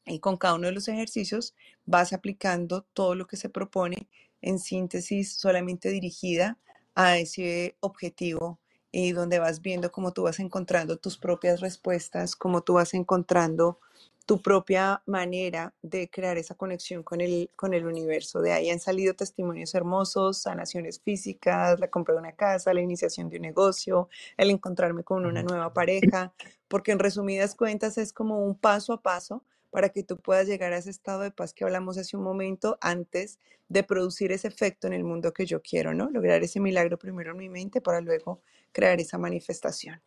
Y 0.06 0.20
con 0.20 0.38
cada 0.38 0.56
uno 0.56 0.68
de 0.68 0.74
los 0.74 0.88
ejercicios 0.88 1.56
vas 1.86 2.14
aplicando 2.14 2.84
todo 2.94 3.16
lo 3.16 3.28
que 3.28 3.38
se 3.38 3.50
propone 3.50 4.10
en 4.42 4.60
síntesis 4.60 5.34
solamente 5.34 5.90
dirigida 5.90 6.60
a 6.96 7.18
ese 7.18 7.78
objetivo 7.80 8.60
y 8.94 9.12
donde 9.12 9.40
vas 9.40 9.62
viendo 9.62 9.92
cómo 9.92 10.14
tú 10.14 10.22
vas 10.24 10.40
encontrando 10.40 10.98
tus 10.98 11.18
propias 11.18 11.62
respuestas, 11.62 12.36
cómo 12.36 12.62
tú 12.62 12.76
vas 12.76 12.94
encontrando 12.94 13.80
tu 14.28 14.40
propia 14.40 15.02
manera 15.08 15.74
de 15.82 16.10
crear 16.12 16.38
esa 16.38 16.54
conexión 16.56 17.02
con 17.02 17.20
el, 17.20 17.50
con 17.56 17.74
el 17.74 17.88
universo. 17.88 18.40
De 18.40 18.54
ahí 18.54 18.70
han 18.70 18.80
salido 18.80 19.16
testimonios 19.16 19.74
hermosos, 19.74 20.38
sanaciones 20.38 21.02
físicas, 21.02 21.80
la 21.80 21.90
compra 21.90 22.14
de 22.14 22.20
una 22.20 22.34
casa, 22.34 22.72
la 22.72 22.82
iniciación 22.82 23.30
de 23.30 23.38
un 23.38 23.42
negocio, 23.42 24.10
el 24.38 24.52
encontrarme 24.52 25.04
con 25.04 25.26
una 25.26 25.42
nueva 25.42 25.74
pareja, 25.74 26.32
porque 26.68 26.92
en 26.92 27.00
resumidas 27.00 27.56
cuentas 27.56 27.98
es 27.98 28.14
como 28.14 28.46
un 28.46 28.56
paso 28.56 28.94
a 28.94 29.02
paso 29.02 29.44
para 29.74 29.90
que 29.90 30.04
tú 30.04 30.18
puedas 30.18 30.48
llegar 30.48 30.72
a 30.72 30.78
ese 30.78 30.92
estado 30.92 31.22
de 31.22 31.32
paz 31.32 31.52
que 31.52 31.64
hablamos 31.64 31.98
hace 31.98 32.16
un 32.16 32.22
momento 32.22 32.78
antes 32.80 33.40
de 33.70 33.82
producir 33.82 34.32
ese 34.32 34.48
efecto 34.48 34.86
en 34.86 34.94
el 34.94 35.04
mundo 35.04 35.34
que 35.34 35.48
yo 35.48 35.64
quiero, 35.64 35.96
¿no? 35.96 36.12
Lograr 36.12 36.44
ese 36.44 36.60
milagro 36.60 37.00
primero 37.00 37.32
en 37.32 37.38
mi 37.38 37.50
mente 37.50 37.82
para 37.82 38.00
luego 38.00 38.44
crear 38.72 39.02
esa 39.02 39.18
manifestación. 39.18 40.00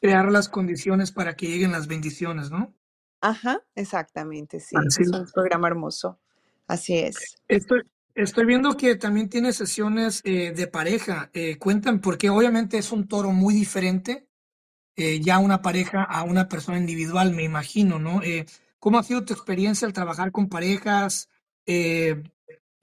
Crear 0.00 0.30
las 0.30 0.48
condiciones 0.48 1.10
para 1.10 1.34
que 1.34 1.48
lleguen 1.48 1.72
las 1.72 1.88
bendiciones, 1.88 2.52
¿no? 2.52 2.72
Ajá, 3.20 3.60
exactamente, 3.74 4.60
sí. 4.60 4.76
Es 4.86 5.08
un 5.08 5.26
programa 5.34 5.66
hermoso. 5.66 6.20
Así 6.68 6.96
es. 6.96 7.36
Estoy, 7.48 7.82
Estoy 8.14 8.46
viendo 8.46 8.76
que 8.76 8.94
también 8.94 9.28
tiene 9.28 9.52
sesiones 9.52 10.20
eh, 10.22 10.52
de 10.52 10.68
pareja. 10.68 11.30
Eh, 11.34 11.58
cuentan, 11.58 12.00
porque 12.00 12.30
obviamente 12.30 12.78
es 12.78 12.92
un 12.92 13.08
toro 13.08 13.32
muy 13.32 13.52
diferente, 13.52 14.28
eh, 14.96 15.20
ya 15.20 15.38
una 15.38 15.60
pareja 15.62 16.02
a 16.04 16.22
una 16.22 16.48
persona 16.48 16.78
individual, 16.78 17.32
me 17.34 17.42
imagino, 17.42 17.98
¿no? 17.98 18.22
Eh, 18.22 18.46
¿cómo 18.78 18.98
ha 18.98 19.02
sido 19.02 19.24
tu 19.24 19.32
experiencia 19.32 19.86
al 19.86 19.92
trabajar 19.92 20.30
con 20.32 20.48
parejas? 20.48 21.28
Eh, 21.66 22.22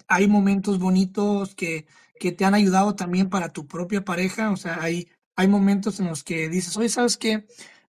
¿hay 0.07 0.27
momentos 0.27 0.79
bonitos 0.79 1.55
que, 1.55 1.85
que 2.19 2.31
te 2.33 2.45
han 2.45 2.53
ayudado 2.53 2.95
también 2.95 3.29
para 3.29 3.49
tu 3.53 3.67
propia 3.67 4.03
pareja? 4.03 4.51
O 4.51 4.57
sea, 4.57 4.81
hay, 4.81 5.09
hay 5.35 5.47
momentos 5.47 5.99
en 5.99 6.07
los 6.07 6.23
que 6.23 6.49
dices, 6.49 6.75
oye, 6.77 6.89
¿sabes 6.89 7.17
qué? 7.17 7.45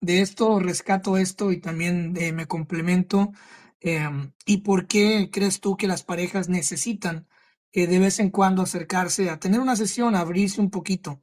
De 0.02 0.22
esto 0.22 0.60
rescato 0.60 1.18
esto 1.18 1.52
y 1.52 1.60
también 1.60 2.14
me 2.14 2.48
complemento. 2.48 3.32
Em, 3.80 4.32
¿y 4.46 4.58
por 4.60 4.88
qué 4.88 5.30
crees 5.32 5.60
tú 5.62 5.78
que 5.78 5.88
las 5.88 6.04
parejas 6.04 6.50
necesitan 6.50 7.28
de 7.74 8.00
vez 8.00 8.20
en 8.20 8.32
cuando 8.32 8.64
acercarse 8.64 9.30
a 9.30 9.40
tener 9.40 9.60
una 9.60 9.76
sesión, 9.76 10.16
abrirse 10.16 10.62
un 10.62 10.72
poquito? 10.72 11.22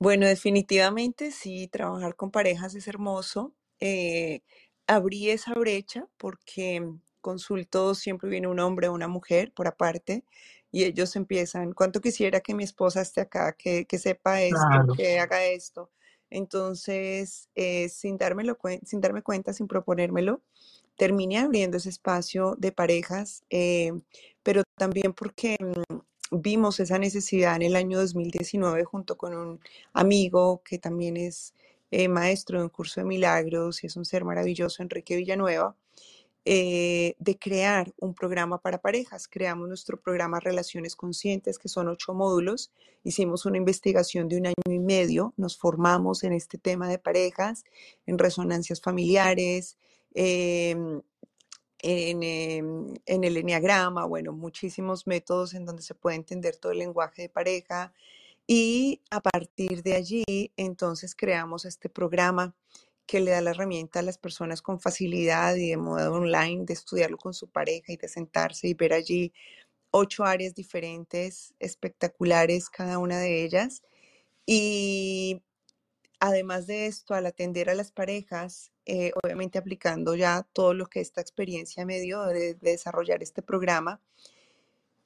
Bueno, 0.00 0.26
definitivamente 0.26 1.32
sí, 1.32 1.66
trabajar 1.68 2.14
con 2.14 2.30
parejas 2.30 2.74
es 2.74 2.86
hermoso. 2.86 3.54
Eh, 3.80 4.42
abrí 4.86 5.30
esa 5.30 5.54
brecha 5.54 6.06
porque 6.18 6.84
consulto, 7.20 7.94
siempre 7.94 8.30
viene 8.30 8.46
un 8.48 8.60
hombre 8.60 8.88
o 8.88 8.92
una 8.94 9.08
mujer 9.08 9.52
por 9.52 9.66
aparte 9.66 10.24
y 10.70 10.84
ellos 10.84 11.16
empiezan, 11.16 11.72
¿cuánto 11.72 12.00
quisiera 12.00 12.40
que 12.40 12.54
mi 12.54 12.62
esposa 12.64 13.00
esté 13.02 13.22
acá, 13.22 13.54
que, 13.54 13.86
que 13.86 13.98
sepa 13.98 14.40
esto, 14.42 14.66
Claro, 14.68 14.94
que 14.96 15.18
haga 15.18 15.44
esto? 15.46 15.90
Entonces, 16.30 17.48
eh, 17.54 17.88
sin 17.88 18.18
dármelo 18.18 18.56
sin 18.84 19.00
darme 19.00 19.22
cuenta, 19.22 19.52
sin 19.52 19.66
proponérmelo, 19.66 20.42
terminé 20.96 21.38
abriendo 21.38 21.78
ese 21.78 21.88
espacio 21.90 22.54
de 22.58 22.72
parejas, 22.72 23.44
eh, 23.50 23.92
pero 24.42 24.62
también 24.76 25.12
porque 25.14 25.56
mm, 25.60 25.96
vimos 26.30 26.80
esa 26.80 26.98
necesidad 26.98 27.56
en 27.56 27.62
el 27.62 27.76
año 27.76 27.98
2019 27.98 28.84
junto 28.84 29.16
con 29.16 29.34
un 29.34 29.60
amigo 29.92 30.62
que 30.64 30.78
también 30.78 31.16
es 31.16 31.54
eh, 31.90 32.08
maestro 32.08 32.58
de 32.58 32.64
un 32.64 32.70
curso 32.70 33.00
de 33.00 33.06
milagros 33.06 33.82
y 33.82 33.86
es 33.86 33.96
un 33.96 34.04
ser 34.04 34.24
maravilloso, 34.24 34.82
Enrique 34.82 35.16
Villanueva, 35.16 35.74
eh, 36.44 37.14
de 37.18 37.38
crear 37.38 37.92
un 37.98 38.14
programa 38.14 38.58
para 38.58 38.80
parejas. 38.80 39.28
Creamos 39.28 39.68
nuestro 39.68 40.00
programa 40.00 40.40
Relaciones 40.40 40.96
Conscientes, 40.96 41.58
que 41.58 41.68
son 41.68 41.88
ocho 41.88 42.14
módulos. 42.14 42.72
Hicimos 43.04 43.44
una 43.46 43.58
investigación 43.58 44.28
de 44.28 44.38
un 44.38 44.46
año 44.46 44.54
y 44.66 44.78
medio, 44.78 45.34
nos 45.36 45.58
formamos 45.58 46.24
en 46.24 46.32
este 46.32 46.58
tema 46.58 46.88
de 46.88 46.98
parejas, 46.98 47.64
en 48.06 48.18
resonancias 48.18 48.80
familiares, 48.80 49.76
em, 50.14 51.02
en, 51.80 52.22
em, 52.22 52.94
en 53.06 53.24
el 53.24 53.36
enneagrama, 53.36 54.04
bueno, 54.04 54.32
muchísimos 54.32 55.06
métodos 55.06 55.54
en 55.54 55.64
donde 55.66 55.82
se 55.82 55.94
puede 55.94 56.16
entender 56.16 56.56
todo 56.56 56.72
el 56.72 56.78
lenguaje 56.78 57.22
de 57.22 57.28
pareja. 57.28 57.92
Y 58.46 59.02
a 59.10 59.20
partir 59.20 59.82
de 59.82 59.94
allí, 59.94 60.24
entonces 60.56 61.14
creamos 61.14 61.64
este 61.64 61.88
programa 61.88 62.54
que 63.06 63.20
le 63.20 63.30
da 63.32 63.40
la 63.40 63.50
herramienta 63.50 64.00
a 64.00 64.02
las 64.02 64.18
personas 64.18 64.62
con 64.62 64.80
facilidad 64.80 65.56
y 65.56 65.70
de 65.70 65.76
modo 65.78 66.14
online 66.14 66.64
de 66.66 66.74
estudiarlo 66.74 67.16
con 67.18 67.34
su 67.34 67.48
pareja 67.48 67.92
y 67.92 67.96
de 67.96 68.08
sentarse 68.08 68.68
y 68.68 68.74
ver 68.74 68.92
allí 68.92 69.32
ocho 69.90 70.24
áreas 70.24 70.54
diferentes, 70.54 71.54
espectaculares 71.58 72.70
cada 72.70 72.98
una 72.98 73.18
de 73.18 73.44
ellas. 73.44 73.82
Y 74.46 75.42
además 76.20 76.66
de 76.66 76.86
esto, 76.86 77.14
al 77.14 77.26
atender 77.26 77.70
a 77.70 77.74
las 77.74 77.92
parejas, 77.92 78.72
eh, 78.86 79.12
obviamente 79.22 79.58
aplicando 79.58 80.14
ya 80.14 80.46
todo 80.52 80.74
lo 80.74 80.86
que 80.86 81.00
esta 81.00 81.20
experiencia 81.20 81.84
me 81.84 82.00
dio 82.00 82.24
de, 82.26 82.54
de 82.54 82.70
desarrollar 82.70 83.22
este 83.22 83.42
programa, 83.42 84.00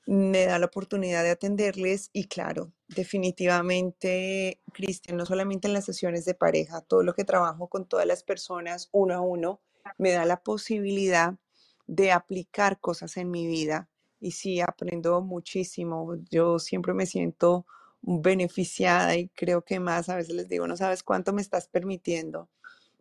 me 0.07 0.47
da 0.47 0.59
la 0.59 0.67
oportunidad 0.67 1.23
de 1.23 1.31
atenderles 1.31 2.11
y 2.13 2.27
claro, 2.27 2.73
definitivamente, 2.89 4.61
Cristian, 4.73 5.17
no 5.17 5.27
solamente 5.27 5.69
en 5.69 5.75
las 5.75 5.85
sesiones 5.85 6.25
de 6.25 6.35
pareja, 6.35 6.81
todo 6.81 7.03
lo 7.03 7.15
que 7.15 7.25
trabajo 7.25 7.69
con 7.69 7.87
todas 7.87 8.07
las 8.07 8.25
personas 8.25 8.89
uno 8.93 9.15
a 9.15 9.21
uno, 9.21 9.61
me 9.99 10.13
da 10.13 10.25
la 10.25 10.43
posibilidad 10.43 11.35
de 11.87 12.13
aplicar 12.13 12.81
cosas 12.81 13.17
en 13.17 13.31
mi 13.31 13.47
vida 13.47 13.89
y 14.21 14.33
sí, 14.33 14.61
aprendo 14.61 15.21
muchísimo. 15.21 16.15
Yo 16.31 16.59
siempre 16.59 16.95
me 16.95 17.07
siento 17.07 17.67
beneficiada 18.03 19.17
y 19.17 19.29
creo 19.29 19.63
que 19.63 19.81
más, 19.81 20.09
a 20.09 20.17
veces 20.17 20.35
les 20.35 20.49
digo, 20.49 20.67
no 20.67 20.77
sabes 20.77 21.03
cuánto 21.03 21.33
me 21.33 21.41
estás 21.41 21.69
permitiendo 21.69 22.49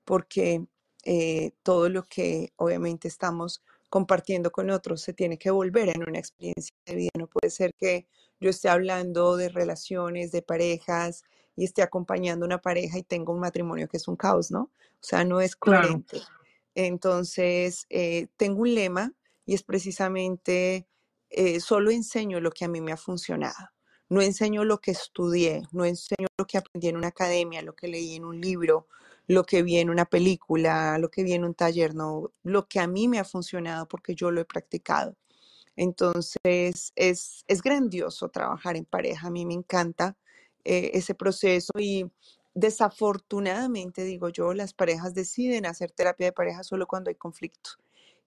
porque 0.06 0.66
eh, 1.04 1.52
todo 1.64 1.90
lo 1.90 2.04
que 2.04 2.54
obviamente 2.58 3.08
estamos 3.08 3.64
compartiendo 3.90 4.52
con 4.52 4.70
otros 4.70 5.02
se 5.02 5.14
tiene 5.14 5.38
que 5.38 5.52
volver 5.52 5.90
en 5.90 6.08
una 6.08 6.20
experiencia 6.20 6.74
de 6.86 6.96
vida. 6.96 7.12
No 7.18 7.28
puede 7.28 7.50
ser 7.50 7.74
que 7.74 8.08
yo 8.40 8.50
esté 8.50 8.70
hablando 8.70 9.36
de 9.36 9.50
relaciones, 9.50 10.32
de 10.32 10.42
parejas 10.42 11.24
y 11.56 11.66
esté 11.66 11.82
acompañando 11.82 12.46
una 12.46 12.62
pareja 12.62 12.98
y 12.98 13.04
tenga 13.04 13.34
un 13.34 13.40
matrimonio 13.40 13.90
que 13.90 13.98
es 13.98 14.08
un 14.08 14.16
caos, 14.16 14.50
¿no? 14.50 14.62
O 14.62 15.04
sea, 15.04 15.26
no 15.26 15.42
es 15.42 15.56
claro, 15.56 15.82
coherente. 15.82 16.22
Entonces, 16.74 17.86
eh, 17.90 18.28
tengo 18.38 18.62
un 18.62 18.74
lema 18.74 19.14
y 19.46 19.56
es 19.56 19.64
precisamente, 19.64 20.88
eh, 21.30 21.60
solo 21.60 21.92
enseño 21.92 22.40
lo 22.40 22.52
que 22.52 22.64
a 22.64 22.70
mí 22.70 22.80
me 22.80 22.94
ha 22.94 22.98
funcionado. 22.98 23.72
No 24.12 24.22
enseño 24.22 24.66
lo 24.66 24.82
que 24.82 24.92
estudié, 24.92 25.62
no 25.72 25.86
enseño 25.86 26.28
lo 26.38 26.46
que 26.46 26.58
aprendí 26.58 26.90
en 26.90 26.98
una 26.98 27.08
academia, 27.08 27.62
lo 27.62 27.76
que 27.76 27.88
leí 27.88 28.16
en 28.16 28.26
un 28.26 28.42
libro, 28.42 28.86
lo 29.28 29.46
que 29.46 29.64
vi 29.64 29.78
en 29.78 29.90
una 29.90 30.04
película, 30.04 30.98
lo 30.98 31.10
que 31.10 31.24
vi 31.24 31.32
en 31.32 31.46
un 31.46 31.54
taller, 31.54 31.96
no, 31.96 32.34
lo 32.44 32.68
que 32.68 32.82
a 32.82 32.88
mí 32.88 33.08
me 33.08 33.20
ha 33.20 33.24
funcionado 33.24 33.88
porque 33.88 34.14
yo 34.14 34.30
lo 34.30 34.42
he 34.42 34.46
practicado. 34.46 35.16
Entonces, 35.78 36.92
es, 36.96 37.46
es 37.48 37.62
grandioso 37.62 38.28
trabajar 38.28 38.76
en 38.76 38.84
pareja, 38.84 39.28
a 39.28 39.32
mí 39.32 39.46
me 39.46 39.54
encanta 39.54 40.18
eh, 40.66 40.92
ese 40.94 41.16
proceso 41.16 41.72
y 41.80 42.12
desafortunadamente, 42.54 44.04
digo 44.04 44.28
yo, 44.28 44.54
las 44.54 44.74
parejas 44.74 45.14
deciden 45.14 45.66
hacer 45.66 45.92
terapia 45.92 46.28
de 46.28 46.34
pareja 46.34 46.64
solo 46.66 46.86
cuando 46.86 47.10
hay 47.10 47.16
conflicto. 47.16 47.72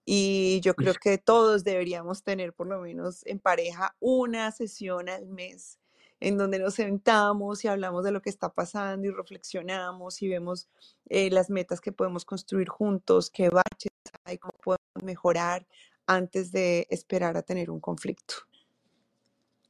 Y 0.05 0.61
yo 0.61 0.75
creo 0.75 0.95
que 0.95 1.19
todos 1.19 1.65
deberíamos 1.65 2.23
tener 2.23 2.53
por 2.53 2.67
lo 2.67 2.81
menos 2.81 3.25
en 3.27 3.39
pareja 3.39 3.97
una 4.01 4.51
sesión 4.51 5.09
al 5.09 5.27
mes 5.27 5.79
en 6.21 6.39
donde 6.39 6.59
nos 6.59 6.75
sentamos 6.75 7.65
y 7.65 7.69
hablamos 7.69 8.05
de 8.05 8.13
lo 8.13 8.23
que 8.23 8.31
está 8.31 8.53
pasando 8.53 9.07
y 9.07 9.11
reflexionamos 9.11 10.23
y 10.23 10.29
vemos 10.29 10.69
eh, 11.09 11.31
las 11.31 11.51
metas 11.51 11.81
que 11.81 11.93
podemos 11.93 12.25
construir 12.25 12.69
juntos, 12.69 13.31
qué 13.31 13.51
baches 13.51 13.93
hay, 14.25 14.39
cómo 14.39 14.55
podemos 14.63 15.05
mejorar 15.05 15.67
antes 16.07 16.53
de 16.53 16.87
esperar 16.91 17.37
a 17.37 17.43
tener 17.43 17.71
un 17.71 17.81
conflicto. 17.81 18.35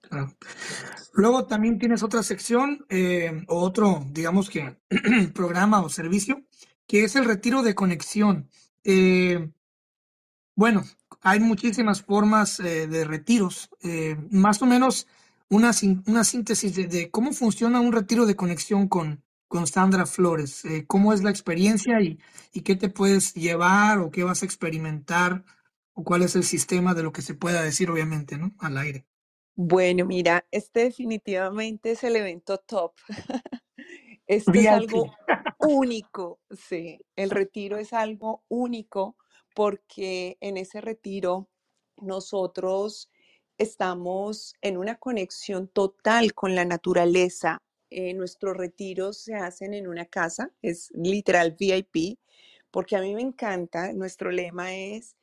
claro. 0.01 0.32
Luego 1.12 1.47
también 1.47 1.78
tienes 1.78 2.03
otra 2.03 2.22
sección 2.22 2.85
eh, 2.89 3.45
o 3.49 3.61
otro, 3.61 4.05
digamos 4.11 4.51
que, 4.51 4.76
programa 5.35 5.82
o 5.82 5.89
servicio, 5.89 6.43
que 6.87 7.05
es 7.05 7.14
el 7.16 7.24
retiro 7.24 7.62
de 7.62 7.74
conexión. 7.74 8.51
Eh, 8.82 9.51
bueno, 10.57 10.84
hay 11.22 11.40
muchísimas 11.40 12.02
formas 12.02 12.61
eh, 12.61 12.86
de 12.86 13.05
retiros. 13.05 13.70
eh, 13.82 14.16
más 14.30 14.62
o 14.62 14.66
menos 14.66 15.07
una, 15.48 15.72
una 16.07 16.24
síntesis 16.24 16.74
de, 16.74 16.86
de 16.86 17.11
cómo 17.11 17.32
funciona 17.32 17.80
un 17.80 17.92
retiro 17.92 18.26
de 18.26 18.36
conexión 18.36 18.88
con, 18.88 19.22
con 19.48 19.66
Sandra 19.66 20.07
Flores. 20.07 20.64
eh, 20.64 20.84
cómo 20.86 21.12
es 21.12 21.22
la 21.22 21.30
experiencia 21.30 22.00
y, 22.00 22.18
y 22.52 22.62
qué 22.62 22.76
te 22.76 22.88
puedes 22.88 23.34
llevar 23.34 23.98
o 23.98 24.11
qué 24.11 24.24
vas 24.24 24.42
a 24.42 24.46
experimentar 24.46 25.44
o 25.94 26.05
cuál 26.05 26.22
es 26.22 26.36
el 26.36 26.44
sistema 26.44 26.94
de 26.94 27.02
lo 27.05 27.12
que 27.12 27.22
se 27.22 27.34
pueda 27.34 27.62
decir, 27.62 27.90
obviamente, 27.90 28.36
¿no? 28.38 28.52
Al 28.59 28.78
aire. 28.78 29.07
Bueno, 29.57 30.05
mira, 30.05 30.46
este 30.50 30.80
definitivamente 30.84 31.92
es 31.92 32.02
el 32.05 32.16
evento 32.16 32.59
top. 32.59 32.94
Esto 34.26 34.61
es 34.61 34.70
algo 34.70 35.12
único, 35.59 36.40
sí. 36.50 37.00
El 37.16 37.30
retiro 37.30 37.78
es 37.78 37.92
algo 37.92 38.44
único 38.48 39.16
porque 39.55 40.36
en 40.40 40.57
ese 40.57 40.80
retiro 40.80 41.48
nosotros 41.96 43.11
estamos 43.57 44.55
en 44.61 44.76
una 44.76 44.96
conexión 44.96 45.68
total 45.68 46.34
con 46.34 46.55
la 46.55 46.64
naturaleza. 46.64 47.62
Eh, 47.90 48.12
nuestros 48.14 48.57
retiros 48.57 49.18
se 49.18 49.34
hacen 49.36 49.72
en 49.72 49.86
una 49.86 50.05
casa, 50.05 50.50
es 50.62 50.90
literal 50.94 51.57
VIP, 51.59 52.18
porque 52.70 52.96
a 52.96 53.00
mí 53.00 53.14
me 53.14 53.22
encanta, 53.22 53.92
nuestro 53.92 54.32
lema 54.32 54.74
es 54.74 55.16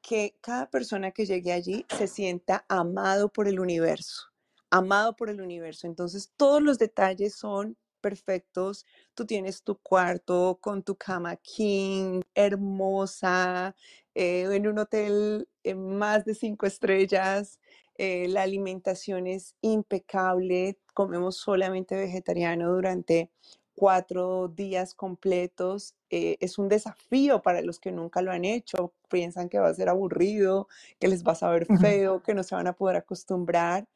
que 0.00 0.36
cada 0.40 0.70
persona 0.70 1.10
que 1.10 1.26
llegue 1.26 1.52
allí 1.52 1.84
se 1.96 2.06
sienta 2.06 2.64
amado 2.68 3.30
por 3.30 3.48
el 3.48 3.60
universo, 3.60 4.28
amado 4.70 5.16
por 5.16 5.28
el 5.28 5.40
universo. 5.40 5.86
Entonces, 5.86 6.32
todos 6.36 6.62
los 6.62 6.78
detalles 6.78 7.34
son 7.34 7.76
perfectos. 8.04 8.86
Tú 9.16 9.26
tienes 9.26 9.64
tu 9.64 9.76
cuarto 9.80 10.58
con 10.62 10.84
tu 10.84 10.96
cama 10.96 11.36
king, 11.38 12.22
hermosa, 12.36 13.76
eh, 14.16 14.48
en 14.52 14.68
un 14.68 14.78
hotel 14.80 15.48
eh, 15.64 15.76
más 15.76 16.26
de 16.26 16.34
cinco 16.36 16.66
estrellas. 16.66 17.60
eh, 17.98 18.28
la 18.30 18.42
alimentación 18.44 19.28
es 19.28 19.56
impecable. 19.62 20.78
Comemos 20.94 21.38
solamente 21.38 21.96
vegetariano 21.96 22.72
durante 22.74 23.30
cuatro 23.76 24.48
días 24.48 24.94
completos. 24.94 25.94
Eh, 26.10 26.38
es 26.40 26.58
un 26.58 26.68
desafío 26.70 27.42
para 27.42 27.62
los 27.62 27.80
que 27.80 27.92
nunca 27.92 28.22
lo 28.22 28.32
han 28.32 28.46
hecho. 28.46 28.94
Piensan 29.10 29.50
que 29.50 29.60
va 29.60 29.68
a 29.70 29.74
ser 29.74 29.90
aburrido, 29.90 30.68
que 31.00 31.08
les 31.08 31.24
va 31.24 31.32
a 31.34 31.36
saber 31.36 31.66
feo, 31.66 32.22
que 32.24 32.34
no 32.34 32.44
se 32.44 32.56
van 32.56 32.68
a 32.68 32.74
poder 32.74 32.96
acostumbrar. 32.98 33.86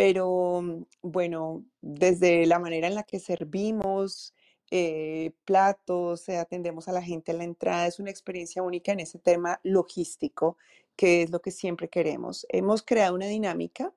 Pero 0.00 0.62
mm, 0.62 0.84
bueno, 1.02 1.62
desde 1.82 2.46
la 2.46 2.58
manera 2.58 2.86
en 2.88 2.94
la 2.94 3.02
que 3.02 3.20
servimos, 3.20 4.32
eh, 4.70 5.32
platos, 5.44 6.26
eh, 6.30 6.38
atendemos 6.38 6.88
a 6.88 6.92
la 6.92 7.02
gente 7.02 7.32
en 7.32 7.38
la 7.38 7.44
entrada, 7.44 7.86
es 7.86 8.00
una 8.00 8.08
experiencia 8.10 8.62
única 8.62 8.92
en 8.92 9.00
ese 9.00 9.18
tema 9.18 9.60
logístico, 9.62 10.56
que 10.96 11.20
es 11.20 11.30
lo 11.30 11.42
que 11.42 11.50
siempre 11.50 11.90
queremos. 11.90 12.46
Hemos 12.48 12.82
creado 12.82 13.14
una 13.14 13.26
dinámica. 13.26 13.92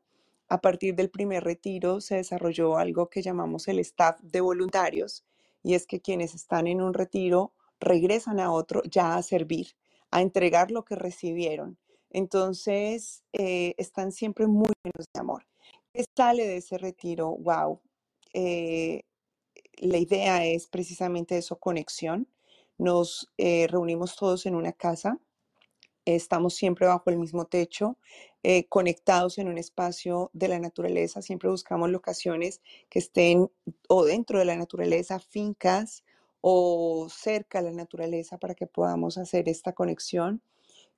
A 0.49 0.59
partir 0.59 0.93
del 0.93 1.09
primer 1.09 1.45
retiro 1.45 2.01
se 2.01 2.15
desarrolló 2.15 2.77
algo 2.77 3.09
que 3.09 3.21
llamamos 3.21 3.69
el 3.69 3.79
staff 3.79 4.19
de 4.21 4.41
voluntarios, 4.41 5.23
y 5.63 5.73
es 5.73 5.87
que 5.87 6.01
quienes 6.01 6.35
están 6.35 6.67
en 6.67 6.81
un 6.81 6.93
retiro 6.93 7.53
regresan 7.79 8.41
a 8.41 8.51
otro 8.51 8.83
ya 8.83 9.15
a 9.15 9.23
servir, 9.23 9.67
a 10.11 10.21
entregar 10.21 10.69
lo 10.69 10.83
que 10.83 10.95
recibieron. 10.95 11.77
Entonces, 12.09 13.23
eh, 13.31 13.73
están 13.77 14.11
siempre 14.11 14.47
muy 14.47 14.73
llenos 14.83 15.07
de 15.13 15.19
amor. 15.21 15.45
¿Qué 15.93 16.05
sale 16.17 16.47
de 16.47 16.57
ese 16.57 16.77
retiro? 16.79 17.37
¡Wow! 17.37 17.79
la 19.77 19.97
idea 19.99 20.43
es 20.45 20.65
precisamente 20.67 21.37
eso, 21.37 21.59
conexión. 21.59 22.27
Nos 22.79 23.31
eh, 23.37 23.67
reunimos 23.69 24.15
todos 24.15 24.47
en 24.47 24.55
una 24.55 24.73
casa, 24.73 25.19
estamos 26.05 26.55
siempre 26.55 26.87
bajo 26.87 27.11
el 27.11 27.19
mismo 27.19 27.45
techo, 27.45 27.97
eh, 28.41 28.67
conectados 28.69 29.37
en 29.37 29.47
un 29.47 29.59
espacio 29.59 30.31
de 30.33 30.47
la 30.47 30.59
naturaleza. 30.59 31.21
Siempre 31.21 31.49
buscamos 31.49 31.91
locaciones 31.91 32.61
que 32.89 32.99
estén 32.99 33.51
o 33.87 34.05
dentro 34.05 34.39
de 34.39 34.45
la 34.45 34.55
naturaleza, 34.55 35.19
fincas 35.19 36.03
o 36.41 37.07
cerca 37.09 37.61
de 37.61 37.69
la 37.69 37.77
naturaleza 37.77 38.39
para 38.39 38.55
que 38.55 38.65
podamos 38.65 39.19
hacer 39.19 39.47
esta 39.47 39.73
conexión. 39.73 40.41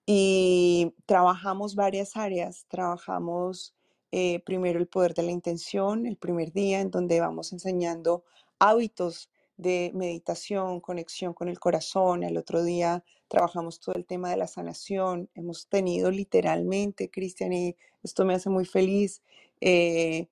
Y 0.05 0.93
trabajamos 1.05 1.75
varias 1.75 2.15
áreas, 2.15 2.65
trabajamos 2.69 3.74
eh, 4.17 4.39
primero 4.45 4.79
el 4.79 4.87
poder 4.87 5.13
de 5.13 5.23
la 5.23 5.31
intención, 5.31 6.05
el 6.05 6.15
primer 6.15 6.53
día 6.53 6.79
en 6.79 6.89
donde 6.89 7.19
vamos 7.19 7.51
enseñando 7.51 8.23
hábitos 8.59 9.29
de 9.57 9.91
meditación, 9.93 10.79
conexión 10.79 11.33
con 11.33 11.49
el 11.49 11.59
corazón. 11.59 12.23
El 12.23 12.37
otro 12.37 12.63
día 12.63 13.03
trabajamos 13.27 13.81
todo 13.81 13.93
el 13.95 14.05
tema 14.05 14.29
de 14.29 14.37
la 14.37 14.47
sanación. 14.47 15.29
Hemos 15.35 15.67
tenido 15.67 16.11
literalmente, 16.11 17.11
Cristian, 17.11 17.51
y 17.51 17.75
esto 18.03 18.23
me 18.23 18.35
hace 18.35 18.49
muy 18.49 18.63
feliz, 18.63 19.21
eh, 19.59 20.29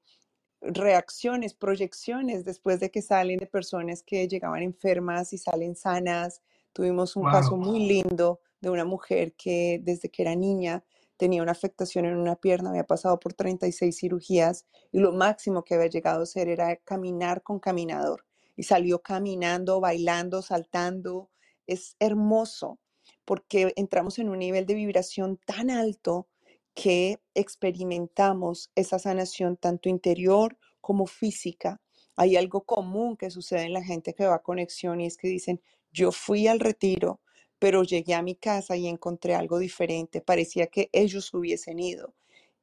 reacciones, 0.62 1.54
proyecciones 1.54 2.46
después 2.46 2.80
de 2.80 2.90
que 2.90 3.02
salen 3.02 3.38
de 3.38 3.48
personas 3.48 4.02
que 4.02 4.30
llegaban 4.30 4.64
enfermas 4.64 5.34
y 5.34 5.38
salen 5.38 5.76
sanas. 5.76 6.42
Tuvimos 6.72 7.18
un 7.18 7.26
caso 7.26 7.58
muy 7.58 7.86
lindo 7.86 8.40
de 8.62 8.70
una 8.70 8.86
mujer 8.86 9.34
que 9.34 9.82
desde 9.84 10.08
que 10.08 10.22
era 10.22 10.38
niña 10.38 10.86
tenía 11.24 11.42
una 11.42 11.54
afectación 11.54 12.04
en 12.04 12.18
una 12.18 12.36
pierna, 12.36 12.72
había 12.72 12.84
pasado 12.84 13.18
por 13.18 13.34
36 13.34 13.98
cirugías 13.98 14.66
y 14.92 15.00
lo 15.00 15.14
máximo 15.14 15.64
que 15.64 15.76
había 15.76 15.88
llegado 15.88 16.24
a 16.24 16.26
ser 16.26 16.50
era 16.50 16.76
caminar 16.76 17.44
con 17.44 17.62
caminador. 17.62 18.26
Y 18.58 18.64
salió 18.64 19.02
caminando, 19.02 19.80
bailando, 19.80 20.42
saltando. 20.42 21.30
Es 21.66 21.96
hermoso 22.00 22.82
porque 23.24 23.72
entramos 23.78 24.20
en 24.20 24.28
un 24.28 24.40
nivel 24.40 24.66
de 24.66 24.74
vibración 24.74 25.40
tan 25.46 25.70
alto 25.70 26.28
que 26.74 27.22
experimentamos 27.36 28.70
esa 28.76 29.00
sanación 29.00 29.56
tanto 29.56 29.88
interior 29.88 30.58
como 30.82 31.06
física. 31.08 31.80
Hay 32.18 32.36
algo 32.36 32.66
común 32.66 33.16
que 33.16 33.32
sucede 33.32 33.62
en 33.62 33.72
la 33.72 33.82
gente 33.82 34.14
que 34.14 34.26
va 34.26 34.36
a 34.36 34.44
conexión 34.44 35.00
y 35.00 35.06
es 35.06 35.16
que 35.16 35.30
dicen, 35.30 35.62
yo 35.94 36.12
fui 36.12 36.48
al 36.48 36.60
retiro, 36.60 37.22
pero 37.64 37.84
llegué 37.84 38.14
a 38.14 38.22
mi 38.22 38.36
casa 38.36 38.76
y 38.76 38.88
encontré 38.88 39.36
algo 39.36 39.58
diferente, 39.58 40.20
parecía 40.20 40.68
que 40.68 40.90
ellos 40.92 41.34
hubiesen 41.34 41.80
ido. 41.80 42.14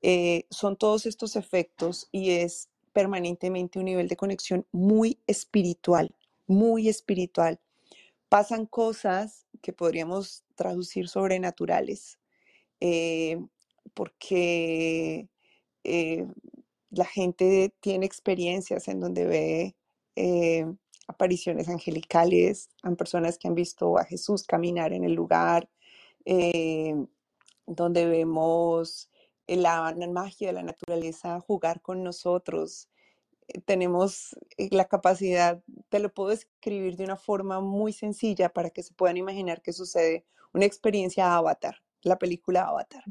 Eh, 0.03 0.45
son 0.51 0.77
todos 0.77 1.07
estos 1.07 1.37
efectos 1.37 2.11
y 2.13 2.33
es 2.33 2.69
permanentemente 2.93 3.79
un 3.79 3.87
nivel 3.87 4.09
de 4.09 4.19
conexión 4.19 4.67
muy 4.73 5.19
espiritual, 5.27 6.15
muy 6.47 6.91
espiritual. 6.91 7.59
Pasan 8.29 8.67
cosas 8.67 9.47
que 9.63 9.73
podríamos 9.73 10.45
traducir 10.55 11.09
sobrenaturales, 11.09 12.19
eh, 12.81 13.39
porque 13.95 15.31
eh, 15.83 16.27
la 16.91 17.07
gente 17.07 17.73
tiene 17.81 18.05
experiencias 18.05 18.87
en 18.87 19.01
donde 19.01 19.25
ve 19.25 19.75
apariciones 21.11 21.69
angelicales, 21.69 22.71
a 22.83 22.91
personas 22.93 23.39
que 23.39 23.49
han 23.49 23.55
visto 23.55 23.99
a 23.99 24.05
Jesús 24.05 24.45
caminar 24.45 24.93
en 24.93 25.05
el 25.05 25.13
lugar, 25.13 25.69
eh, 26.25 26.95
donde 27.67 28.07
vemos 28.07 29.11
la, 29.47 29.95
magia 30.11 30.49
de 30.49 30.53
la 30.53 30.63
naturaleza 30.63 31.41
jugar 31.41 31.81
con 31.83 32.03
nosotros. 32.03 32.89
Eh, 33.49 33.61
tenemos 33.61 34.37
eh, 34.57 34.69
la 34.71 34.87
capacidad, 34.87 35.63
te 35.89 35.99
lo 35.99 36.13
puedo 36.13 36.31
escribir 36.31 36.97
de 36.97 37.05
una 37.05 37.17
forma 37.17 37.61
muy 37.61 37.93
sencilla 37.93 38.49
para 38.53 38.71
que 38.71 38.83
se 38.83 38.95
puedan 38.95 39.17
imaginar 39.17 39.63
qué 39.63 39.73
sucede, 39.73 40.25
una 40.53 40.67
experiencia 40.67 41.35
Avatar, 41.37 41.77
la 42.03 42.19
película 42.19 42.63
Avatar. 42.63 43.05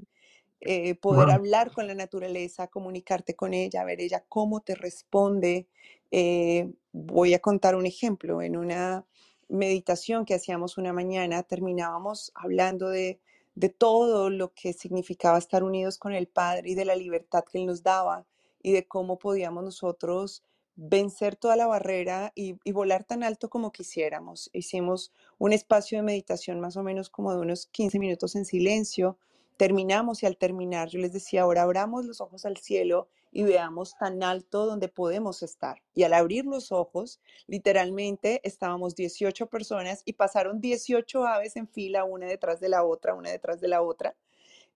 Poder 1.01 1.29
hablar 1.31 1.71
con 1.71 1.87
la 1.87 1.95
naturaleza, 1.95 2.67
comunicarte 2.67 3.35
con 3.35 3.53
ella, 3.53 3.83
ver 3.85 4.01
ella 4.01 4.23
cómo 4.27 4.59
te 4.61 4.75
responde, 4.75 5.67
eh, 6.11 6.71
voy 6.91 7.33
a 7.33 7.39
contar 7.39 7.75
un 7.75 7.85
ejemplo. 7.85 8.41
En 8.41 8.57
una 8.57 9.05
meditación 9.47 10.25
que 10.25 10.35
hacíamos 10.35 10.77
una 10.77 10.93
mañana, 10.93 11.43
terminábamos 11.43 12.31
hablando 12.35 12.89
de, 12.89 13.19
todo 13.77 14.29
lo 14.29 14.53
que 14.53 14.71
significaba 14.71 15.37
estar 15.37 15.63
unidos 15.63 15.97
con 15.97 16.13
el 16.13 16.27
Padre 16.27 16.69
y 16.69 16.75
de 16.75 16.85
la 16.85 16.95
libertad 16.95 17.43
que 17.43 17.57
Él 17.57 17.65
nos 17.65 17.83
daba 17.83 18.25
y 18.63 18.71
de 18.71 18.87
cómo 18.87 19.19
podíamos 19.19 19.65
nosotros 19.65 20.43
vencer 20.77 21.35
toda 21.35 21.57
la 21.57 21.67
barrera 21.67 22.31
y, 22.35 22.55
y, 22.63 22.71
volar 22.71 23.03
tan 23.03 23.21
alto 23.21 23.49
como 23.49 23.73
quisiéramos. 23.73 24.49
Hicimos 24.53 25.11
un 25.39 25.51
espacio 25.51 25.97
de 25.97 26.03
meditación 26.03 26.61
más 26.61 26.77
o 26.77 26.83
menos 26.83 27.09
como 27.09 27.33
de 27.33 27.39
unos 27.41 27.65
15 27.65 27.99
minutos 27.99 28.35
en 28.37 28.45
silencio. 28.45 29.17
Terminamos 29.59 30.23
y 30.23 30.25
al 30.25 30.37
terminar 30.37 30.87
yo 30.87 30.99
les 30.99 31.11
decía, 31.11 31.41
ahora 31.41 31.63
abramos 31.63 32.05
los 32.05 32.21
ojos 32.21 32.45
al 32.45 32.55
cielo 32.55 33.09
y 33.29 33.43
veamos 33.43 33.93
tan 33.99 34.23
alto 34.23 34.65
donde 34.65 34.87
podemos 34.87 35.43
estar. 35.43 35.81
Y 35.93 36.03
al 36.03 36.13
abrir 36.13 36.45
los 36.45 36.71
ojos, 36.71 37.19
literalmente 37.45 38.39
estábamos 38.45 38.95
18 38.95 39.47
personas 39.47 40.01
y 40.05 40.13
pasaron 40.13 40.61
18 40.61 41.27
aves 41.27 41.57
en 41.57 41.67
fila, 41.67 42.05
una 42.05 42.25
detrás 42.27 42.61
de 42.61 42.69
la 42.69 42.85
otra, 42.85 43.15
una 43.15 43.31
detrás 43.31 43.59
de 43.59 43.67
la 43.67 43.81
otra. 43.81 44.15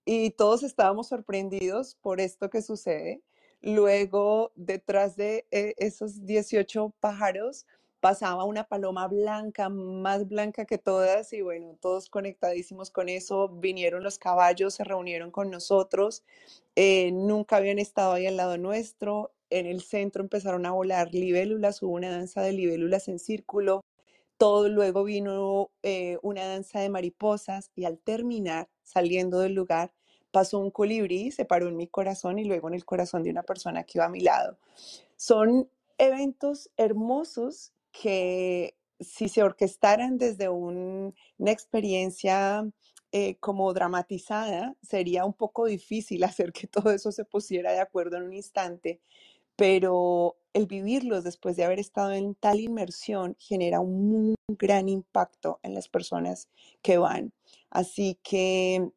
Y 0.04 0.32
todos 0.32 0.64
estábamos 0.64 1.08
sorprendidos 1.08 1.96
por 2.02 2.20
esto 2.20 2.50
que 2.50 2.62
sucede. 2.62 3.22
Luego, 3.62 4.52
detrás 4.58 5.16
de 5.16 5.48
eh, 5.52 5.76
esos 5.78 6.26
18 6.26 6.92
pájaros, 7.00 7.66
pasaba 8.04 8.44
una 8.44 8.66
paloma 8.66 9.08
blanca, 9.08 9.70
más 9.70 10.28
blanca 10.28 10.66
que 10.66 10.78
todas, 10.78 11.32
y 11.32 11.42
bueno, 11.42 11.78
todos 11.80 12.10
conectadísimos 12.10 12.92
con 12.92 13.08
eso. 13.08 13.48
Vinieron 13.48 14.04
los 14.04 14.20
caballos, 14.20 14.74
se 14.74 14.84
reunieron 14.84 15.32
con 15.32 15.50
nosotros, 15.50 16.22
eh, 16.76 17.14
nunca 17.14 17.56
habían 17.56 17.80
estado 17.80 18.12
ahí 18.12 18.28
al 18.28 18.36
lado 18.36 18.58
nuestro. 18.58 19.32
En 19.50 19.68
el 19.68 19.82
centro 19.82 20.22
empezaron 20.22 20.66
a 20.66 20.72
volar 20.72 21.14
libélulas, 21.14 21.82
hubo 21.82 21.94
una 21.94 22.10
danza 22.12 22.42
de 22.42 22.52
libélulas 22.52 23.08
en 23.08 23.20
círculo. 23.20 23.86
Todo 24.38 24.68
luego 24.68 25.06
vino 25.06 25.72
eh, 25.82 26.18
una 26.24 26.46
danza 26.46 26.82
de 26.82 26.90
mariposas 26.90 27.72
y 27.74 27.86
al 27.86 28.00
terminar, 28.00 28.68
saliendo 28.84 29.40
del 29.40 29.54
lugar, 29.54 29.94
pasó 30.32 30.60
un 30.60 30.72
colibrí, 30.72 31.32
se 31.32 31.46
paró 31.46 31.70
en 31.70 31.78
mi 31.78 31.88
corazón 31.88 32.38
y 32.38 32.44
luego 32.44 32.68
en 32.68 32.74
el 32.74 32.84
corazón 32.84 33.24
de 33.24 33.30
una 33.30 33.44
persona 33.44 33.86
que 33.86 34.00
iba 34.00 34.06
a 34.08 34.10
mi 34.10 34.20
lado. 34.20 34.58
Son 35.16 35.70
eventos 35.98 36.70
hermosos 36.76 37.72
que 37.94 38.76
si 39.00 39.30
se 39.30 39.44
orquestaran 39.44 40.18
desde 40.18 40.50
una 40.50 41.14
experiencia 41.52 42.68
eh, 43.12 43.36
como 43.40 43.72
dramatizada, 43.74 44.76
sería 44.82 45.24
un 45.24 45.34
poco 45.34 45.66
difícil 45.66 46.24
hacer 46.26 46.52
que 46.52 46.68
todo 46.68 46.92
eso 46.92 47.12
se 47.12 47.24
pusiera 47.24 47.72
de 47.72 47.80
acuerdo 47.80 48.18
en 48.18 48.24
un 48.24 48.34
instante, 48.34 49.00
pero 49.56 50.36
el 50.54 50.66
vivirlos 50.66 51.24
después 51.24 51.56
de 51.56 51.64
haber 51.64 51.80
estado 51.80 52.12
en 52.12 52.36
tal 52.36 52.60
inmersión 52.60 53.36
genera 53.40 53.80
un 53.80 54.36
gran 54.48 54.90
impacto 54.90 55.60
en 55.64 55.76
las 55.76 55.88
personas 55.88 56.50
que 56.82 56.98
van. 56.98 57.34
Así 57.70 58.20
que, 58.24 58.90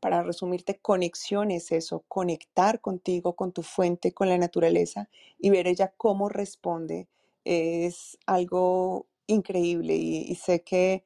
para 0.00 0.22
resumirte, 0.22 0.78
conexión 0.78 1.50
es 1.50 1.72
eso, 1.72 2.04
conectar 2.08 2.80
contigo, 2.80 3.36
con 3.36 3.52
tu 3.52 3.62
fuente, 3.62 4.12
con 4.12 4.28
la 4.28 4.38
naturaleza 4.38 5.08
y 5.38 5.50
ver 5.50 5.66
ella 5.66 5.92
cómo 5.96 6.28
responde 6.28 7.08
es 7.48 8.18
algo 8.26 9.08
increíble 9.26 9.96
y, 9.96 10.34
sé 10.34 10.62
que 10.64 11.04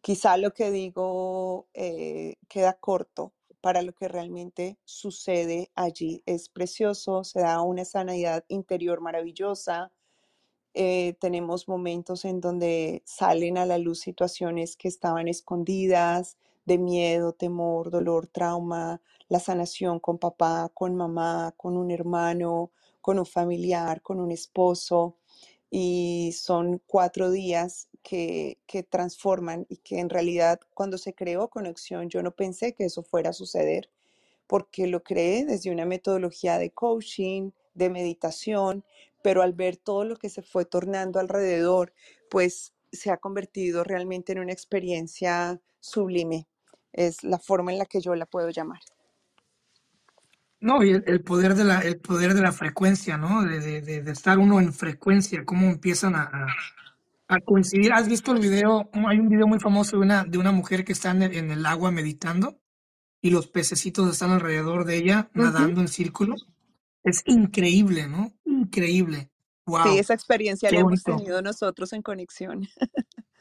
quizá 0.00 0.36
lo 0.38 0.54
que 0.54 0.70
digo 0.70 1.68
eh, 1.74 2.36
queda 2.48 2.74
corto 2.74 3.34
para 3.60 3.82
lo 3.82 3.92
que 3.94 4.08
realmente 4.08 4.78
sucede 4.84 5.70
allí. 5.74 6.22
Es 6.26 6.48
precioso, 6.48 7.24
se 7.24 7.40
da 7.40 7.60
una 7.62 7.84
sanidad 7.84 8.44
interior 8.48 9.00
maravillosa. 9.02 9.92
eh, 10.74 11.14
tenemos 11.20 11.68
momentos 11.68 12.24
en 12.24 12.40
donde 12.40 13.02
salen 13.06 13.58
a 13.58 13.66
la 13.66 13.78
luz 13.78 14.00
situaciones 14.00 14.76
que 14.76 14.88
estaban 14.88 15.28
escondidas, 15.28 16.38
de 16.64 16.78
miedo, 16.78 17.32
temor, 17.34 17.90
dolor, 17.90 18.26
trauma, 18.28 19.00
la 19.28 19.40
sanación 19.40 20.00
con 20.00 20.18
papá, 20.18 20.70
con 20.74 20.96
mamá, 20.96 21.54
con 21.56 21.76
un 21.76 21.90
hermano, 21.90 22.72
con 23.00 23.18
un 23.18 23.26
familiar, 23.26 24.02
con 24.02 24.20
un 24.20 24.30
esposo. 24.32 25.16
Y 25.74 26.32
son 26.36 26.82
cuatro 26.86 27.30
días 27.30 27.88
que, 28.02 28.58
que 28.66 28.82
transforman 28.82 29.64
y 29.70 29.78
que 29.78 30.00
en 30.00 30.10
realidad 30.10 30.60
cuando 30.74 30.98
se 30.98 31.14
creó 31.14 31.48
Conexión 31.48 32.10
yo 32.10 32.22
no 32.22 32.32
pensé 32.32 32.74
que 32.74 32.84
eso 32.84 33.02
fuera 33.02 33.30
a 33.30 33.32
suceder 33.32 33.88
porque 34.52 34.86
lo 34.86 35.02
creé 35.02 35.46
desde 35.46 35.70
una 35.70 35.86
metodología 35.86 36.58
de 36.58 36.72
coaching, 36.72 37.52
de 37.72 37.88
meditación, 37.88 38.84
pero 39.22 39.40
al 39.40 39.54
ver 39.54 39.78
todo 39.78 40.04
lo 40.04 40.16
que 40.16 40.28
se 40.28 40.42
fue 40.42 40.66
tornando 40.66 41.20
alrededor, 41.20 41.94
pues 42.28 42.74
se 42.92 43.10
ha 43.10 43.16
convertido 43.16 43.82
realmente 43.82 44.32
en 44.32 44.40
una 44.40 44.52
experiencia 44.52 45.58
sublime. 45.80 46.46
Es 46.92 47.24
la 47.24 47.38
forma 47.38 47.72
en 47.72 47.78
la 47.78 47.86
que 47.86 48.02
yo 48.02 48.14
la 48.14 48.26
puedo 48.26 48.50
llamar. 48.50 48.80
No, 50.62 50.84
y 50.84 50.90
el, 50.90 51.02
el 51.08 51.22
poder 51.22 51.56
de 51.56 51.64
la, 51.64 51.80
el 51.80 51.98
poder 51.98 52.34
de 52.34 52.40
la 52.40 52.52
frecuencia, 52.52 53.18
¿no? 53.18 53.42
De, 53.42 53.58
de, 53.58 53.82
de, 53.82 54.00
de 54.00 54.12
estar 54.12 54.38
uno 54.38 54.60
en 54.60 54.72
frecuencia, 54.72 55.44
cómo 55.44 55.66
empiezan 55.66 56.14
a, 56.14 56.46
a, 57.26 57.40
coincidir. 57.40 57.92
¿Has 57.92 58.08
visto 58.08 58.30
el 58.32 58.38
video? 58.38 58.88
Hay 59.08 59.18
un 59.18 59.28
video 59.28 59.48
muy 59.48 59.58
famoso 59.58 59.96
de 59.96 60.04
una, 60.04 60.22
de 60.22 60.38
una 60.38 60.52
mujer 60.52 60.84
que 60.84 60.92
está 60.92 61.10
en 61.10 61.22
el, 61.24 61.36
en 61.36 61.50
el 61.50 61.66
agua 61.66 61.90
meditando 61.90 62.60
y 63.20 63.30
los 63.30 63.48
pececitos 63.48 64.08
están 64.08 64.30
alrededor 64.30 64.84
de 64.84 64.98
ella, 64.98 65.28
nadando 65.34 65.80
en 65.80 65.88
círculos. 65.88 66.46
Es 67.02 67.24
increíble, 67.26 68.06
¿no? 68.06 68.32
Increíble. 68.44 69.18
Sí, 69.18 69.28
Wow, 69.64 69.96
esa 69.96 70.14
experiencia 70.14 70.70
la 70.70 70.80
hemos 70.80 71.02
tenido 71.02 71.42
nosotros 71.42 71.92
en 71.92 72.02
conexión. 72.02 72.68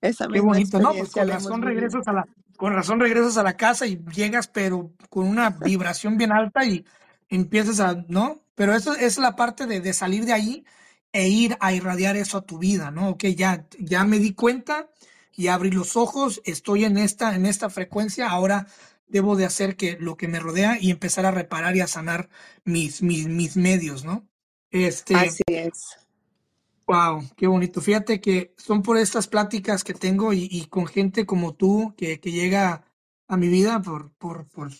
Esa 0.00 0.26
Qué 0.26 0.32
misma 0.34 0.48
bonito, 0.48 0.78
no, 0.80 0.94
pues 0.94 1.10
con 1.10 1.28
razón 1.28 1.62
regresas 1.62 2.06
a 2.06 2.12
la, 2.12 2.28
con 2.56 2.72
razón 2.72 3.00
regresas 3.00 3.36
a 3.36 3.42
la 3.42 3.56
casa 3.56 3.86
y 3.86 4.02
llegas, 4.14 4.48
pero 4.48 4.92
con 5.10 5.26
una 5.26 5.50
vibración 5.50 6.16
bien 6.16 6.32
alta 6.32 6.64
y 6.64 6.84
empiezas 7.28 7.80
a, 7.80 8.04
¿no? 8.08 8.40
Pero 8.54 8.74
eso 8.74 8.94
es 8.94 9.18
la 9.18 9.36
parte 9.36 9.66
de, 9.66 9.80
de 9.80 9.92
salir 9.92 10.24
de 10.24 10.32
ahí 10.32 10.64
e 11.12 11.28
ir 11.28 11.56
a 11.60 11.72
irradiar 11.72 12.16
eso 12.16 12.38
a 12.38 12.42
tu 12.42 12.58
vida, 12.58 12.90
¿no? 12.90 13.10
Ok, 13.10 13.24
ya, 13.26 13.66
ya 13.78 14.04
me 14.04 14.18
di 14.18 14.34
cuenta 14.34 14.88
y 15.34 15.48
abrí 15.48 15.70
los 15.70 15.96
ojos, 15.96 16.42
estoy 16.44 16.84
en 16.84 16.98
esta, 16.98 17.34
en 17.34 17.46
esta 17.46 17.70
frecuencia, 17.70 18.28
ahora 18.28 18.66
debo 19.06 19.36
de 19.36 19.44
hacer 19.44 19.76
que 19.76 19.96
lo 19.98 20.16
que 20.16 20.28
me 20.28 20.40
rodea 20.40 20.78
y 20.80 20.90
empezar 20.90 21.26
a 21.26 21.30
reparar 21.30 21.76
y 21.76 21.80
a 21.80 21.86
sanar 21.86 22.28
mis, 22.64 23.02
mis, 23.02 23.26
mis 23.26 23.56
medios, 23.56 24.04
¿no? 24.04 24.26
Este, 24.70 25.14
Así 25.14 25.42
es. 25.46 25.96
Wow, 26.88 27.22
qué 27.36 27.46
bonito. 27.46 27.82
Fíjate 27.82 28.18
que 28.18 28.54
son 28.56 28.82
por 28.82 28.96
estas 28.96 29.28
pláticas 29.28 29.84
que 29.84 29.92
tengo 29.92 30.32
y, 30.32 30.66
con 30.70 30.86
gente 30.86 31.26
como 31.26 31.54
tú 31.54 31.94
que, 31.98 32.16
llega 32.16 32.82
a 33.28 33.36
mi 33.36 33.48
vida 33.48 33.82
por, 33.82 34.10
por, 34.12 34.46
por, 34.48 34.70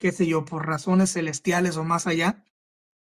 qué 0.00 0.10
sé 0.10 0.26
yo, 0.26 0.44
por 0.44 0.66
razones 0.66 1.12
celestiales 1.12 1.76
o 1.76 1.84
más 1.84 2.08
allá, 2.08 2.44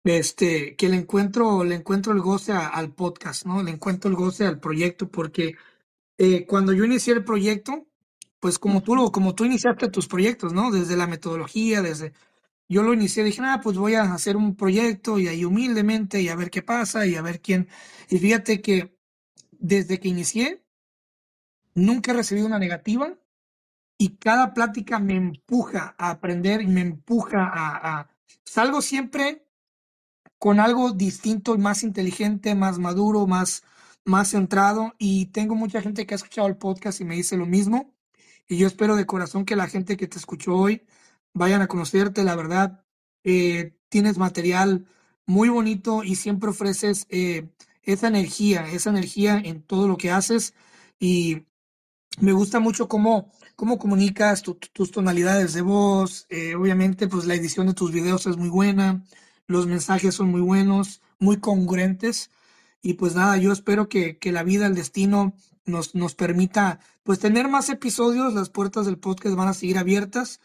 este, 0.04 0.76
que 0.76 0.88
le 0.88 0.96
encuentro, 0.98 1.64
le 1.64 1.74
encuentro 1.74 2.12
el 2.12 2.20
goce 2.20 2.52
al 2.52 2.94
podcast, 2.94 3.44
¿no? 3.44 3.60
Le 3.60 3.72
encuentro 3.72 4.08
el 4.08 4.16
goce 4.16 4.46
al 4.46 4.60
proyecto 4.60 5.08
porque 5.10 5.56
eh, 6.16 6.46
cuando 6.46 6.72
yo 6.72 6.84
inicié 6.84 7.14
el 7.14 7.24
proyecto, 7.24 7.88
pues 8.38 8.60
como 8.60 8.84
tú, 8.84 9.10
como 9.10 9.34
tú 9.34 9.46
iniciaste 9.46 9.88
tus 9.88 10.06
proyectos, 10.06 10.52
¿no? 10.52 10.70
Desde 10.70 10.96
la 10.96 11.08
metodología, 11.08 11.82
desde, 11.82 12.12
yo 12.68 12.82
lo 12.82 12.94
inicié, 12.94 13.24
dije, 13.24 13.40
ah, 13.44 13.60
pues 13.62 13.76
voy 13.78 13.94
a 13.94 14.12
hacer 14.14 14.36
un 14.36 14.56
proyecto 14.56 15.18
y 15.18 15.28
ahí 15.28 15.44
humildemente 15.44 16.20
y 16.22 16.28
a 16.28 16.36
ver 16.36 16.50
qué 16.50 16.62
pasa 16.62 17.06
y 17.06 17.16
a 17.16 17.22
ver 17.22 17.40
quién. 17.40 17.68
Y 18.10 18.18
fíjate 18.18 18.60
que 18.62 18.96
desde 19.52 20.00
que 20.00 20.08
inicié, 20.08 20.64
nunca 21.74 22.10
he 22.12 22.14
recibido 22.14 22.46
una 22.46 22.58
negativa 22.58 23.14
y 23.98 24.16
cada 24.18 24.54
plática 24.54 24.98
me 24.98 25.16
empuja 25.16 25.94
a 25.98 26.10
aprender 26.10 26.62
y 26.62 26.66
me 26.68 26.82
empuja 26.82 27.44
a, 27.46 28.00
a- 28.00 28.10
salgo 28.44 28.82
siempre 28.82 29.46
con 30.38 30.60
algo 30.60 30.92
distinto 30.92 31.54
y 31.54 31.58
más 31.58 31.82
inteligente, 31.84 32.54
más 32.54 32.78
maduro, 32.78 33.26
más, 33.26 33.64
más 34.04 34.30
centrado 34.30 34.94
y 34.98 35.26
tengo 35.26 35.54
mucha 35.56 35.82
gente 35.82 36.06
que 36.06 36.14
ha 36.14 36.16
escuchado 36.16 36.48
el 36.48 36.58
podcast 36.58 37.00
y 37.00 37.04
me 37.04 37.16
dice 37.16 37.36
lo 37.36 37.46
mismo 37.46 37.94
y 38.48 38.58
yo 38.58 38.66
espero 38.66 38.96
de 38.96 39.06
corazón 39.06 39.44
que 39.44 39.56
la 39.56 39.68
gente 39.68 39.96
que 39.96 40.08
te 40.08 40.18
escuchó 40.18 40.56
hoy 40.56 40.82
vayan 41.38 41.62
a 41.62 41.68
conocerte, 41.68 42.24
la 42.24 42.36
verdad, 42.36 42.84
eh, 43.24 43.74
tienes 43.88 44.18
material 44.18 44.86
muy 45.26 45.48
bonito 45.48 46.04
y 46.04 46.16
siempre 46.16 46.50
ofreces 46.50 47.06
eh, 47.10 47.48
esa 47.82 48.08
energía, 48.08 48.66
esa 48.70 48.90
energía 48.90 49.38
en 49.44 49.62
todo 49.62 49.88
lo 49.88 49.96
que 49.96 50.10
haces 50.10 50.54
y 51.00 51.44
me 52.20 52.32
gusta 52.32 52.60
mucho 52.60 52.88
cómo, 52.88 53.30
cómo 53.56 53.78
comunicas 53.78 54.42
tu- 54.42 54.54
tu- 54.54 54.68
tus 54.72 54.90
tonalidades 54.90 55.54
de 55.54 55.62
voz. 55.62 56.26
eh, 56.30 56.54
obviamente, 56.54 57.08
pues 57.08 57.26
la 57.26 57.34
edición 57.34 57.66
de 57.68 57.74
tus 57.74 57.92
videos 57.92 58.26
es 58.26 58.36
muy 58.36 58.48
buena. 58.48 59.04
Los 59.46 59.66
mensajes 59.66 60.14
son 60.14 60.28
muy 60.30 60.40
buenos, 60.40 61.00
muy 61.18 61.38
congruentes. 61.38 62.30
Y 62.82 62.94
pues 62.94 63.14
nada, 63.14 63.36
yo 63.36 63.52
espero 63.52 63.88
que, 63.88 64.18
que 64.18 64.32
la 64.32 64.42
vida, 64.42 64.66
el 64.66 64.74
destino 64.74 65.34
nos, 65.64 65.94
nos 65.94 66.14
permita 66.14 66.80
pues 67.02 67.18
tener 67.18 67.48
más 67.48 67.68
episodios. 67.70 68.34
Las 68.34 68.50
puertas 68.50 68.86
del 68.86 68.98
podcast 68.98 69.36
van 69.36 69.48
a 69.48 69.54
seguir 69.54 69.78
abiertas. 69.78 70.40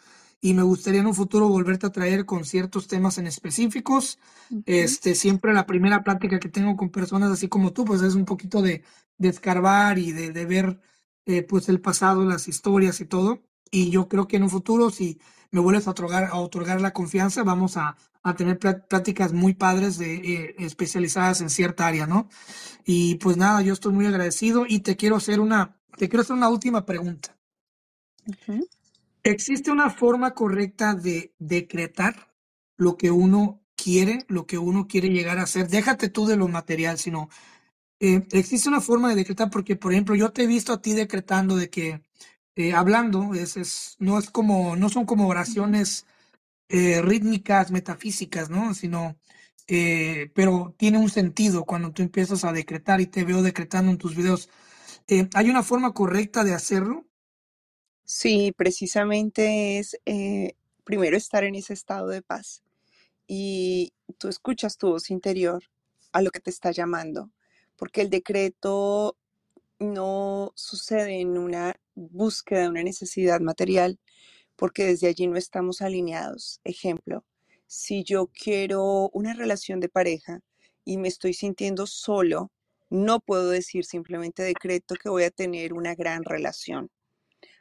Y 0.48 0.54
me 0.54 0.64
gustaría 0.64 1.00
en 1.02 1.08
un 1.08 1.16
futuro 1.22 1.48
volverte 1.48 1.86
a 1.88 1.92
traer 1.98 2.26
con 2.26 2.44
ciertos 2.46 2.88
temas 2.88 3.18
en 3.18 3.28
específicos. 3.28 4.20
Ujú. 4.52 4.64
Este, 4.66 5.16
siempre 5.16 5.54
la 5.54 5.66
primera 5.66 6.04
plática 6.04 6.40
que 6.40 6.50
tengo 6.50 6.76
con 6.78 6.90
personas 6.90 7.32
así 7.32 7.48
como 7.48 7.74
tú, 7.74 7.86
pues 7.86 8.02
es 8.02 8.16
un 8.16 8.26
poquito 8.26 8.62
de, 8.62 8.84
de 9.18 9.30
escarbar 9.30 9.98
y 10.00 10.12
de, 10.12 10.32
de 10.32 10.46
ver 10.46 10.68
eh, 11.26 11.44
pues 11.44 11.70
el 11.70 11.80
pasado, 11.82 12.26
las 12.26 12.48
historias 12.48 13.00
y 13.02 13.06
todo. 13.06 13.42
Y 13.72 13.90
yo 13.90 14.08
creo 14.10 14.28
que 14.28 14.38
en 14.38 14.44
un 14.44 14.50
futuro, 14.50 14.90
si 14.90 15.20
me 15.52 15.62
vuelves 15.62 15.88
a 15.88 15.92
otorgar, 15.92 16.26
a 16.26 16.36
otorgar 16.38 16.82
la 16.82 16.92
confianza, 16.94 17.44
vamos 17.44 17.78
a, 17.78 17.96
a 18.22 18.36
tener 18.36 18.60
plá- 18.60 18.86
pláticas 18.88 19.34
muy 19.34 19.54
padres 19.54 19.98
de, 19.98 20.16
eh, 20.16 20.56
especializadas 20.60 21.42
en 21.42 21.50
cierta 21.50 21.88
área, 21.88 22.06
¿no? 22.06 22.30
Y 22.86 23.16
pues 23.18 23.38
nada, 23.38 23.62
yo 23.64 23.74
estoy 23.74 23.94
muy 23.94 24.08
agradecido 24.08 24.66
y 24.68 24.82
te 24.82 24.96
quiero 24.98 25.18
hacer 25.18 25.40
una, 25.40 25.78
te 25.98 26.10
quiero 26.10 26.24
hacer 26.24 26.36
una 26.36 26.50
última 26.50 26.86
pregunta. 26.86 27.38
Ujú. 28.28 28.68
¿Existe 29.24 29.72
una 29.72 29.90
forma 29.90 30.34
correcta 30.34 30.96
de 30.96 31.34
decretar 31.40 32.34
lo 32.78 32.98
que 32.98 33.10
uno 33.10 33.64
quiere, 33.78 34.26
lo 34.28 34.46
que 34.46 34.58
uno 34.58 34.88
quiere 34.88 35.10
llegar 35.10 35.40
a 35.40 35.44
hacer? 35.44 35.70
Déjate 35.70 36.10
tú 36.10 36.26
de 36.26 36.36
lo 36.36 36.50
material, 36.50 36.98
sino 36.98 37.30
eh, 38.02 38.28
existe 38.32 38.70
una 38.70 38.82
forma 38.82 39.10
de 39.10 39.16
decretar, 39.16 39.50
porque 39.50 39.78
por 39.78 39.94
ejemplo, 39.94 40.16
yo 40.16 40.32
te 40.34 40.44
he 40.44 40.48
visto 40.48 40.74
a 40.74 40.82
ti 40.82 40.94
decretando 40.94 41.56
de 41.56 41.70
que 41.70 42.02
eh, 42.56 42.74
hablando 42.74 43.34
es, 43.34 43.58
es, 43.58 43.96
no 44.00 44.20
es 44.20 44.30
como, 44.30 44.76
no 44.76 44.90
son 44.90 45.06
como 45.06 45.28
oraciones 45.30 46.06
eh, 46.70 47.02
rítmicas, 47.02 47.72
metafísicas, 47.72 48.50
¿no? 48.50 48.74
Sino, 48.74 49.18
pero 50.36 50.76
tiene 50.78 50.98
un 51.00 51.10
sentido 51.10 51.66
cuando 51.66 51.94
tú 51.94 52.02
empiezas 52.04 52.44
a 52.46 52.52
decretar 52.54 53.02
y 53.02 53.08
te 53.08 53.24
veo 53.24 53.42
decretando 53.42 53.92
en 53.92 53.98
tus 53.98 54.16
videos. 54.16 54.50
¿hay 55.36 55.50
una 55.50 55.64
forma 55.64 55.94
correcta 55.94 56.44
de 56.44 56.54
hacerlo? 56.54 57.06
Sí, 58.06 58.52
precisamente 58.56 59.80
es 59.80 59.98
eh, 60.06 60.56
primero 60.84 61.16
estar 61.18 61.44
en 61.44 61.56
ese 61.56 61.74
estado 61.74 62.08
de 62.10 62.22
paz 62.22 62.64
y 63.28 63.94
tú 64.18 64.30
escuchas 64.30 64.78
tu 64.78 64.90
voz 64.90 65.10
interior 65.12 65.64
a 66.14 66.22
lo 66.22 66.32
que 66.32 66.40
te 66.42 66.50
está 66.52 66.72
llamando, 66.72 67.32
porque 67.78 68.02
el 68.02 68.10
decreto 68.10 69.18
no 69.80 70.54
sucede 70.56 71.22
en 71.22 71.38
una 71.38 71.76
búsqueda 71.96 72.64
de 72.64 72.70
una 72.70 72.84
necesidad 72.84 73.42
material, 73.42 74.00
porque 74.56 74.86
desde 74.86 75.08
allí 75.08 75.28
no 75.28 75.38
estamos 75.38 75.82
alineados. 75.82 76.62
Ejemplo, 76.64 77.26
si 77.68 78.04
yo 78.04 78.28
quiero 78.28 79.10
una 79.14 79.34
relación 79.34 79.80
de 79.80 79.90
pareja 79.90 80.42
y 80.86 80.98
me 80.98 81.10
estoy 81.10 81.34
sintiendo 81.34 81.88
solo, 81.88 82.52
no 82.90 83.20
puedo 83.22 83.50
decir 83.50 83.86
simplemente 83.86 84.44
decreto 84.44 84.96
que 84.96 85.10
voy 85.10 85.24
a 85.24 85.32
tener 85.32 85.74
una 85.74 85.96
gran 85.96 86.24
relación. 86.24 86.92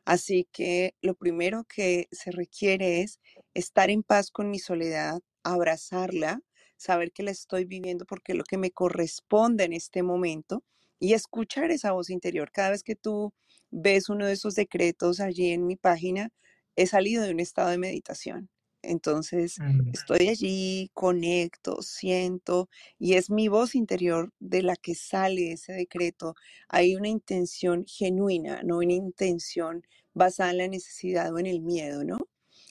Así 0.04 0.48
que 0.52 0.94
lo 1.02 1.14
primero 1.14 1.64
que 1.64 2.08
se 2.12 2.30
requiere 2.32 3.02
es 3.02 3.20
estar 3.54 3.90
en 3.90 4.02
paz 4.02 4.30
con 4.30 4.50
mi 4.50 4.58
soledad, 4.58 5.20
abrazarla, 5.44 6.40
saber 6.76 7.12
que 7.12 7.22
la 7.22 7.30
estoy 7.30 7.64
viviendo 7.64 8.04
porque 8.06 8.32
es 8.32 8.38
lo 8.38 8.44
que 8.44 8.58
me 8.58 8.72
corresponde 8.72 9.64
en 9.64 9.72
este 9.72 10.02
momento 10.02 10.64
y 10.98 11.14
escuchar 11.14 11.70
esa 11.70 11.92
voz 11.92 12.10
interior. 12.10 12.50
Cada 12.52 12.70
vez 12.70 12.82
que 12.82 12.96
tú 12.96 13.32
ves 13.70 14.08
uno 14.08 14.26
de 14.26 14.32
esos 14.34 14.54
decretos 14.56 15.20
allí 15.20 15.50
en 15.52 15.66
mi 15.66 15.76
página, 15.76 16.30
he 16.76 16.86
salido 16.86 17.22
de 17.24 17.30
un 17.32 17.40
estado 17.40 17.70
de 17.70 17.78
meditación. 17.78 18.50
Entonces, 18.82 19.60
Mm, 19.60 19.92
estoy 19.92 20.28
allí, 20.28 20.90
conecto, 20.94 21.82
siento, 21.82 22.68
y 22.98 23.14
es 23.14 23.30
mi 23.30 23.48
voz 23.48 23.74
interior 23.74 24.32
de 24.40 24.62
la 24.62 24.76
que 24.76 24.94
sale 24.94 25.52
ese 25.52 25.72
decreto. 25.74 26.34
Hay 26.68 26.96
una 26.96 27.08
intención 27.08 27.84
genuina, 27.86 28.62
no 28.64 28.78
una 28.78 28.92
intención 28.94 29.82
basada 30.14 30.50
en 30.52 30.58
la 30.58 30.68
necesidad 30.68 31.32
o 31.34 31.38
en 31.38 31.46
el 31.46 31.60
miedo, 31.62 32.04
¿no? 32.04 32.28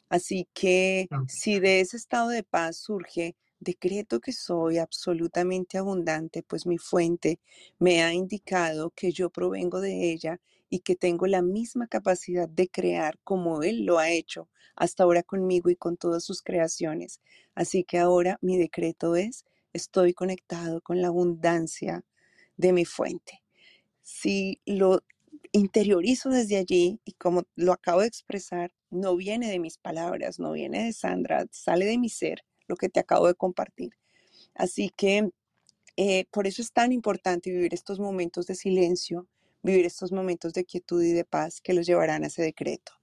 Así 0.10 0.48
que 0.54 1.10
si 1.26 1.60
de 1.60 1.80
ese 1.82 1.98
estado 1.98 2.30
de 2.30 2.44
paz 2.44 2.78
surge 2.78 3.36
Decreto 3.64 4.20
que 4.20 4.34
soy 4.34 4.80
absolutamente 4.80 5.78
abundante, 5.78 6.42
pues 6.42 6.66
mi 6.66 6.80
fuente 6.80 7.40
me 7.78 8.02
ha 8.02 8.12
indicado 8.12 8.90
que 8.90 9.12
yo 9.12 9.30
provengo 9.30 9.80
de 9.82 10.12
ella 10.12 10.42
y 10.72 10.80
que 10.80 10.96
tengo 10.96 11.28
la 11.28 11.42
misma 11.44 11.86
capacidad 11.86 12.50
de 12.50 12.70
crear 12.70 13.20
como 13.24 13.62
Él 13.62 13.86
lo 13.86 14.00
ha 14.00 14.10
hecho 14.10 14.50
hasta 14.76 15.04
ahora 15.04 15.22
conmigo 15.22 15.70
y 15.70 15.76
con 15.76 15.98
todas 15.98 16.24
sus 16.24 16.42
creaciones. 16.42 17.20
Así 17.54 17.84
que 17.84 18.00
ahora 18.00 18.40
mi 18.42 18.58
decreto 18.58 19.18
es, 19.18 19.46
estoy 19.74 20.14
conectado 20.14 20.80
con 20.82 21.02
la 21.02 21.10
abundancia 21.10 22.06
de 22.56 22.72
mi 22.72 22.86
fuente. 22.86 23.44
Si 24.02 24.62
lo 24.66 25.04
interiorizo 25.52 26.30
desde 26.30 26.56
allí 26.56 27.02
y 27.04 27.12
como 27.14 27.44
lo 27.56 27.74
acabo 27.74 28.00
de 28.00 28.08
expresar, 28.08 28.72
no 28.90 29.18
viene 29.18 29.52
de 29.52 29.60
mis 29.60 29.78
palabras, 29.78 30.40
no 30.40 30.54
viene 30.54 30.86
de 30.86 30.94
Sandra, 30.94 31.46
sale 31.52 31.86
de 31.86 31.98
mi 31.98 32.08
ser, 32.08 32.46
lo 32.68 32.78
que 32.78 32.88
te 32.88 33.02
acabo 33.02 33.28
de 33.28 33.36
compartir. 33.36 33.92
Así 34.56 34.90
que 34.96 35.32
eh, 35.98 36.26
por 36.32 36.48
eso 36.48 36.62
es 36.62 36.72
tan 36.72 36.94
importante 36.94 37.52
vivir 37.52 37.74
estos 37.74 38.00
momentos 38.00 38.48
de 38.48 38.56
silencio, 38.56 39.28
vivir 39.64 39.86
estos 39.86 40.12
momentos 40.12 40.54
de 40.54 40.66
quietud 40.66 41.04
y 41.04 41.14
de 41.14 41.26
paz 41.26 41.62
que 41.62 41.74
los 41.74 41.86
llevarán 41.86 42.24
a 42.24 42.28
ese 42.28 42.42
decreto. 42.44 42.94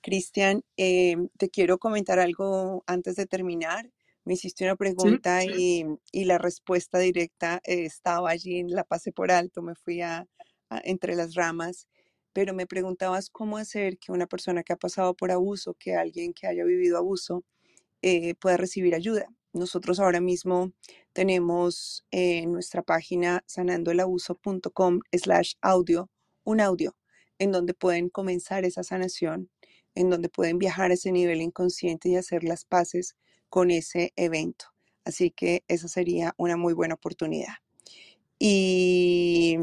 Cristian, 0.00 0.62
eh, 0.76 1.16
te 1.38 1.50
quiero 1.50 1.78
comentar 1.78 2.18
algo 2.18 2.84
antes 2.86 3.16
de 3.16 3.26
terminar. 3.26 3.90
Me 4.24 4.34
hiciste 4.34 4.64
una 4.64 4.76
pregunta 4.76 5.44
Y, 5.44 5.84
y, 6.12 6.24
la 6.24 6.38
respuesta 6.38 6.98
directa 6.98 7.60
eh, 7.64 7.84
estaba 7.84 8.30
allí, 8.30 8.62
la 8.64 8.84
pasé 8.84 9.12
por 9.12 9.30
alto, 9.30 9.62
me 9.62 9.74
fui 9.74 10.02
a, 10.02 10.26
entre 10.84 11.16
las 11.16 11.34
ramas, 11.34 11.88
pero 12.32 12.54
me 12.54 12.66
preguntabas 12.66 13.30
cómo 13.30 13.56
hacer 13.56 13.98
que 13.98 14.12
una 14.12 14.26
persona 14.26 14.62
que 14.62 14.72
ha 14.74 14.76
pasado 14.76 15.14
por 15.14 15.30
abuso, 15.30 15.74
que 15.74 15.94
alguien 15.96 16.34
que 16.34 16.46
haya 16.46 16.64
vivido 16.64 16.98
abuso, 16.98 17.44
eh, 18.02 18.34
pueda 18.36 18.56
recibir 18.56 18.94
ayuda. 18.94 19.26
Nosotros 19.52 19.98
ahora 20.00 20.20
mismo 20.20 20.72
tenemos 21.12 22.04
en 22.10 22.52
nuestra 22.52 22.82
página 22.82 23.42
sanandoelabuso.com 23.46 25.00
slash 25.12 25.54
audio 25.62 26.10
un 26.44 26.60
audio 26.60 26.96
en 27.38 27.52
donde 27.52 27.74
pueden 27.74 28.08
comenzar 28.08 28.64
esa 28.64 28.82
sanación, 28.82 29.50
en 29.94 30.10
donde 30.10 30.28
pueden 30.28 30.58
viajar 30.58 30.90
a 30.90 30.94
ese 30.94 31.12
nivel 31.12 31.40
inconsciente 31.40 32.08
y 32.08 32.16
hacer 32.16 32.44
las 32.44 32.64
paces 32.64 33.16
con 33.48 33.70
ese 33.70 34.12
evento. 34.16 34.66
Así 35.04 35.30
que 35.30 35.64
esa 35.68 35.88
sería 35.88 36.34
una 36.36 36.56
muy 36.56 36.74
buena 36.74 36.94
oportunidad. 36.94 37.54
Y 38.38 39.56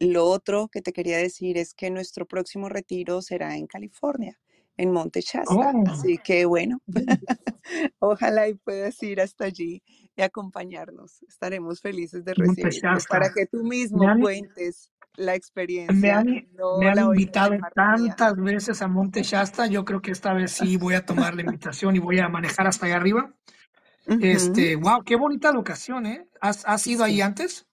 lo 0.00 0.26
otro 0.26 0.68
que 0.68 0.82
te 0.82 0.92
quería 0.92 1.18
decir 1.18 1.58
es 1.58 1.74
que 1.74 1.90
nuestro 1.90 2.26
próximo 2.26 2.68
retiro 2.68 3.22
será 3.22 3.56
en 3.56 3.66
California, 3.66 4.40
en 4.82 4.90
Monte 4.90 5.20
Shasta. 5.20 5.54
Oh. 5.54 5.84
Así 5.88 6.18
que 6.18 6.44
bueno, 6.44 6.80
ojalá 8.00 8.48
y 8.48 8.54
puedas 8.54 9.00
ir 9.02 9.20
hasta 9.20 9.44
allí 9.44 9.82
y 10.16 10.22
acompañarnos. 10.22 11.22
Estaremos 11.28 11.80
felices 11.80 12.24
de 12.24 12.34
recibirte 12.34 12.80
para 13.08 13.32
que 13.32 13.46
tú 13.46 13.62
mismo 13.62 14.04
cuentes 14.20 14.90
la 15.16 15.34
experiencia. 15.34 15.94
Me 15.94 16.10
han, 16.10 16.26
me 16.80 16.88
han 16.88 16.98
invitado 16.98 17.56
tantas 17.74 18.36
veces 18.36 18.82
a 18.82 18.88
Monte 18.88 19.22
Shasta. 19.22 19.66
Yo 19.66 19.84
creo 19.84 20.02
que 20.02 20.10
esta 20.10 20.32
vez 20.32 20.52
sí 20.52 20.76
voy 20.76 20.94
a 20.94 21.06
tomar 21.06 21.34
la 21.34 21.42
invitación 21.42 21.94
y 21.94 22.00
voy 22.00 22.18
a 22.18 22.28
manejar 22.28 22.66
hasta 22.66 22.86
allá 22.86 22.96
arriba. 22.96 23.32
Este, 24.06 24.74
wow, 24.74 25.04
qué 25.04 25.14
bonita 25.14 25.52
locación, 25.52 26.06
¿eh? 26.06 26.26
¿Has, 26.40 26.64
has 26.66 26.84
ido 26.88 27.04
ahí 27.04 27.20
antes? 27.20 27.68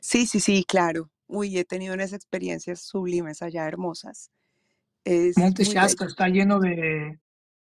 Sí, 0.00 0.26
sí, 0.26 0.40
sí, 0.40 0.64
claro. 0.66 1.10
Uy, 1.26 1.58
he 1.58 1.64
tenido 1.64 1.92
unas 1.92 2.14
experiencias 2.14 2.80
sublimes 2.80 3.42
allá, 3.42 3.66
hermosas. 3.66 4.30
Es 5.04 5.36
Monte 5.36 5.64
Shasta 5.64 6.06
está 6.06 6.28
lleno 6.28 6.60
de, 6.60 7.18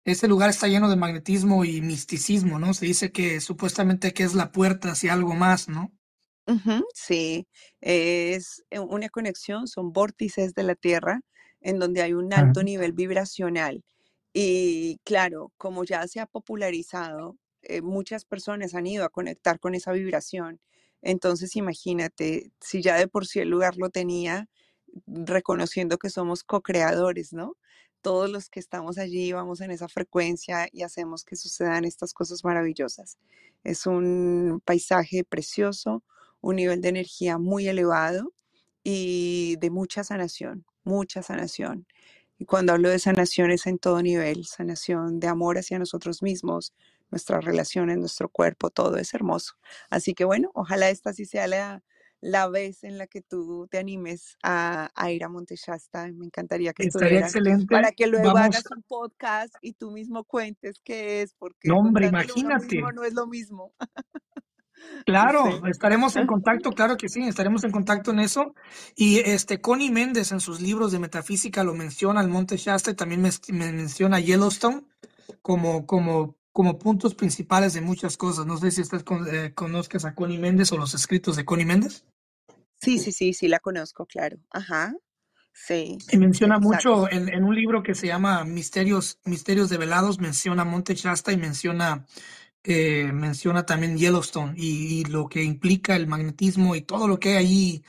ese 0.05 0.27
lugar 0.27 0.49
está 0.49 0.68
lleno 0.68 0.89
de 0.89 0.95
magnetismo 0.95 1.63
y 1.63 1.81
misticismo, 1.81 2.57
¿no? 2.57 2.73
Se 2.73 2.85
dice 2.85 3.11
que 3.11 3.39
supuestamente 3.39 4.13
que 4.13 4.23
es 4.23 4.34
la 4.34 4.51
puerta 4.51 4.91
hacia 4.91 5.13
algo 5.13 5.35
más, 5.35 5.69
¿no? 5.69 5.91
sí, 6.93 7.47
es 7.80 8.65
eh, 8.72 8.80
una 8.80 9.07
conexión, 9.09 9.68
son 9.68 9.93
vórtices 9.93 10.53
de 10.53 10.63
la 10.63 10.76
Tierra 10.76 11.22
en 11.61 11.80
donde 11.80 12.01
hay 12.01 12.13
un 12.13 12.34
alto 12.34 12.63
nivel 12.63 12.91
vibracional. 12.91 13.84
Y 14.34 14.97
claro, 15.05 15.53
como 15.57 15.85
ya 15.85 16.05
se 16.07 16.19
ha 16.19 16.26
popularizado, 16.26 17.38
eh, 17.61 17.81
muchas 17.81 18.26
personas 18.26 18.73
han 18.73 18.88
ido 18.88 19.05
a 19.05 19.09
conectar 19.09 19.59
con 19.59 19.76
esa 19.76 19.91
vibración. 19.93 20.59
Entonces, 21.01 21.55
imagínate, 21.55 22.51
si 22.59 22.81
ya 22.81 22.95
de 22.97 23.07
por 23.07 23.27
sí 23.27 23.39
el 23.39 23.49
lugar 23.49 23.77
lo 23.77 23.89
tenía, 23.89 24.49
reconociendo 25.07 25.97
que 25.97 26.09
somos 26.09 26.43
co-creadores, 26.43 27.34
¿no? 27.34 27.57
Todos 28.01 28.30
los 28.30 28.49
que 28.49 28.59
estamos 28.59 28.97
allí 28.97 29.31
vamos 29.31 29.61
en 29.61 29.72
esa 29.72 29.88
frecuencia 29.88 30.68
y 30.72 30.84
hacemos 30.84 31.23
que 31.23 31.35
sucedan 31.35 31.85
estas 31.85 32.13
cosas 32.13 32.43
maravillosas. 32.43 33.18
Es 33.63 33.85
un 33.85 34.61
paisaje 34.65 35.23
precioso, 35.23 36.03
un 36.41 36.55
nivel 36.55 36.81
de 36.81 36.89
energía 36.89 37.38
muy 37.38 37.68
elevado 37.68 38.34
y 38.84 39.57
de 39.59 39.69
mucha 39.69 40.03
sanación, 40.03 40.65
mucha 40.84 41.22
sanación. 41.22 41.85
Y 42.39 42.45
cuando 42.45 42.73
hablo 42.73 42.89
de 42.89 42.97
sanación 42.97 43.51
es 43.51 43.68
en 43.68 43.77
todo 43.77 44.01
nivel, 44.01 44.45
sanación 44.45 45.19
de 45.19 45.27
amor 45.27 45.59
hacia 45.59 45.77
nosotros 45.77 46.23
mismos, 46.23 46.73
nuestras 47.11 47.45
relaciones, 47.45 47.97
nuestro 47.99 48.30
cuerpo, 48.30 48.72
todo 48.72 48.97
es 48.97 49.13
hermoso. 49.13 49.53
Así 49.91 50.15
que 50.15 50.26
bueno, 50.26 50.49
ojalá 50.55 50.89
esta 50.89 51.13
sí 51.13 51.26
sea 51.26 51.45
la, 51.47 51.84
la 52.22 52.48
vez 52.48 52.84
en 52.84 52.98
la 52.98 53.07
que 53.07 53.22
tú 53.22 53.68
te 53.69 53.80
animes 53.80 54.38
a, 54.43 54.91
ir 55.10 55.23
a 55.23 55.30
Monteshasta. 55.30 56.07
Me 56.14 56.26
encantaría 56.26 56.72
que 56.73 56.84
Estaría 56.84 57.26
estuvieras 57.26 57.35
excelente. 57.35 57.73
para 57.73 57.91
que 57.91 58.07
luego 58.07 58.30
hagas 58.30 58.64
un 58.76 58.84
podcast 58.84 59.53
y 59.61 59.73
tú 59.73 59.91
mismo 59.91 60.23
cuentes 60.23 60.80
qué 60.84 61.23
es, 61.23 61.34
porque 61.34 61.68
no, 61.68 61.80
hombre, 61.80 62.07
imagínate. 62.07 62.81
no 62.93 63.03
es 63.03 63.14
lo 63.14 63.27
mismo. 63.27 63.73
Claro, 65.06 65.65
estaremos 65.68 66.15
en 66.15 66.27
contacto, 66.27 66.72
claro 66.76 66.98
que 66.98 67.10
sí, 67.10 67.22
estaremos 67.22 67.64
en 67.64 67.72
contacto 67.72 68.11
en 68.11 68.19
eso. 68.19 68.53
Y 68.95 69.19
este 69.19 69.61
Connie 69.61 69.91
Méndez 69.91 70.31
en 70.31 70.39
sus 70.39 70.61
libros 70.61 70.91
de 70.91 70.99
metafísica 70.99 71.64
lo 71.64 71.73
menciona 71.73 72.22
el 72.22 72.30
Monte 72.30 72.57
Shasta 72.57 72.91
y 72.91 72.95
también 72.95 73.22
me, 73.22 73.31
menciona 73.49 74.19
Yellowstone 74.19 74.84
como, 75.41 75.85
como, 75.85 76.35
como 76.52 76.77
puntos 76.77 77.15
principales 77.15 77.73
de 77.73 77.81
muchas 77.81 78.18
cosas. 78.18 78.45
No 78.45 78.57
sé 78.57 78.72
si 78.72 78.81
usted 78.81 79.03
eh, 79.31 79.53
conozcas 79.53 80.06
a 80.06 80.15
Connie 80.15 80.39
Méndez 80.39 80.72
o 80.72 80.77
los 80.77 80.93
escritos 80.93 81.35
de 81.35 81.45
Connie 81.45 81.65
Méndez. 81.65 82.06
Sí, 82.82 82.99
sí, 82.99 83.12
sí, 83.12 83.34
sí, 83.34 83.48
la 83.48 83.60
conozco, 83.60 84.06
claro. 84.06 84.38
Ajá. 84.49 84.94
Sí. 85.53 85.98
Y 86.12 86.18
menciona 86.18 86.60
mucho 86.60 87.12
en, 87.12 87.30
en, 87.30 87.44
un 87.44 87.53
libro 87.53 87.84
que 87.84 87.94
se 87.94 88.08
llama 88.08 88.44
Misterios, 88.45 89.20
Misterios 89.26 89.70
Develados, 89.70 90.20
menciona 90.20 90.64
Monte 90.64 90.95
Shasta 90.95 91.32
y 91.32 91.38
menciona 91.38 92.06
eh, 92.64 93.12
menciona 93.12 93.66
también 93.66 93.98
Yellowstone 93.98 94.53
y, 94.56 95.03
lo 95.06 95.28
que 95.28 95.44
implica 95.44 95.95
el 95.95 96.06
magnetismo 96.08 96.76
y 96.76 96.82
todo 96.82 97.08
lo 97.08 97.20
que 97.20 97.30
hay 97.30 97.36
ahí. 97.38 97.84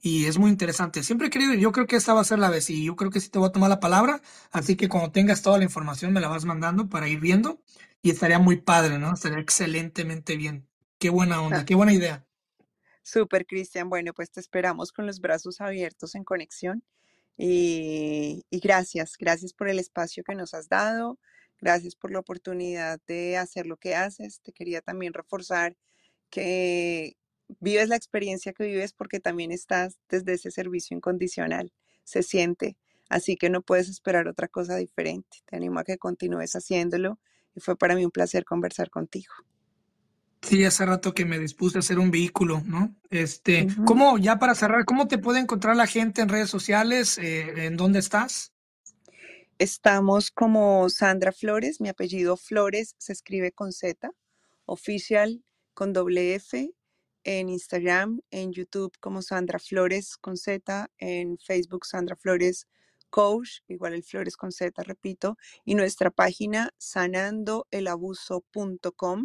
Y 0.00 0.26
es 0.26 0.38
muy 0.38 0.50
interesante. 0.50 1.02
Siempre 1.02 1.28
he 1.28 1.30
querido, 1.30 1.54
yo 1.54 1.72
creo 1.72 1.86
que 1.86 1.96
esta 1.96 2.14
va 2.14 2.22
a 2.22 2.24
ser 2.24 2.38
la 2.38 2.50
vez 2.50 2.70
y 2.70 2.84
yo 2.84 2.96
creo 2.96 3.10
que 3.10 3.20
sí 3.20 3.30
te 3.30 3.38
voy 3.38 3.48
a 3.48 3.52
tomar 3.52 3.70
la 3.70 3.80
palabra. 3.80 4.22
Así 4.52 4.76
que 4.76 4.88
cuando 4.88 5.10
tengas 5.12 5.42
toda 5.42 5.58
la 5.58 5.64
información 5.64 6.12
me 6.12 6.20
la 6.20 6.28
vas 6.28 6.44
mandando 6.44 6.88
para 6.88 7.08
ir 7.08 7.20
viendo 7.20 7.60
y 8.02 8.10
estaría 8.10 8.38
muy 8.38 8.56
padre, 8.58 8.98
¿no? 8.98 9.14
Estaría 9.14 9.40
excelentemente 9.40 10.36
bien. 10.36 10.68
Qué 10.98 11.10
buena 11.10 11.42
onda, 11.42 11.64
qué 11.64 11.74
buena 11.74 11.92
idea. 11.92 12.27
Súper, 13.08 13.46
Cristian. 13.46 13.88
Bueno, 13.88 14.12
pues 14.12 14.30
te 14.30 14.40
esperamos 14.40 14.92
con 14.92 15.06
los 15.06 15.20
brazos 15.20 15.62
abiertos 15.62 16.14
en 16.14 16.24
conexión. 16.24 16.84
y 17.38 18.44
gracias, 18.50 19.16
gracias 19.18 19.52
por 19.54 19.68
el 19.68 19.78
espacio 19.78 20.24
que 20.24 20.34
nos 20.34 20.54
has 20.54 20.68
dado. 20.68 21.18
Gracias 21.60 21.96
por 21.96 22.12
la 22.12 22.20
oportunidad 22.20 23.00
de 23.06 23.38
hacer 23.38 23.66
lo 23.66 23.78
que 23.78 23.94
haces. 23.94 24.40
Te 24.42 24.52
quería 24.52 24.82
también 24.82 25.14
reforzar 25.14 25.76
que 26.30 27.16
vives 27.60 27.88
la 27.88 27.96
experiencia 27.96 28.52
que 28.52 28.64
vives 28.64 28.92
porque 28.92 29.20
también 29.20 29.52
estás 29.52 29.98
desde 30.10 30.34
ese 30.34 30.50
servicio 30.50 30.96
incondicional. 30.96 31.72
Se 32.04 32.22
siente. 32.22 32.76
Así 33.08 33.36
que 33.36 33.50
no 33.50 33.62
puedes 33.62 33.88
esperar 33.88 34.28
otra 34.28 34.48
cosa 34.48 34.76
diferente. 34.76 35.38
Te 35.46 35.56
animo 35.56 35.80
a 35.80 35.84
que 35.84 35.98
continúes 35.98 36.54
haciéndolo 36.54 37.18
y 37.54 37.60
fue 37.60 37.76
para 37.78 37.94
mí 37.96 38.04
un 38.04 38.10
placer 38.10 38.44
conversar 38.44 38.90
contigo. 38.90 39.32
Sí, 40.42 40.64
hace 40.64 40.86
rato 40.86 41.14
que 41.14 41.24
me 41.24 41.38
dispuse 41.38 41.78
a 41.78 41.80
hacer 41.80 41.98
un 41.98 42.10
vehículo, 42.10 42.62
¿no? 42.64 42.94
Este, 43.10 43.66
¿cómo, 43.84 44.18
ya 44.18 44.38
para 44.38 44.54
cerrar, 44.54 44.84
cómo 44.84 45.08
te 45.08 45.18
puede 45.18 45.40
encontrar 45.40 45.76
la 45.76 45.86
gente 45.86 46.22
en 46.22 46.28
redes 46.28 46.48
sociales? 46.48 47.18
Eh, 47.18 47.66
¿En 47.66 47.76
dónde 47.76 47.98
estás? 47.98 48.52
Estamos 49.58 50.30
como 50.30 50.88
Sandra 50.88 51.32
Flores, 51.32 51.80
mi 51.80 51.88
apellido 51.88 52.36
Flores 52.36 52.94
se 52.98 53.12
escribe 53.12 53.50
con 53.50 53.72
Z, 53.72 54.08
oficial 54.66 55.42
con 55.74 55.92
doble 55.92 56.36
F, 56.36 56.70
en 57.24 57.48
Instagram, 57.48 58.20
en 58.30 58.52
YouTube 58.52 58.96
como 59.00 59.20
Sandra 59.20 59.58
Flores 59.58 60.16
con 60.16 60.36
Z, 60.36 60.88
en 60.98 61.38
Facebook 61.38 61.86
Sandra 61.86 62.14
Flores 62.14 62.68
Coach, 63.10 63.62
igual 63.66 63.94
el 63.94 64.04
Flores 64.04 64.36
con 64.36 64.52
Z, 64.52 64.80
repito, 64.84 65.36
y 65.64 65.74
nuestra 65.74 66.12
página 66.12 66.70
sanandoelabuso.com 66.78 69.24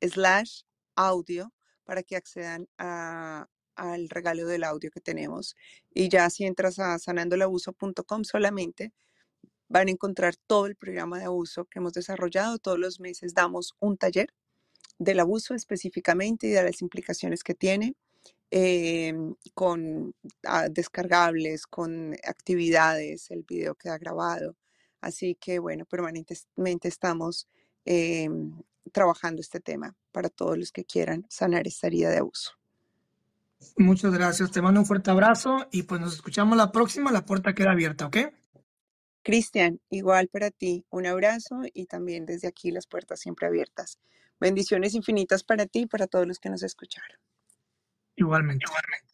slash 0.00 0.62
audio 0.96 1.52
para 1.84 2.02
que 2.02 2.16
accedan 2.16 2.68
al 2.78 4.08
regalo 4.08 4.46
del 4.46 4.64
audio 4.64 4.90
que 4.90 5.00
tenemos. 5.00 5.56
Y 5.92 6.08
ya 6.08 6.30
si 6.30 6.44
entras 6.44 6.78
a 6.78 6.98
sanandoelabuso.com 6.98 8.24
solamente, 8.24 8.92
van 9.68 9.88
a 9.88 9.90
encontrar 9.90 10.36
todo 10.36 10.66
el 10.66 10.76
programa 10.76 11.18
de 11.18 11.24
abuso 11.24 11.64
que 11.66 11.78
hemos 11.78 11.92
desarrollado. 11.92 12.58
Todos 12.58 12.78
los 12.78 13.00
meses 13.00 13.34
damos 13.34 13.74
un 13.80 13.96
taller 13.96 14.28
del 14.98 15.20
abuso 15.20 15.54
específicamente 15.54 16.46
y 16.46 16.50
de 16.50 16.62
las 16.62 16.82
implicaciones 16.82 17.42
que 17.42 17.54
tiene. 17.54 17.94
Em, 18.50 19.34
con 19.54 20.14
ah, 20.44 20.68
descargables, 20.70 21.66
con 21.66 22.14
actividades, 22.24 23.30
el 23.30 23.42
video 23.42 23.74
queda 23.74 23.98
grabado. 23.98 24.56
Así 25.00 25.34
que 25.34 25.58
bueno, 25.58 25.84
permanentemente 25.86 26.88
estamos 26.88 27.48
em, 27.84 28.52
trabajando 28.92 29.40
este 29.40 29.60
tema 29.60 29.96
para 30.12 30.28
todos 30.28 30.58
los 30.58 30.72
que 30.72 30.84
quieran 30.84 31.26
sanar 31.28 31.66
esta 31.66 31.86
herida 31.86 32.10
de 32.10 32.18
abuso. 32.18 32.52
Muchas 33.76 34.12
gracias, 34.12 34.50
te 34.50 34.62
mando 34.62 34.80
un 34.80 34.86
fuerte 34.86 35.10
abrazo 35.10 35.66
y 35.70 35.84
pues 35.84 36.00
nos 36.00 36.14
escuchamos 36.14 36.56
la 36.56 36.70
próxima, 36.70 37.12
la 37.12 37.24
puerta 37.24 37.54
queda 37.54 37.72
abierta, 37.72 38.06
¿ok? 38.06 38.16
Cristian, 39.22 39.80
igual 39.88 40.28
para 40.28 40.50
ti, 40.50 40.84
un 40.90 41.06
abrazo 41.06 41.62
y 41.72 41.86
también 41.86 42.26
desde 42.26 42.46
aquí 42.46 42.70
las 42.70 42.86
puertas 42.86 43.20
siempre 43.20 43.46
abiertas. 43.46 43.98
Bendiciones 44.38 44.94
infinitas 44.94 45.42
para 45.44 45.66
ti 45.66 45.80
y 45.80 45.86
para 45.86 46.06
todos 46.06 46.26
los 46.26 46.38
que 46.38 46.50
nos 46.50 46.62
escucharon. 46.62 47.18
Igualmente. 48.16 48.66
Igualmente. 48.68 49.13